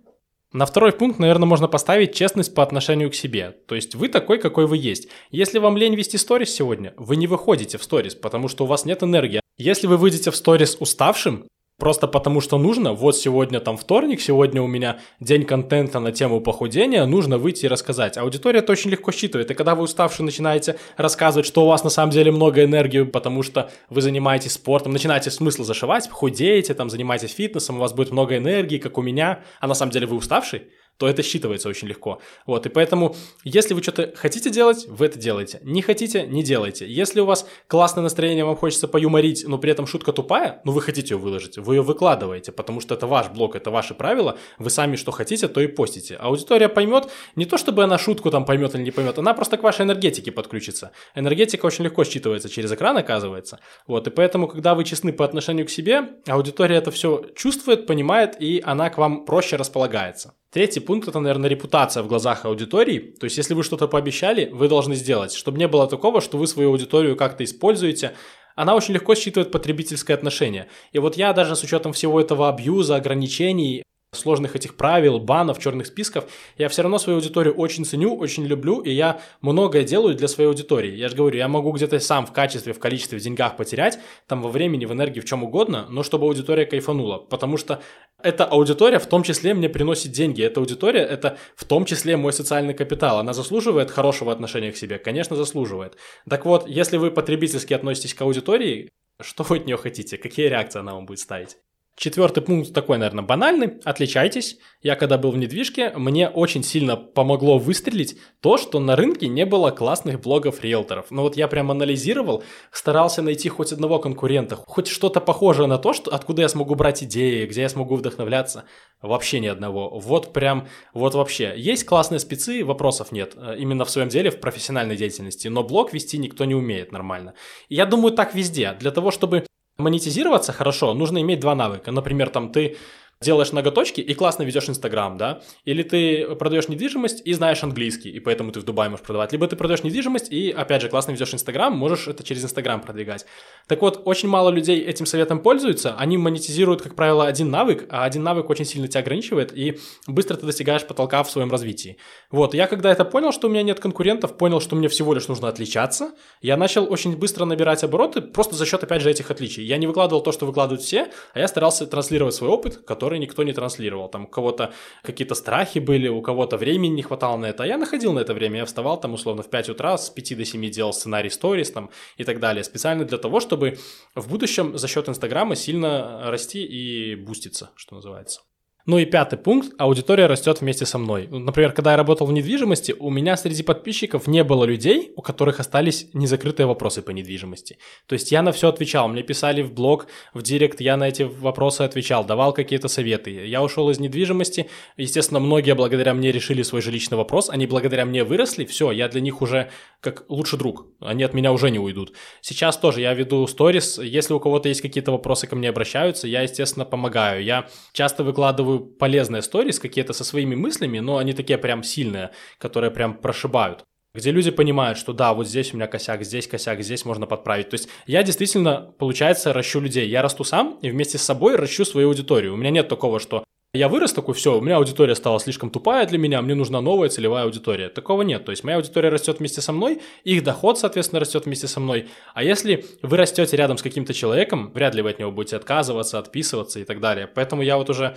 На 0.54 0.66
второй 0.66 0.92
пункт, 0.92 1.18
наверное, 1.18 1.48
можно 1.48 1.66
поставить 1.66 2.14
честность 2.14 2.54
по 2.54 2.62
отношению 2.62 3.10
к 3.10 3.16
себе. 3.16 3.56
То 3.66 3.74
есть 3.74 3.96
вы 3.96 4.08
такой, 4.08 4.38
какой 4.38 4.68
вы 4.68 4.76
есть. 4.76 5.08
Если 5.32 5.58
вам 5.58 5.76
лень 5.76 5.96
вести 5.96 6.16
сторис 6.16 6.54
сегодня, 6.54 6.94
вы 6.96 7.16
не 7.16 7.26
выходите 7.26 7.76
в 7.76 7.82
сторис, 7.82 8.14
потому 8.14 8.46
что 8.46 8.62
у 8.62 8.68
вас 8.68 8.84
нет 8.84 9.02
энергии. 9.02 9.40
Если 9.58 9.88
вы 9.88 9.96
выйдете 9.96 10.30
в 10.30 10.36
сторис 10.36 10.76
уставшим, 10.78 11.48
просто 11.78 12.06
потому 12.06 12.40
что 12.40 12.58
нужно, 12.58 12.92
вот 12.92 13.16
сегодня 13.16 13.60
там 13.60 13.76
вторник, 13.76 14.20
сегодня 14.20 14.62
у 14.62 14.66
меня 14.66 14.98
день 15.20 15.44
контента 15.44 16.00
на 16.00 16.12
тему 16.12 16.40
похудения, 16.40 17.04
нужно 17.06 17.38
выйти 17.38 17.66
и 17.66 17.68
рассказать. 17.68 18.16
Аудитория 18.16 18.60
это 18.60 18.72
очень 18.72 18.90
легко 18.90 19.12
считывает, 19.12 19.50
и 19.50 19.54
когда 19.54 19.74
вы 19.74 19.84
уставшие 19.84 20.24
начинаете 20.24 20.76
рассказывать, 20.96 21.46
что 21.46 21.64
у 21.64 21.68
вас 21.68 21.84
на 21.84 21.90
самом 21.90 22.12
деле 22.12 22.30
много 22.30 22.64
энергии, 22.64 23.02
потому 23.02 23.42
что 23.42 23.70
вы 23.90 24.02
занимаетесь 24.02 24.52
спортом, 24.52 24.92
начинаете 24.92 25.30
смысл 25.30 25.64
зашивать, 25.64 26.08
худеете, 26.08 26.74
там, 26.74 26.90
занимаетесь 26.90 27.32
фитнесом, 27.34 27.76
у 27.76 27.80
вас 27.80 27.92
будет 27.92 28.12
много 28.12 28.37
энергии, 28.37 28.78
как 28.78 28.98
у 28.98 29.02
меня, 29.02 29.40
а 29.60 29.66
на 29.66 29.74
самом 29.74 29.92
деле 29.92 30.06
вы 30.06 30.16
уставший, 30.16 30.62
то 30.96 31.09
это 31.09 31.22
считывается 31.22 31.68
очень 31.68 31.88
легко. 31.88 32.20
Вот, 32.46 32.66
и 32.66 32.68
поэтому, 32.68 33.16
если 33.42 33.74
вы 33.74 33.83
что-то 33.83 34.12
хотите 34.16 34.50
делать, 34.50 34.87
вы 34.88 35.07
это 35.07 35.18
делаете. 35.18 35.61
Не 35.62 35.83
хотите, 35.83 36.26
не 36.26 36.42
делайте. 36.42 36.87
Если 36.87 37.20
у 37.20 37.24
вас 37.24 37.46
классное 37.66 38.02
настроение, 38.02 38.44
вам 38.44 38.57
хочется 38.57 38.88
поюморить, 38.88 39.44
но 39.46 39.59
при 39.59 39.70
этом 39.70 39.87
шутка 39.87 40.12
тупая, 40.12 40.61
но 40.64 40.72
вы 40.72 40.80
хотите 40.80 41.14
ее 41.14 41.18
выложить, 41.18 41.59
вы 41.59 41.76
ее 41.76 41.83
выкладываете, 41.83 42.52
потому 42.52 42.80
что 42.80 42.94
это 42.94 43.07
ваш 43.07 43.28
блог, 43.28 43.57
это 43.57 43.70
ваши 43.70 43.94
правила, 43.94 44.38
вы 44.59 44.70
сами 44.70 44.96
что 44.96 45.12
хотите, 45.12 45.48
то 45.48 45.61
и 45.61 45.66
постите. 45.66 46.16
Аудитория 46.16 46.68
поймет, 46.68 47.09
не 47.37 47.46
то 47.46 47.59
чтобы 47.59 47.85
она 47.85 47.98
шутку 47.98 48.30
там 48.30 48.44
поймет 48.44 48.74
или 48.74 48.83
не 48.83 48.90
поймет, 48.90 49.18
она 49.18 49.35
просто 49.35 49.57
к 49.57 49.62
вашей 49.62 49.83
энергетике 49.83 50.33
подключится. 50.33 50.92
Энергетика 51.14 51.66
очень 51.66 51.85
легко 51.85 52.02
считывается 52.02 52.48
через 52.48 52.72
экран, 52.72 52.96
оказывается. 52.96 53.59
Вот, 53.87 54.07
и 54.07 54.11
поэтому, 54.11 54.48
когда 54.48 54.74
вы 54.74 54.85
честны 54.85 55.12
по 55.12 55.24
отношению 55.24 55.66
к 55.66 55.70
себе, 55.70 56.11
аудитория 56.26 56.76
это 56.76 56.90
все 56.90 57.24
чувствует, 57.35 57.87
понимает, 57.87 58.40
и 58.40 58.62
она 58.64 58.90
к 58.90 58.98
вам 58.98 59.24
проще 59.24 59.57
располагается. 59.57 60.35
Третий 60.54 60.78
пункт– 60.78 61.08
это, 61.08 61.18
наверное, 61.18 61.50
репутация 61.50 62.04
в 62.04 62.06
глазах 62.06 62.44
аудитории. 62.44 63.00
То 63.18 63.24
есть, 63.24 63.36
если 63.38 63.54
вы 63.54 63.64
что-то 63.64 63.88
пообещали, 63.88 64.48
вы 64.52 64.68
должны 64.68 64.94
сделать, 64.94 65.34
чтобы 65.34 65.58
не 65.58 65.66
было 65.66 65.88
такого, 65.88 66.20
что 66.20 66.38
вы 66.38 66.46
свою 66.46 66.70
аудиторию 66.70 67.16
как-то 67.16 67.42
используете, 67.42 68.14
она 68.54 68.76
очень 68.76 68.94
легко 68.94 69.16
считывает 69.16 69.50
потребительское 69.50 70.16
отношение. 70.16 70.68
И 70.92 71.00
вот 71.00 71.16
я 71.16 71.32
даже 71.32 71.56
с 71.56 71.64
учетом 71.64 71.92
всего 71.92 72.20
этого 72.20 72.48
абьюза, 72.48 72.94
ограничений, 72.94 73.82
сложных 74.14 74.57
этих 74.57 74.77
правил, 74.77 75.18
банов, 75.18 75.59
черных 75.59 75.87
списков, 75.87 76.24
я 76.57 76.68
все 76.68 76.83
равно 76.83 76.98
свою 76.98 77.18
аудиторию 77.18 77.55
очень 77.55 77.85
ценю, 77.85 78.16
очень 78.16 78.44
люблю, 78.44 78.81
и 78.81 78.90
я 78.90 79.20
многое 79.40 79.85
делаю 79.85 80.14
для 80.14 80.29
своей 80.29 80.48
аудитории. 80.48 80.94
Я 80.94 81.09
же 81.09 81.16
говорю, 81.16 81.37
я 81.37 81.48
могу 81.48 81.72
где-то 81.72 81.98
сам 82.00 82.27
в 82.27 82.33
качестве, 82.33 82.72
в 82.72 82.79
количестве, 82.79 83.18
в 83.18 83.22
деньгах 83.22 83.57
потерять, 83.57 83.98
там 84.27 84.42
во 84.42 84.48
времени, 84.48 84.85
в 84.85 84.92
энергии, 84.92 85.20
в 85.20 85.24
чем 85.24 85.44
угодно, 85.44 85.87
но 85.88 86.03
чтобы 86.03 86.27
аудитория 86.27 86.66
кайфанула, 86.66 87.18
потому 87.18 87.57
что 87.57 87.83
эта 88.22 88.44
аудитория 88.44 88.98
в 88.98 89.07
том 89.07 89.22
числе 89.22 89.55
мне 89.55 89.68
приносит 89.68 90.12
деньги, 90.12 90.42
эта 90.42 90.61
аудитория 90.61 91.03
это 91.03 91.37
в 91.57 91.64
том 91.64 91.85
числе 91.85 92.16
мой 92.16 92.33
социальный 92.33 92.74
капитал, 92.74 93.18
она 93.18 93.33
заслуживает 93.33 93.90
хорошего 93.90 94.33
отношения 94.33 94.72
к 94.72 94.77
себе, 94.77 94.98
конечно, 94.98 95.37
заслуживает. 95.37 95.96
Так 96.29 96.46
вот, 96.46 96.68
если 96.68 96.96
вы 96.96 97.11
потребительски 97.11 97.74
относитесь 97.74 98.14
к 98.14 98.22
аудитории, 98.22 98.88
что 99.20 99.44
вы 99.44 99.59
от 99.59 99.66
нее 99.66 99.77
хотите, 99.77 100.16
какие 100.16 100.46
реакции 100.46 100.81
она 100.81 100.94
вам 100.94 101.07
будет 101.07 101.20
ставить? 101.20 101.57
Четвертый 101.96 102.42
пункт 102.42 102.74
такой, 102.74 102.98
наверное, 102.98 103.22
банальный. 103.22 103.78
Отличайтесь. 103.85 104.59
Я 104.83 104.96
когда 104.96 105.16
был 105.16 105.30
в 105.30 105.37
недвижке, 105.37 105.92
мне 105.94 106.28
очень 106.28 106.64
сильно 106.64 106.96
помогло 106.96 107.57
выстрелить 107.57 108.18
то, 108.40 108.57
что 108.57 108.80
на 108.80 108.96
рынке 108.96 109.28
не 109.28 109.46
было 109.46 109.70
классных 109.70 110.20
блогов-риэлторов. 110.20 111.07
Но 111.11 111.22
вот 111.22 111.37
я 111.37 111.46
прям 111.46 111.70
анализировал, 111.70 112.42
старался 112.72 113.22
найти 113.22 113.48
хоть 113.48 113.70
одного 113.70 114.00
конкурента, 114.00 114.57
хоть 114.57 114.88
что-то 114.88 115.20
похожее 115.20 115.68
на 115.68 115.78
то, 115.78 115.92
что, 115.92 116.12
откуда 116.12 116.42
я 116.42 116.48
смогу 116.48 116.74
брать 116.74 117.04
идеи, 117.04 117.46
где 117.46 117.62
я 117.62 117.68
смогу 117.68 117.94
вдохновляться. 117.94 118.64
Вообще 119.00 119.38
ни 119.38 119.46
одного. 119.46 119.96
Вот 120.00 120.33
прям, 120.33 120.66
вот 120.94 121.14
вообще. 121.14 121.54
Есть 121.57 121.85
классные 121.85 122.18
спецы, 122.18 122.64
вопросов 122.64 123.12
нет. 123.12 123.35
Э, 123.37 123.54
именно 123.57 123.85
в 123.85 123.90
своем 123.90 124.09
деле, 124.09 124.30
в 124.30 124.40
профессиональной 124.40 124.96
деятельности. 124.96 125.46
Но 125.46 125.62
блог 125.62 125.92
вести 125.92 126.18
никто 126.18 126.44
не 126.44 126.57
умеет 126.57 126.90
нормально. 126.90 127.35
Я 127.68 127.87
думаю, 127.87 128.12
так 128.14 128.35
везде. 128.35 128.76
Для 128.80 128.90
того, 128.90 129.12
чтобы 129.12 129.46
Монетизироваться 129.76 130.52
хорошо, 130.52 130.94
нужно 130.94 131.20
иметь 131.20 131.40
два 131.40 131.54
навыка. 131.54 131.90
Например, 131.90 132.30
там 132.30 132.52
ты 132.52 132.76
делаешь 133.20 133.53
ноготочки 133.53 134.00
и 134.00 134.14
классно 134.14 134.42
ведешь 134.42 134.68
Инстаграм, 134.68 135.16
да? 135.16 135.42
Или 135.64 135.83
ты 135.83 136.35
продаешь 136.37 136.68
недвижимость 136.68 137.22
и 137.24 137.33
знаешь 137.33 137.62
английский, 137.62 138.11
и 138.11 138.20
поэтому 138.20 138.53
ты 138.53 138.61
в 138.61 138.64
Дубае 138.64 138.90
можешь 138.90 139.05
продавать. 139.05 139.33
Либо 139.33 139.46
ты 139.46 139.57
продаешь 139.57 139.83
недвижимость 139.83 140.31
и, 140.31 140.50
опять 140.50 140.83
же, 140.83 140.88
классно 140.88 141.12
ведешь 141.12 141.33
Инстаграм, 141.33 141.77
можешь 141.77 142.09
это 142.09 142.22
через 142.22 142.44
Инстаграм 142.44 142.81
продвигать. 142.81 143.27
Так 143.66 143.81
вот, 143.81 144.03
очень 144.05 144.29
мало 144.29 144.50
людей 144.50 144.81
этим 144.81 145.07
советом 145.07 145.40
пользуются, 145.40 145.94
они 145.96 146.18
монетизируют, 146.18 146.83
как 146.83 146.94
правило, 146.94 147.27
один 147.27 147.50
навык, 147.50 147.87
а 147.88 148.05
один 148.05 148.22
навык 148.22 148.50
очень 148.50 148.64
сильно 148.64 148.88
тебя 148.88 149.00
ограничивает, 149.00 149.57
и 149.57 149.79
быстро 150.07 150.37
ты 150.37 150.46
достигаешь 150.46 150.85
потолка 150.87 151.22
в 151.22 151.31
своем 151.31 151.50
развитии. 151.50 151.96
Вот, 152.31 152.55
я 152.55 152.66
когда 152.66 152.92
это 152.92 153.05
понял, 153.05 153.33
что 153.33 153.48
у 153.48 153.50
меня 153.50 153.62
нет 153.62 153.81
конкурентов, 153.81 154.37
понял, 154.37 154.61
что 154.61 154.77
мне 154.77 154.88
всего 154.88 155.14
лишь 155.14 155.29
нужно 155.29 155.48
отличаться, 155.48 156.12
я 156.42 156.57
начал 156.57 156.90
очень 156.90 157.16
быстро 157.16 157.44
набирать 157.44 157.85
обороты, 157.85 158.20
просто 158.20 158.55
за 158.55 158.66
счет, 158.66 158.83
опять 158.83 159.03
же, 159.03 159.11
этих 159.11 159.31
отличий. 159.31 159.64
Я 159.64 159.77
не 159.79 159.87
выкладывал 159.87 160.22
то, 160.22 160.33
что 160.33 160.46
выкладывают 160.46 160.83
все, 160.83 161.09
а 161.33 161.38
я 161.38 161.48
старался 161.48 161.87
транслировать 161.87 162.35
свой 162.35 162.50
опыт, 162.50 162.79
который 162.79 163.03
который 163.04 163.18
никто 163.18 163.42
не 163.42 163.52
транслировал. 163.52 164.08
Там 164.08 164.24
у 164.24 164.26
кого-то 164.26 164.72
какие-то 165.02 165.34
страхи 165.34 165.78
были, 165.78 166.08
у 166.08 166.22
кого-то 166.22 166.56
времени 166.56 166.94
не 166.94 167.02
хватало 167.02 167.36
на 167.36 167.46
это. 167.46 167.62
А 167.62 167.66
я 167.66 167.76
находил 167.76 168.14
на 168.14 168.20
это 168.20 168.32
время. 168.32 168.60
Я 168.60 168.64
вставал 168.64 168.98
там 168.98 169.12
условно 169.12 169.42
в 169.42 169.50
5 169.50 169.68
утра, 169.68 169.98
с 169.98 170.08
5 170.08 170.36
до 170.38 170.44
7 170.44 170.70
делал 170.70 170.92
сценарий 170.94 171.30
сторис 171.30 171.70
там 171.70 171.90
и 172.16 172.24
так 172.24 172.40
далее. 172.40 172.64
Специально 172.64 173.04
для 173.04 173.18
того, 173.18 173.40
чтобы 173.40 173.76
в 174.14 174.28
будущем 174.28 174.78
за 174.78 174.88
счет 174.88 175.08
Инстаграма 175.08 175.54
сильно 175.54 176.30
расти 176.30 176.64
и 176.64 177.14
буститься, 177.14 177.70
что 177.76 177.94
называется. 177.94 178.40
Ну 178.87 178.99
и 178.99 179.07
пятый 179.07 179.38
пункт– 179.38 179.73
аудитория 179.79 180.27
растет 180.27 180.61
вместе 180.61 180.85
со 180.85 180.99
мной. 180.99 181.27
Например, 181.31 181.73
когда 181.73 181.92
я 181.92 181.97
работал 181.97 182.27
в 182.27 182.33
недвижимости, 182.33 182.94
у 182.99 183.09
меня 183.09 183.35
среди 183.38 183.62
подписчиков 183.62 184.27
не 184.27 184.44
было 184.44 184.64
людей, 184.64 185.12
у 185.16 185.23
которых 185.23 185.59
остались 185.59 186.09
незакрытые 186.12 186.66
вопросы 186.66 187.01
по 187.01 187.11
недвижимости. 187.11 187.79
То 188.07 188.12
есть 188.12 188.31
я 188.31 188.42
на 188.42 188.53
все 188.53 188.68
отвечал, 188.68 189.09
мне 189.09 189.23
писали 189.23 189.62
в 189.62 189.73
блог, 189.73 190.07
в 190.35 190.42
директ, 190.42 190.83
я 190.83 190.99
на 190.99 191.09
эти 191.09 191.23
вопросы 191.23 191.81
отвечал, 191.81 192.27
давал 192.27 192.53
какие-то 192.53 192.88
советы. 192.88 193.31
Я 193.31 193.62
ушел 193.62 193.88
из 193.88 193.99
недвижимости, 194.01 194.68
естественно, 194.99 195.40
многие 195.40 195.75
благодаря 195.75 196.12
мне 196.12 196.31
решили 196.31 196.62
свой 196.62 196.83
жилищный 196.83 197.16
вопрос, 197.16 197.49
они 197.49 197.66
благодаря 197.66 198.05
мне 198.05 198.23
выросли, 198.23 198.66
все, 198.66 198.90
я 198.90 199.09
для 199.09 199.23
них 199.23 199.40
уже 199.40 199.70
как 200.01 200.27
лучший 200.29 200.59
друг, 200.59 200.88
они 201.01 201.23
от 201.23 201.33
меня 201.33 201.53
уже 201.53 201.70
не 201.70 201.79
уйдут. 201.79 202.12
Сейчас 202.42 202.77
тоже 202.77 203.01
я 203.01 203.14
веду 203.14 203.47
сторис, 203.47 203.97
если 203.97 204.35
у 204.35 204.40
кого-то 204.40 204.68
есть 204.68 204.83
какие-то 204.83 205.11
вопросы 205.11 205.47
ко 205.47 205.57
мне 205.57 205.70
обращаются, 205.70 206.29
я, 206.29 206.42
естественно, 206.42 206.85
помогаю. 206.85 207.42
Я 207.42 207.68
часто 207.94 208.25
выкладываю 208.25 208.73
полезные 208.80 209.42
сторис 209.42 209.78
какие-то 209.78 210.12
со 210.12 210.24
своими 210.24 210.54
мыслями, 210.54 210.98
но 210.98 211.18
они 211.18 211.32
такие 211.32 211.58
прям 211.58 211.82
сильные, 211.82 212.30
которые 212.58 212.90
прям 212.90 213.14
прошибают 213.14 213.84
где 214.14 214.30
люди 214.30 214.50
понимают, 214.52 214.96
что 214.96 215.12
да, 215.12 215.34
вот 215.34 215.48
здесь 215.48 215.72
у 215.72 215.76
меня 215.76 215.88
косяк, 215.88 216.22
здесь 216.22 216.46
косяк, 216.46 216.80
здесь 216.82 217.04
можно 217.04 217.26
подправить. 217.26 217.70
То 217.70 217.74
есть 217.74 217.88
я 218.06 218.22
действительно, 218.22 218.94
получается, 218.96 219.52
ращу 219.52 219.80
людей. 219.80 220.08
Я 220.08 220.22
расту 220.22 220.44
сам 220.44 220.78
и 220.82 220.90
вместе 220.90 221.18
с 221.18 221.22
собой 221.22 221.56
ращу 221.56 221.84
свою 221.84 222.08
аудиторию. 222.08 222.54
У 222.54 222.56
меня 222.56 222.70
нет 222.70 222.88
такого, 222.88 223.18
что 223.18 223.42
я 223.72 223.88
вырос 223.88 224.12
такой, 224.12 224.34
все, 224.34 224.56
у 224.56 224.60
меня 224.60 224.76
аудитория 224.76 225.16
стала 225.16 225.40
слишком 225.40 225.68
тупая 225.68 226.06
для 226.06 226.16
меня, 226.16 226.40
мне 226.42 226.54
нужна 226.54 226.80
новая 226.80 227.08
целевая 227.08 227.42
аудитория. 227.42 227.88
Такого 227.88 228.22
нет. 228.22 228.44
То 228.44 228.52
есть 228.52 228.62
моя 228.62 228.76
аудитория 228.76 229.08
растет 229.08 229.40
вместе 229.40 229.60
со 229.60 229.72
мной, 229.72 230.00
их 230.22 230.44
доход, 230.44 230.78
соответственно, 230.78 231.18
растет 231.18 231.46
вместе 231.46 231.66
со 231.66 231.80
мной. 231.80 232.06
А 232.34 232.44
если 232.44 232.84
вы 233.02 233.16
растете 233.16 233.56
рядом 233.56 233.76
с 233.76 233.82
каким-то 233.82 234.14
человеком, 234.14 234.70
вряд 234.72 234.94
ли 234.94 235.02
вы 235.02 235.10
от 235.10 235.18
него 235.18 235.32
будете 235.32 235.56
отказываться, 235.56 236.20
отписываться 236.20 236.78
и 236.78 236.84
так 236.84 237.00
далее. 237.00 237.26
Поэтому 237.26 237.62
я 237.62 237.76
вот 237.76 237.90
уже 237.90 238.16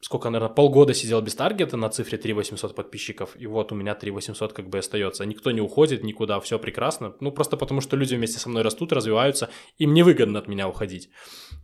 сколько, 0.00 0.30
наверное, 0.30 0.54
полгода 0.54 0.94
сидел 0.94 1.20
без 1.20 1.34
таргета 1.34 1.76
на 1.76 1.88
цифре 1.88 2.18
3800 2.18 2.74
подписчиков, 2.74 3.30
и 3.36 3.46
вот 3.46 3.72
у 3.72 3.74
меня 3.74 3.94
3800 3.94 4.52
как 4.52 4.68
бы 4.68 4.78
остается. 4.78 5.24
Никто 5.24 5.50
не 5.50 5.60
уходит 5.60 6.04
никуда, 6.04 6.40
все 6.40 6.58
прекрасно. 6.58 7.14
Ну, 7.20 7.32
просто 7.32 7.56
потому 7.56 7.80
что 7.80 7.96
люди 7.96 8.14
вместе 8.14 8.38
со 8.38 8.48
мной 8.48 8.62
растут, 8.62 8.92
развиваются, 8.92 9.50
им 9.78 9.94
невыгодно 9.94 10.38
от 10.38 10.48
меня 10.48 10.68
уходить. 10.68 11.10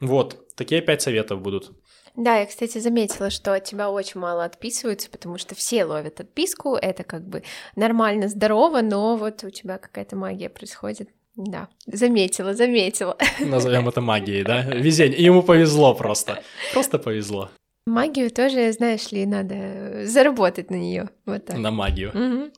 Вот, 0.01 0.55
такие 0.57 0.83
пять 0.83 1.03
советов 1.03 1.41
будут. 1.41 1.73
Да, 2.15 2.39
я, 2.39 2.47
кстати, 2.47 2.79
заметила, 2.79 3.31
что 3.31 3.55
от 3.55 3.65
тебя 3.65 3.91
очень 3.91 4.21
мало 4.21 4.45
отписываются, 4.45 5.09
потому 5.11 5.39
что 5.39 5.55
все 5.55 5.85
ловят 5.85 6.21
отписку, 6.21 6.75
это 6.75 7.05
как 7.05 7.27
бы 7.27 7.43
нормально, 7.75 8.29
здорово, 8.29 8.83
но 8.83 9.17
вот 9.17 9.45
у 9.45 9.51
тебя 9.51 9.79
какая-то 9.79 10.17
магия 10.17 10.51
происходит. 10.51 11.09
Да, 11.35 11.69
заметила, 11.87 12.53
заметила. 12.53 13.17
Назовем 13.41 13.89
это 13.89 14.03
магией, 14.03 14.45
да? 14.45 14.63
Везение. 14.63 15.19
Ему 15.19 15.43
повезло 15.43 15.95
просто. 15.95 16.43
Просто 16.75 16.99
повезло. 16.99 17.51
Магию 17.87 18.31
тоже, 18.31 18.73
знаешь 18.73 19.11
ли, 19.11 19.27
надо 19.27 20.07
заработать 20.07 20.71
на 20.71 20.77
нее. 20.77 21.11
Вот 21.27 21.47
так. 21.47 21.59
На 21.59 21.71
магию. 21.71 22.11
Угу. 22.11 22.53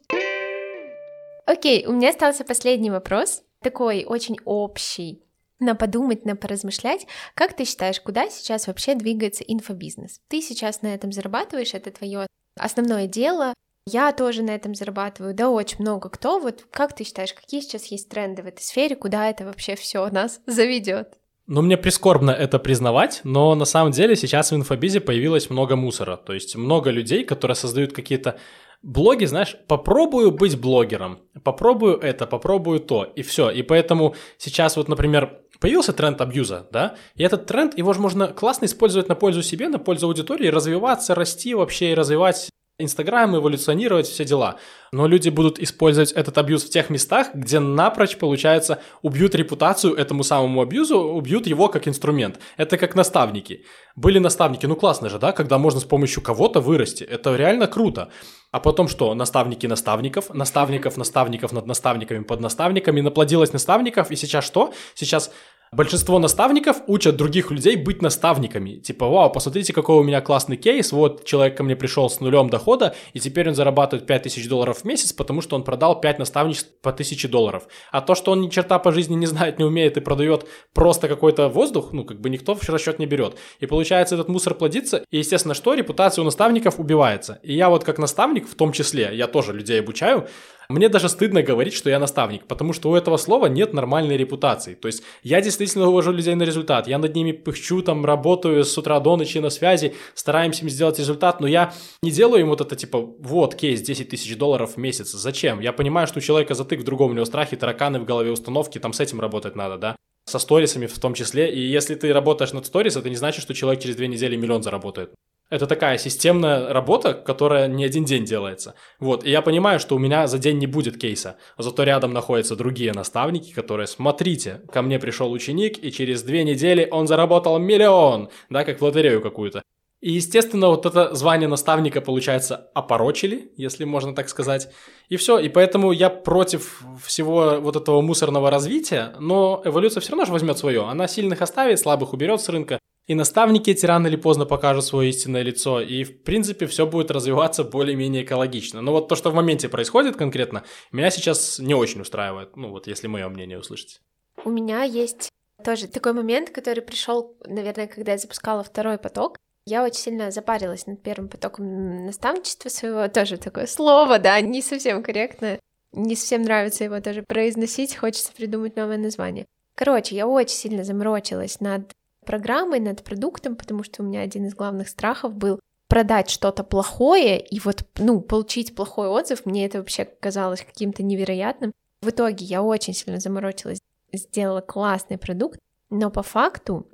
Окей, 1.47 1.87
у 1.87 1.93
меня 1.93 2.11
остался 2.11 2.45
последний 2.45 2.91
вопрос, 2.91 3.43
такой 3.61 4.05
очень 4.05 4.37
общий. 4.45 5.23
На 5.61 5.75
подумать, 5.75 6.25
на 6.25 6.37
поразмышлять. 6.37 7.07
Как 7.35 7.55
ты 7.55 7.65
считаешь, 7.65 8.01
куда 8.01 8.29
сейчас 8.29 8.67
вообще 8.67 8.95
двигается 8.95 9.45
инфобизнес? 9.45 10.21
Ты 10.29 10.43
сейчас 10.43 10.83
на 10.83 10.89
этом 10.89 11.13
зарабатываешь, 11.13 11.75
это 11.75 11.91
твое 11.91 12.27
основное 12.59 13.07
дело. 13.07 13.55
Я 13.87 14.13
тоже 14.13 14.43
на 14.43 14.51
этом 14.51 14.75
зарабатываю, 14.75 15.35
да, 15.35 15.51
очень 15.51 15.81
много 15.81 16.09
кто. 16.09 16.39
Вот 16.39 16.67
как 16.71 16.95
ты 16.95 17.05
считаешь, 17.05 17.35
какие 17.35 17.61
сейчас 17.61 17.87
есть 17.87 18.09
тренды 18.09 18.43
в 18.43 18.47
этой 18.47 18.63
сфере, 18.63 18.97
куда 18.97 19.29
это 19.29 19.45
вообще 19.45 19.77
все 19.77 20.09
нас 20.09 20.41
заведет? 20.47 21.19
Ну, 21.47 21.61
мне 21.61 21.77
прискорбно 21.77 22.31
это 22.31 22.59
признавать, 22.59 23.21
но 23.23 23.55
на 23.55 23.67
самом 23.67 23.93
деле 23.93 24.17
сейчас 24.17 24.51
в 24.51 24.57
инфобизе 24.57 25.01
появилось 25.01 25.51
много 25.51 25.77
мусора. 25.77 26.17
То 26.17 26.33
есть 26.33 26.57
много 26.57 26.91
людей, 26.91 27.23
которые 27.23 27.55
создают 27.55 27.93
какие-то 27.93 28.39
блоги, 28.83 29.27
знаешь, 29.27 29.57
попробую 29.67 30.31
быть 30.31 30.59
блогером, 30.59 31.19
попробую 31.43 31.99
это, 31.99 32.27
попробую 32.27 32.81
то, 32.81 33.05
и 33.05 33.23
все. 33.23 33.51
И 33.51 33.63
поэтому 33.63 34.15
сейчас 34.39 34.77
вот, 34.77 34.89
например, 34.89 35.41
появился 35.61 35.93
тренд 35.93 36.21
абьюза, 36.21 36.67
да, 36.71 36.95
и 37.15 37.23
этот 37.23 37.47
тренд, 37.47 37.77
его 37.77 37.93
же 37.93 38.01
можно 38.01 38.29
классно 38.29 38.67
использовать 38.67 39.09
на 39.09 39.15
пользу 39.15 39.43
себе, 39.43 39.69
на 39.69 39.79
пользу 39.79 40.07
аудитории, 40.07 40.49
развиваться, 40.49 41.15
расти 41.15 41.55
вообще 41.55 41.93
и 41.93 41.95
развивать 41.95 42.51
Инстаграм, 42.77 43.37
эволюционировать, 43.37 44.09
все 44.09 44.25
дела. 44.25 44.57
Но 44.91 45.07
люди 45.07 45.29
будут 45.29 45.61
использовать 45.61 46.11
этот 46.11 46.37
абьюз 46.39 46.65
в 46.65 46.71
тех 46.71 46.91
местах, 46.91 47.29
где 47.33 47.61
напрочь, 47.61 48.17
получается, 48.17 48.83
убьют 49.01 49.37
репутацию 49.37 49.95
этому 49.95 50.25
самому 50.25 50.61
абьюзу, 50.61 50.99
убьют 50.99 51.47
его 51.47 51.69
как 51.69 51.87
инструмент. 51.87 52.41
Это 52.57 52.77
как 52.77 52.97
наставники. 52.97 53.65
Были 53.95 54.19
наставники, 54.19 54.67
ну 54.67 54.75
классно 54.75 55.09
же, 55.09 55.21
да, 55.21 55.31
когда 55.31 55.57
можно 55.57 55.79
с 55.79 55.85
помощью 55.85 56.21
кого-то 56.21 56.61
вырасти. 56.61 57.05
Это 57.05 57.37
реально 57.37 57.69
круто. 57.69 58.11
А 58.51 58.59
потом 58.59 58.89
что? 58.89 59.15
Наставники 59.15 59.69
наставников, 59.69 60.35
наставников 60.35 60.97
наставников 60.97 61.53
над 61.53 61.67
наставниками 61.67 62.25
под 62.25 62.41
наставниками, 62.41 63.01
наплодилось 63.03 63.53
наставников, 63.53 64.11
и 64.11 64.17
сейчас 64.17 64.45
что? 64.45 64.73
Сейчас 64.95 65.31
Большинство 65.73 66.21
наставников 66.21 66.83
учат 66.87 67.17
других 67.17 67.51
людей 67.51 67.75
быть 67.77 68.01
наставниками. 68.01 68.77
Типа, 68.77 69.09
вау, 69.09 69.31
посмотрите, 69.31 69.73
какой 69.73 69.97
у 69.97 70.03
меня 70.05 70.21
классный 70.21 70.57
кейс. 70.57 70.93
Вот 70.93 71.25
человек 71.25 71.57
ко 71.57 71.65
мне 71.65 71.75
пришел 71.75 72.09
с 72.09 72.21
нулем 72.21 72.49
дохода, 72.49 72.95
и 73.13 73.19
теперь 73.19 73.49
он 73.49 73.57
зарабатывает 73.57 74.07
5000 74.07 74.49
долларов 74.49 74.79
в 74.79 74.85
месяц, 74.85 75.13
потому 75.13 75.41
что 75.41 75.57
он 75.57 75.65
продал 75.65 76.01
5 76.01 76.21
наставничеств 76.21 76.71
по 76.81 76.91
1000 76.91 77.29
долларов. 77.29 77.67
А 77.91 78.01
то, 78.01 78.15
что 78.15 78.31
он 78.31 78.41
ни 78.41 78.49
черта 78.49 78.79
по 78.79 78.93
жизни 78.93 79.15
не 79.17 79.27
знает, 79.27 79.59
не 79.59 79.65
умеет 79.65 79.97
и 79.97 80.01
продает 80.01 80.47
просто 80.73 81.09
какой-то 81.09 81.49
воздух, 81.49 81.93
ну, 81.93 82.05
как 82.05 82.21
бы 82.21 82.31
никто 82.31 82.55
в 82.55 82.69
расчет 82.69 83.01
не 83.01 83.07
берет. 83.07 83.37
И 83.59 83.67
получается, 83.67 84.15
этот 84.15 84.29
мусор 84.29 84.55
плодится, 84.55 85.05
и, 85.11 85.19
естественно, 85.19 85.55
что? 85.55 85.75
Репутация 85.75 86.23
у 86.23 86.25
наставников 86.25 86.79
убивается. 86.79 87.41
И 87.43 87.55
я 87.55 87.69
вот 87.69 87.83
как 87.83 87.99
наставник, 87.99 88.49
в 88.49 88.55
том 88.55 88.71
числе, 88.73 89.11
я 89.13 89.27
тоже 89.27 89.53
людей 89.53 89.81
обучаю, 89.81 90.29
мне 90.69 90.89
даже 90.89 91.09
стыдно 91.09 91.43
говорить, 91.43 91.75
что 91.75 91.91
я 91.91 91.99
наставник, 91.99 92.47
потому 92.47 92.73
что 92.73 92.91
у 92.91 92.95
этого 92.95 93.17
слова 93.17 93.47
нет 93.47 93.73
нормальной 93.73 94.17
репутации. 94.17 94.75
То 94.75 94.87
есть 94.87 95.03
я 95.23 95.41
действительно 95.41 95.89
увожу 95.89 96.13
людей 96.13 96.35
на 96.35 96.43
результат, 96.45 96.87
я 96.89 96.99
над 96.99 97.15
ними 97.15 97.33
пыхчу, 97.33 97.83
там, 97.83 98.05
работаю 98.05 98.65
с 98.65 98.77
утра 98.79 99.01
до 99.01 99.17
ночи 99.17 99.39
на 99.39 99.51
связи, 99.51 99.95
стараемся 100.15 100.63
им 100.63 100.71
сделать 100.71 100.99
результат, 100.99 101.41
но 101.41 101.47
я 101.47 101.73
не 102.03 102.11
делаю 102.11 102.43
им 102.43 102.49
вот 102.49 102.61
это 102.61 102.77
типа, 102.77 103.01
вот, 103.01 103.55
кейс 103.55 103.81
10 103.81 104.09
тысяч 104.09 104.37
долларов 104.37 104.75
в 104.75 104.77
месяц. 104.77 105.13
Зачем? 105.13 105.61
Я 105.61 105.73
понимаю, 105.73 106.07
что 106.07 106.19
у 106.19 106.23
человека 106.23 106.55
затык 106.55 106.81
в 106.81 106.85
другом, 106.85 107.11
у 107.11 107.15
него 107.15 107.25
страхи, 107.25 107.57
тараканы 107.57 107.99
в 108.01 108.05
голове, 108.05 108.31
установки, 108.31 108.79
там 108.79 108.93
с 108.93 109.01
этим 109.01 109.21
работать 109.21 109.57
надо, 109.57 109.79
да 109.79 109.97
со 110.27 110.39
сторисами 110.39 110.87
в 110.87 110.99
том 110.99 111.15
числе. 111.15 111.53
И 111.53 111.61
если 111.61 111.95
ты 111.95 112.13
работаешь 112.13 112.53
над 112.53 112.67
сторис, 112.67 112.97
это 112.97 113.11
не 113.11 113.17
значит, 113.17 113.43
что 113.43 113.55
человек 113.55 113.83
через 113.83 113.97
две 113.97 114.09
недели 114.09 114.37
миллион 114.37 114.63
заработает. 114.63 115.11
Это 115.51 115.67
такая 115.67 115.99
системная 115.99 116.73
работа, 116.73 117.15
которая 117.15 117.69
не 117.69 117.85
один 117.85 118.05
день 118.05 118.25
делается. 118.25 118.75
Вот, 118.99 119.25
и 119.25 119.31
я 119.31 119.43
понимаю, 119.43 119.79
что 119.79 119.95
у 119.95 119.99
меня 119.99 120.27
за 120.27 120.39
день 120.39 120.59
не 120.59 120.67
будет 120.67 120.99
кейса. 120.99 121.37
Зато 121.59 121.85
рядом 121.85 122.13
находятся 122.13 122.57
другие 122.57 122.93
наставники, 122.93 123.53
которые, 123.53 123.87
смотрите, 123.87 124.63
ко 124.73 124.83
мне 124.83 124.99
пришел 124.99 125.31
ученик, 125.31 125.83
и 125.85 125.93
через 125.93 126.23
две 126.23 126.45
недели 126.45 126.89
он 126.91 127.07
заработал 127.07 127.59
миллион, 127.59 128.31
да, 128.49 128.65
как 128.65 128.81
в 128.81 128.85
лотерею 128.85 129.21
какую-то. 129.21 129.63
И, 130.05 130.13
естественно, 130.13 130.69
вот 130.69 130.85
это 130.85 131.15
звание 131.15 131.49
наставника, 131.49 132.03
получается, 132.03 132.71
опорочили, 132.75 133.53
если 133.57 133.85
можно 133.85 134.15
так 134.15 134.29
сказать. 134.29 134.69
И 135.09 135.17
все. 135.17 135.39
И 135.39 135.49
поэтому 135.49 135.93
я 135.93 136.11
против 136.11 136.83
всего 137.03 137.59
вот 137.59 137.77
этого 137.77 138.03
мусорного 138.03 138.51
развития, 138.51 139.15
но 139.19 139.63
эволюция 139.65 140.03
все 140.03 140.11
равно 140.11 140.27
же 140.27 140.33
возьмет 140.33 140.59
свое. 140.59 140.85
Она 140.85 141.09
сильных 141.09 141.41
оставит, 141.41 141.81
слабых 141.81 142.13
уберет 142.13 142.43
с 142.43 142.51
рынка. 142.51 142.79
И 143.07 143.15
наставники 143.15 143.71
эти 143.71 143.85
рано 143.85 144.07
или 144.07 144.17
поздно 144.17 144.47
покажут 144.47 144.85
свое 144.85 145.11
истинное 145.11 145.43
лицо, 145.43 145.81
и 145.81 146.05
в 146.05 146.23
принципе 146.23 146.67
все 146.67 146.87
будет 146.87 147.11
развиваться 147.11 147.63
более-менее 147.63 148.25
экологично. 148.25 148.81
Но 148.81 148.93
вот 148.93 149.09
то, 149.09 149.15
что 149.15 149.31
в 149.31 149.35
моменте 149.35 149.69
происходит 149.69 150.17
конкретно, 150.17 150.65
меня 150.91 151.11
сейчас 151.11 151.59
не 151.59 151.75
очень 151.75 152.01
устраивает, 152.01 152.57
ну 152.57 152.71
вот 152.71 152.87
если 152.87 153.07
мое 153.07 153.29
мнение 153.29 153.59
услышать. 153.59 154.01
У 154.43 154.51
меня 154.51 154.85
есть 154.85 155.29
тоже 155.63 155.87
такой 155.87 156.15
момент, 156.15 156.49
который 156.51 156.83
пришел, 156.83 157.37
наверное, 157.47 157.87
когда 157.87 158.13
я 158.13 158.19
запускала 158.19 158.65
второй 158.65 158.97
поток. 158.97 159.37
Я 159.67 159.85
очень 159.85 160.01
сильно 160.01 160.31
запарилась 160.31 160.87
над 160.87 161.03
первым 161.03 161.29
потоком 161.29 162.07
наставничества 162.07 162.69
своего, 162.69 163.09
тоже 163.09 163.37
такое 163.39 163.67
слово, 163.67 164.19
да, 164.19 164.41
не 164.41 164.61
совсем 164.61 165.03
корректно, 165.03 165.59
не 165.93 166.17
совсем 166.17 166.43
нравится 166.43 166.85
его 166.85 167.01
тоже 167.01 167.23
произносить, 167.23 167.97
хочется 167.97 168.33
придумать 168.33 168.77
новое 168.77 168.99
название. 168.99 169.47
Короче, 169.75 170.17
я 170.17 170.27
очень 170.27 170.57
сильно 170.57 170.85
заморочилась 170.85 171.61
над 171.61 171.93
программой, 172.25 172.81
над 172.81 173.05
продуктом, 173.05 173.57
потому 173.57 173.85
что 173.85 174.03
у 174.03 174.07
меня 174.07 174.21
один 174.21 174.47
из 174.47 174.55
главных 174.55 174.89
страхов 174.89 175.35
был 175.35 175.61
продать 175.89 176.31
что-то 176.31 176.65
плохое 176.65 177.39
и 177.41 177.61
вот, 177.61 177.85
ну, 177.99 178.21
получить 178.21 178.75
плохой 178.75 179.09
отзыв, 179.09 179.47
мне 179.47 179.67
это 179.67 179.79
вообще 179.79 180.05
казалось 180.05 180.63
каким-то 180.63 181.03
невероятным. 181.03 181.73
В 182.01 182.09
итоге 182.09 182.45
я 182.45 182.63
очень 182.63 182.95
сильно 182.95 183.21
заморочилась, 183.21 183.79
сделала 184.13 184.61
классный 184.61 185.19
продукт, 185.19 185.59
но 185.91 186.11
по 186.11 186.23
факту 186.23 186.87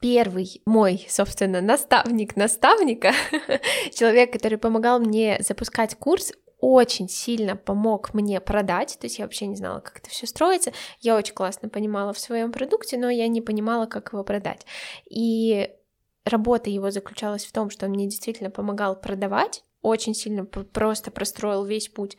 первый 0.00 0.62
мой, 0.66 1.06
собственно, 1.08 1.60
наставник 1.60 2.36
наставника, 2.36 3.12
человек, 3.92 4.32
который 4.32 4.58
помогал 4.58 5.00
мне 5.00 5.38
запускать 5.40 5.94
курс, 5.96 6.32
очень 6.64 7.10
сильно 7.10 7.56
помог 7.56 8.14
мне 8.14 8.40
продать, 8.40 8.96
то 8.98 9.04
есть 9.04 9.18
я 9.18 9.26
вообще 9.26 9.46
не 9.46 9.56
знала, 9.56 9.80
как 9.80 9.98
это 9.98 10.08
все 10.08 10.26
строится, 10.26 10.72
я 11.00 11.14
очень 11.14 11.34
классно 11.34 11.68
понимала 11.68 12.14
в 12.14 12.18
своем 12.18 12.52
продукте, 12.52 12.96
но 12.96 13.10
я 13.10 13.28
не 13.28 13.42
понимала, 13.42 13.84
как 13.84 14.12
его 14.12 14.24
продать. 14.24 14.64
И 15.04 15.70
работа 16.24 16.70
его 16.70 16.90
заключалась 16.90 17.44
в 17.44 17.52
том, 17.52 17.68
что 17.68 17.84
он 17.84 17.92
мне 17.92 18.06
действительно 18.06 18.50
помогал 18.50 18.98
продавать, 18.98 19.62
очень 19.82 20.14
сильно 20.14 20.46
просто 20.46 21.10
простроил 21.10 21.66
весь 21.66 21.88
путь. 21.88 22.16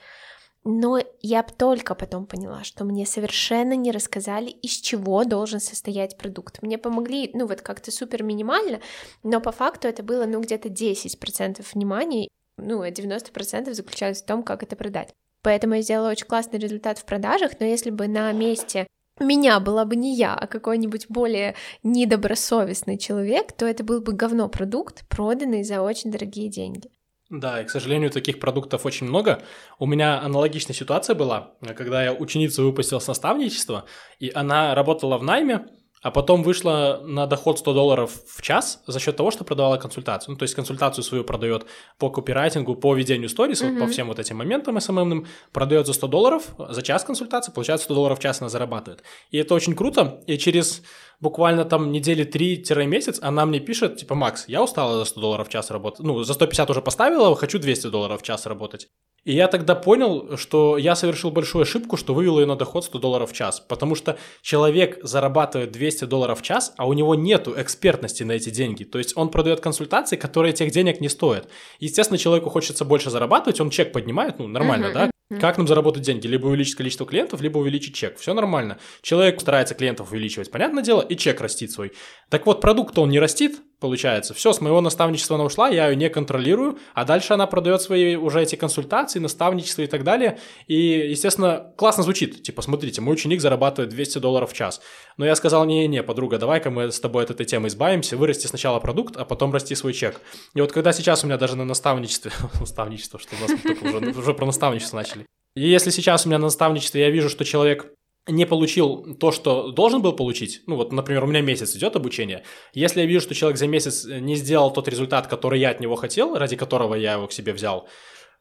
Но 0.63 0.99
я 1.21 1.41
только 1.41 1.95
потом 1.95 2.27
поняла, 2.27 2.63
что 2.63 2.85
мне 2.85 3.07
совершенно 3.07 3.73
не 3.73 3.91
рассказали, 3.91 4.49
из 4.49 4.71
чего 4.71 5.23
должен 5.23 5.59
состоять 5.59 6.17
продукт. 6.17 6.61
Мне 6.61 6.77
помогли, 6.77 7.31
ну 7.33 7.47
вот 7.47 7.61
как-то 7.61 7.91
супер 7.91 8.21
минимально, 8.21 8.79
но 9.23 9.41
по 9.41 9.51
факту 9.51 9.87
это 9.87 10.03
было, 10.03 10.25
ну 10.25 10.39
где-то 10.39 10.69
10% 10.69 11.65
внимания, 11.73 12.29
ну, 12.57 12.83
90% 12.83 13.73
заключалось 13.73 14.21
в 14.21 14.25
том, 14.25 14.43
как 14.43 14.63
это 14.63 14.75
продать. 14.75 15.13
Поэтому 15.41 15.75
я 15.75 15.81
сделала 15.81 16.09
очень 16.09 16.25
классный 16.25 16.59
результат 16.59 16.97
в 16.97 17.05
продажах, 17.05 17.51
но 17.59 17.65
если 17.65 17.91
бы 17.91 18.07
на 18.07 18.31
месте 18.31 18.87
меня 19.19 19.59
была 19.59 19.85
бы 19.85 19.95
не 19.95 20.15
я, 20.15 20.33
а 20.33 20.47
какой-нибудь 20.47 21.05
более 21.07 21.55
недобросовестный 21.83 22.97
человек, 22.97 23.53
то 23.53 23.65
это 23.65 23.83
был 23.83 24.01
бы 24.01 24.13
говно 24.13 24.49
продукт, 24.49 25.07
проданный 25.07 25.63
за 25.63 25.81
очень 25.81 26.11
дорогие 26.11 26.49
деньги. 26.49 26.89
Да, 27.29 27.61
и, 27.61 27.65
к 27.65 27.69
сожалению, 27.69 28.11
таких 28.11 28.39
продуктов 28.39 28.85
очень 28.85 29.07
много. 29.07 29.41
У 29.79 29.87
меня 29.87 30.21
аналогичная 30.21 30.75
ситуация 30.75 31.15
была, 31.15 31.55
когда 31.75 32.03
я 32.03 32.13
ученицу 32.13 32.63
выпустил 32.63 33.01
с 33.01 33.07
наставничества, 33.07 33.85
и 34.19 34.31
она 34.33 34.75
работала 34.75 35.17
в 35.17 35.23
найме, 35.23 35.65
а 36.05 36.11
потом 36.11 36.43
вышла 36.43 37.01
на 37.03 37.25
доход 37.25 37.57
100 37.57 37.73
долларов 37.73 38.11
в 38.27 38.43
час 38.43 38.83
за 38.85 38.99
счет 38.99 39.17
того, 39.17 39.31
что 39.31 39.43
продавала 39.43 39.77
консультацию. 39.77 40.33
Ну, 40.33 40.37
то 40.37 40.43
есть 40.43 40.53
консультацию 40.53 41.03
свою 41.03 41.23
продает 41.23 41.65
по 41.97 42.11
копирайтингу, 42.11 42.75
по 42.75 42.93
ведению 42.93 43.27
сторис, 43.27 43.63
mm-hmm. 43.63 43.71
вот 43.71 43.79
по 43.79 43.87
всем 43.87 44.07
вот 44.07 44.19
этим 44.19 44.37
моментам 44.37 44.79
СММным, 44.79 45.25
продает 45.51 45.87
за 45.87 45.93
100 45.93 46.07
долларов 46.07 46.43
за 46.69 46.83
час 46.83 47.03
консультации, 47.03 47.51
получается 47.51 47.85
100 47.85 47.95
долларов 47.95 48.19
в 48.19 48.21
час 48.21 48.39
она 48.39 48.49
зарабатывает. 48.49 49.01
И 49.31 49.39
это 49.39 49.55
очень 49.55 49.75
круто, 49.75 50.21
и 50.27 50.37
через 50.37 50.83
буквально 51.21 51.65
там 51.65 51.91
недели 51.91 52.23
3-месяц 52.23 53.17
она 53.23 53.47
мне 53.47 53.59
пишет, 53.59 53.97
типа, 53.97 54.13
Макс, 54.13 54.47
я 54.47 54.61
устала 54.61 54.99
за 54.99 55.05
100 55.05 55.21
долларов 55.21 55.47
в 55.47 55.51
час 55.51 55.71
работать, 55.71 56.05
ну, 56.05 56.21
за 56.21 56.35
150 56.35 56.69
уже 56.69 56.81
поставила, 56.83 57.35
хочу 57.35 57.57
200 57.57 57.87
долларов 57.87 58.21
в 58.21 58.23
час 58.23 58.45
работать. 58.45 58.89
И 59.25 59.33
я 59.33 59.47
тогда 59.47 59.73
понял, 59.73 60.37
что 60.37 60.77
я 60.77 60.95
совершил 60.95 61.31
большую 61.31 61.63
ошибку, 61.63 61.97
что 61.97 62.13
вывел 62.13 62.39
ее 62.39 62.45
на 62.45 62.55
доход 62.55 62.85
100 62.85 62.99
долларов 62.99 63.31
в 63.31 63.33
час. 63.33 63.59
Потому 63.59 63.95
что 63.95 64.17
человек 64.43 64.99
зарабатывает 65.01 65.71
200 65.71 66.05
долларов 66.05 66.41
в 66.41 66.43
час, 66.43 66.73
а 66.77 66.87
у 66.87 66.93
него 66.93 67.15
нету 67.15 67.55
экспертности 67.57 68.21
на 68.21 68.33
эти 68.33 68.51
деньги. 68.51 68.83
То 68.83 68.99
есть 68.99 69.17
он 69.17 69.29
продает 69.29 69.61
консультации, 69.61 70.15
которые 70.15 70.53
тех 70.53 70.71
денег 70.71 71.01
не 71.01 71.09
стоят. 71.09 71.49
Естественно, 71.79 72.19
человеку 72.19 72.51
хочется 72.51 72.85
больше 72.85 73.09
зарабатывать, 73.09 73.59
он 73.59 73.71
чек 73.71 73.91
поднимает, 73.91 74.37
ну, 74.37 74.47
нормально, 74.47 74.85
uh-huh, 74.85 74.93
да? 74.93 75.11
Как 75.39 75.57
нам 75.57 75.67
заработать 75.67 76.03
деньги? 76.03 76.27
Либо 76.27 76.45
увеличить 76.45 76.75
количество 76.75 77.07
клиентов, 77.07 77.41
либо 77.41 77.57
увеличить 77.57 77.95
чек. 77.95 78.19
Все 78.19 78.35
нормально. 78.35 78.77
Человек 79.01 79.41
старается 79.41 79.73
клиентов 79.73 80.11
увеличивать, 80.11 80.51
понятное 80.51 80.83
дело, 80.83 81.01
и 81.01 81.17
чек 81.17 81.41
растит 81.41 81.71
свой. 81.71 81.93
Так 82.29 82.45
вот, 82.45 82.61
продукт 82.61 82.95
он 82.99 83.09
не 83.09 83.19
растит, 83.19 83.59
получается. 83.85 84.33
Все, 84.33 84.51
с 84.51 84.61
моего 84.61 84.81
наставничества 84.81 85.35
она 85.35 85.45
ушла, 85.45 85.69
я 85.69 85.89
ее 85.89 85.95
не 85.95 86.09
контролирую, 86.09 86.79
а 86.95 87.05
дальше 87.05 87.33
она 87.33 87.45
продает 87.45 87.83
свои 87.83 88.15
уже 88.15 88.41
эти 88.41 88.55
консультации, 88.55 89.19
наставничество 89.19 89.83
и 89.83 89.87
так 89.87 90.03
далее. 90.03 90.39
И, 90.65 90.75
естественно, 91.11 91.71
классно 91.77 92.01
звучит. 92.01 92.41
Типа, 92.41 92.63
смотрите, 92.63 93.01
мой 93.01 93.13
ученик 93.13 93.41
зарабатывает 93.41 93.91
200 93.91 94.17
долларов 94.17 94.51
в 94.51 94.53
час. 94.53 94.81
Но 95.17 95.25
я 95.25 95.35
сказал, 95.35 95.65
не-не, 95.65 96.01
подруга, 96.01 96.39
давай-ка 96.39 96.71
мы 96.71 96.91
с 96.91 96.99
тобой 96.99 97.25
от 97.25 97.29
этой 97.29 97.45
темы 97.45 97.67
избавимся, 97.67 98.17
вырасти 98.17 98.47
сначала 98.47 98.79
продукт, 98.79 99.17
а 99.17 99.23
потом 99.23 99.53
расти 99.53 99.75
свой 99.75 99.93
чек. 99.93 100.19
И 100.55 100.61
вот 100.61 100.71
когда 100.71 100.91
сейчас 100.91 101.23
у 101.23 101.27
меня 101.27 101.37
даже 101.37 101.55
на 101.55 101.63
наставничестве, 101.63 102.31
наставничество, 102.59 103.19
что 103.19 103.35
у 103.35 103.41
нас 103.47 104.17
уже, 104.17 104.33
про 104.33 104.47
наставничество 104.47 104.97
начали. 104.97 105.27
И 105.55 105.67
если 105.69 105.91
сейчас 105.91 106.25
у 106.25 106.29
меня 106.29 106.39
на 106.39 106.45
наставничестве 106.45 107.01
я 107.01 107.11
вижу, 107.11 107.29
что 107.29 107.45
человек 107.45 107.93
не 108.27 108.45
получил 108.45 109.15
то, 109.19 109.31
что 109.31 109.71
должен 109.71 110.01
был 110.01 110.13
получить, 110.13 110.61
ну 110.67 110.75
вот, 110.75 110.91
например, 110.91 111.23
у 111.23 111.27
меня 111.27 111.41
месяц 111.41 111.75
идет 111.75 111.95
обучение, 111.95 112.43
если 112.73 113.01
я 113.01 113.05
вижу, 113.05 113.21
что 113.21 113.35
человек 113.35 113.57
за 113.57 113.67
месяц 113.67 114.05
не 114.05 114.35
сделал 114.35 114.71
тот 114.73 114.87
результат, 114.87 115.27
который 115.27 115.59
я 115.59 115.69
от 115.69 115.79
него 115.79 115.95
хотел, 115.95 116.35
ради 116.35 116.55
которого 116.55 116.95
я 116.95 117.13
его 117.13 117.27
к 117.27 117.33
себе 117.33 117.53
взял, 117.53 117.87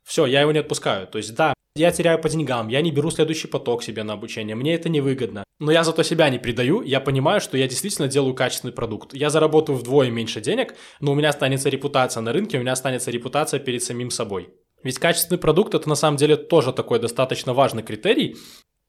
Все, 0.04 0.26
я 0.26 0.42
его 0.42 0.52
не 0.52 0.58
отпускаю. 0.58 1.06
То 1.06 1.18
есть, 1.18 1.34
да, 1.34 1.54
я 1.76 1.90
теряю 1.90 2.20
по 2.20 2.28
деньгам, 2.28 2.68
я 2.68 2.82
не 2.82 2.92
беру 2.92 3.10
следующий 3.10 3.48
поток 3.48 3.82
себе 3.82 4.04
на 4.04 4.12
обучение, 4.12 4.54
мне 4.54 4.74
это 4.74 4.88
невыгодно. 4.88 5.44
Но 5.58 5.72
я 5.72 5.82
зато 5.82 6.02
себя 6.02 6.28
не 6.30 6.38
предаю, 6.38 6.82
я 6.82 7.00
понимаю, 7.00 7.40
что 7.40 7.56
я 7.56 7.66
действительно 7.66 8.06
делаю 8.06 8.34
качественный 8.34 8.72
продукт. 8.72 9.14
Я 9.14 9.30
заработаю 9.30 9.78
вдвое 9.78 10.10
меньше 10.10 10.40
денег, 10.40 10.74
но 11.00 11.12
у 11.12 11.14
меня 11.14 11.30
останется 11.30 11.68
репутация 11.68 12.20
на 12.20 12.32
рынке, 12.32 12.58
у 12.58 12.60
меня 12.60 12.72
останется 12.72 13.10
репутация 13.10 13.60
перед 13.60 13.82
самим 13.82 14.10
собой. 14.10 14.50
Ведь 14.84 14.98
качественный 14.98 15.38
продукт 15.38 15.74
это 15.74 15.88
на 15.88 15.94
самом 15.94 16.18
деле 16.18 16.36
тоже 16.36 16.72
такой 16.72 17.00
достаточно 17.00 17.54
важный 17.54 17.82
критерий, 17.82 18.36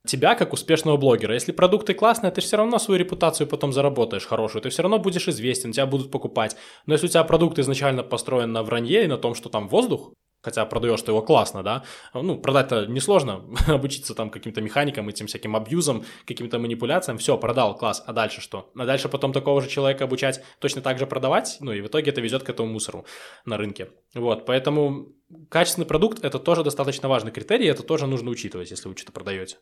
тебя 0.06 0.34
как 0.34 0.52
успешного 0.52 0.96
блогера. 0.96 1.34
Если 1.34 1.52
продукты 1.52 1.94
классные, 1.94 2.30
ты 2.30 2.40
все 2.40 2.56
равно 2.56 2.78
свою 2.78 2.98
репутацию 2.98 3.46
потом 3.46 3.72
заработаешь 3.72 4.26
хорошую, 4.26 4.62
ты 4.62 4.70
все 4.70 4.82
равно 4.82 4.98
будешь 4.98 5.28
известен, 5.28 5.72
тебя 5.72 5.86
будут 5.86 6.10
покупать. 6.10 6.56
Но 6.86 6.94
если 6.94 7.06
у 7.06 7.10
тебя 7.10 7.24
продукт 7.24 7.58
изначально 7.58 8.02
построен 8.02 8.52
на 8.52 8.62
вранье 8.62 9.04
и 9.04 9.08
на 9.08 9.18
том, 9.18 9.34
что 9.34 9.48
там 9.48 9.68
воздух, 9.68 10.12
хотя 10.46 10.64
продаешь 10.64 11.02
ты 11.02 11.10
его 11.10 11.22
классно, 11.22 11.64
да, 11.64 11.82
ну, 12.14 12.38
продать-то 12.38 12.86
несложно, 12.86 13.44
обучиться 13.66 14.14
там 14.14 14.30
каким-то 14.30 14.60
механикам, 14.60 15.08
этим 15.08 15.26
всяким 15.26 15.56
абьюзам, 15.56 16.04
каким-то 16.24 16.60
манипуляциям, 16.60 17.18
все, 17.18 17.36
продал, 17.36 17.76
класс, 17.76 18.04
а 18.06 18.12
дальше 18.12 18.40
что? 18.40 18.70
А 18.76 18.86
дальше 18.86 19.08
потом 19.08 19.32
такого 19.32 19.60
же 19.60 19.68
человека 19.68 20.04
обучать, 20.04 20.42
точно 20.60 20.82
так 20.82 21.00
же 21.00 21.06
продавать, 21.06 21.56
ну, 21.60 21.72
и 21.72 21.80
в 21.80 21.88
итоге 21.88 22.12
это 22.12 22.20
везет 22.20 22.44
к 22.44 22.50
этому 22.50 22.72
мусору 22.72 23.04
на 23.44 23.56
рынке. 23.56 23.90
Вот, 24.14 24.46
поэтому 24.46 25.08
качественный 25.50 25.86
продукт– 25.86 26.20
это 26.24 26.38
тоже 26.38 26.62
достаточно 26.62 27.08
важный 27.08 27.32
критерий, 27.32 27.66
это 27.66 27.82
тоже 27.82 28.06
нужно 28.06 28.30
учитывать, 28.30 28.70
если 28.70 28.88
вы 28.88 28.96
что-то 28.96 29.10
продаете. 29.10 29.56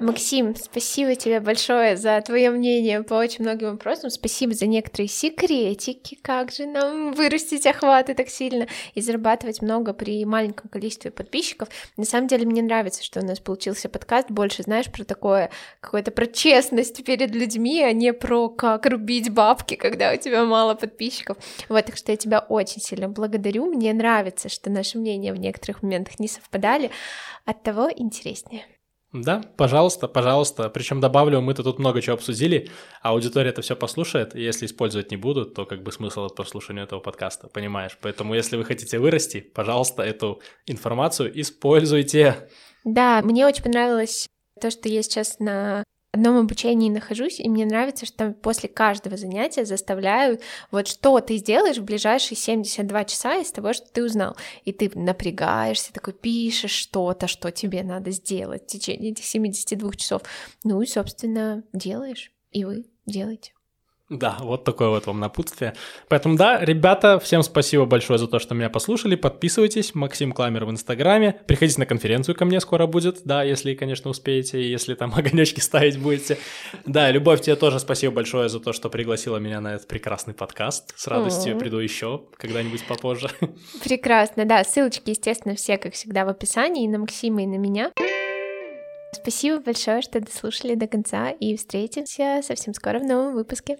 Максим, 0.00 0.56
спасибо 0.56 1.14
тебе 1.14 1.38
большое 1.38 1.98
за 1.98 2.20
твое 2.22 2.50
мнение 2.50 3.02
по 3.02 3.12
очень 3.14 3.44
многим 3.44 3.72
вопросам. 3.72 4.08
Спасибо 4.08 4.54
за 4.54 4.66
некоторые 4.66 5.06
секретики, 5.06 6.18
как 6.22 6.50
же 6.50 6.64
нам 6.66 7.12
вырастить 7.12 7.66
охваты 7.66 8.14
так 8.14 8.28
сильно 8.28 8.66
и 8.94 9.02
зарабатывать 9.02 9.60
много 9.60 9.92
при 9.92 10.24
маленьком 10.24 10.70
количестве 10.70 11.10
подписчиков. 11.10 11.68
На 11.98 12.04
самом 12.04 12.26
деле 12.26 12.46
мне 12.46 12.62
нравится, 12.62 13.04
что 13.04 13.20
у 13.20 13.24
нас 13.24 13.38
получился 13.38 13.90
подкаст 13.90 14.30
больше, 14.30 14.62
знаешь, 14.62 14.90
про 14.90 15.04
такое, 15.04 15.50
какое-то 15.80 16.10
про 16.10 16.26
честность 16.26 17.04
перед 17.04 17.34
людьми, 17.34 17.82
а 17.82 17.92
не 17.92 18.14
про 18.14 18.48
как 18.48 18.86
рубить 18.86 19.30
бабки, 19.30 19.74
когда 19.74 20.12
у 20.12 20.16
тебя 20.16 20.44
мало 20.46 20.74
подписчиков. 20.74 21.36
Вот, 21.68 21.84
так 21.84 21.98
что 21.98 22.12
я 22.12 22.16
тебя 22.16 22.40
очень 22.40 22.80
сильно 22.80 23.10
благодарю. 23.10 23.66
Мне 23.66 23.92
нравится, 23.92 24.48
что 24.48 24.70
наши 24.70 24.96
мнения 24.96 25.34
в 25.34 25.38
некоторых 25.38 25.82
моментах 25.82 26.18
не 26.18 26.28
совпадали, 26.28 26.90
от 27.44 27.62
того 27.62 27.90
интереснее. 27.94 28.64
Да, 29.12 29.42
пожалуйста, 29.58 30.08
пожалуйста. 30.08 30.70
Причем 30.70 31.00
добавлю, 31.00 31.42
мы-то 31.42 31.62
тут 31.62 31.78
много 31.78 32.00
чего 32.00 32.14
обсудили, 32.14 32.70
а 33.02 33.10
аудитория 33.10 33.50
это 33.50 33.60
все 33.60 33.76
послушает, 33.76 34.34
и 34.34 34.42
если 34.42 34.64
использовать 34.64 35.10
не 35.10 35.18
будут, 35.18 35.54
то 35.54 35.66
как 35.66 35.82
бы 35.82 35.92
смысл 35.92 36.24
от 36.24 36.34
прослушивания 36.34 36.84
этого 36.84 37.00
подкаста, 37.00 37.48
понимаешь? 37.48 37.98
Поэтому 38.00 38.34
если 38.34 38.56
вы 38.56 38.64
хотите 38.64 38.98
вырасти, 38.98 39.40
пожалуйста, 39.40 40.02
эту 40.02 40.40
информацию 40.66 41.30
используйте. 41.38 42.48
Да, 42.84 43.20
мне 43.22 43.46
очень 43.46 43.62
понравилось 43.62 44.28
то, 44.58 44.70
что 44.70 44.88
я 44.88 45.02
сейчас 45.02 45.38
на 45.38 45.84
одном 46.12 46.36
обучении 46.36 46.90
нахожусь, 46.90 47.40
и 47.40 47.48
мне 47.48 47.64
нравится, 47.64 48.06
что 48.06 48.32
после 48.32 48.68
каждого 48.68 49.16
занятия 49.16 49.64
заставляют, 49.64 50.42
вот 50.70 50.86
что 50.86 51.18
ты 51.20 51.38
сделаешь 51.38 51.78
в 51.78 51.84
ближайшие 51.84 52.36
72 52.36 53.04
часа 53.04 53.36
из 53.36 53.50
того, 53.50 53.72
что 53.72 53.86
ты 53.90 54.04
узнал. 54.04 54.36
И 54.64 54.72
ты 54.72 54.90
напрягаешься, 54.94 55.92
такой 55.92 56.12
пишешь 56.12 56.70
что-то, 56.70 57.26
что 57.26 57.50
тебе 57.50 57.82
надо 57.82 58.10
сделать 58.10 58.64
в 58.64 58.66
течение 58.66 59.12
этих 59.12 59.24
72 59.24 59.92
часов. 59.94 60.22
Ну 60.64 60.82
и, 60.82 60.86
собственно, 60.86 61.64
делаешь, 61.72 62.30
и 62.50 62.64
вы 62.64 62.86
делаете. 63.06 63.52
Да, 64.12 64.36
вот 64.40 64.64
такое 64.64 64.90
вот 64.90 65.06
вам 65.06 65.20
напутствие. 65.20 65.72
Поэтому 66.08 66.36
да, 66.36 66.62
ребята, 66.62 67.18
всем 67.18 67.42
спасибо 67.42 67.86
большое 67.86 68.18
за 68.18 68.26
то, 68.28 68.38
что 68.38 68.54
меня 68.54 68.68
послушали. 68.68 69.14
Подписывайтесь, 69.14 69.94
Максим 69.94 70.32
Кламер 70.32 70.66
в 70.66 70.70
Инстаграме. 70.70 71.40
Приходите 71.46 71.80
на 71.80 71.86
конференцию 71.86 72.34
ко 72.34 72.44
мне 72.44 72.60
скоро 72.60 72.86
будет, 72.86 73.22
да, 73.24 73.42
если, 73.42 73.74
конечно, 73.74 74.10
успеете, 74.10 74.70
если 74.70 74.94
там 74.94 75.14
огонечки 75.16 75.60
ставить 75.60 75.98
будете. 75.98 76.36
Да, 76.84 77.10
Любовь, 77.10 77.40
тебе 77.40 77.56
тоже 77.56 77.80
спасибо 77.80 78.12
большое 78.12 78.50
за 78.50 78.60
то, 78.60 78.74
что 78.74 78.90
пригласила 78.90 79.38
меня 79.38 79.62
на 79.62 79.76
этот 79.76 79.88
прекрасный 79.88 80.34
подкаст. 80.34 80.92
С 80.94 81.06
радостью 81.06 81.58
приду 81.58 81.78
еще 81.78 82.24
когда-нибудь 82.36 82.86
попозже. 82.86 83.30
Прекрасно, 83.82 84.44
да, 84.44 84.62
ссылочки, 84.62 85.10
естественно, 85.10 85.54
все, 85.54 85.78
как 85.78 85.94
всегда, 85.94 86.26
в 86.26 86.28
описании, 86.28 86.84
и 86.84 86.88
на 86.88 86.98
Максима, 86.98 87.42
и 87.44 87.46
на 87.46 87.56
меня. 87.56 87.92
Спасибо 89.14 89.60
большое, 89.60 90.00
что 90.00 90.20
дослушали 90.20 90.74
до 90.74 90.86
конца, 90.86 91.30
и 91.30 91.56
встретимся 91.56 92.40
совсем 92.42 92.72
скоро 92.74 92.98
в 92.98 93.04
новом 93.04 93.34
выпуске. 93.34 93.78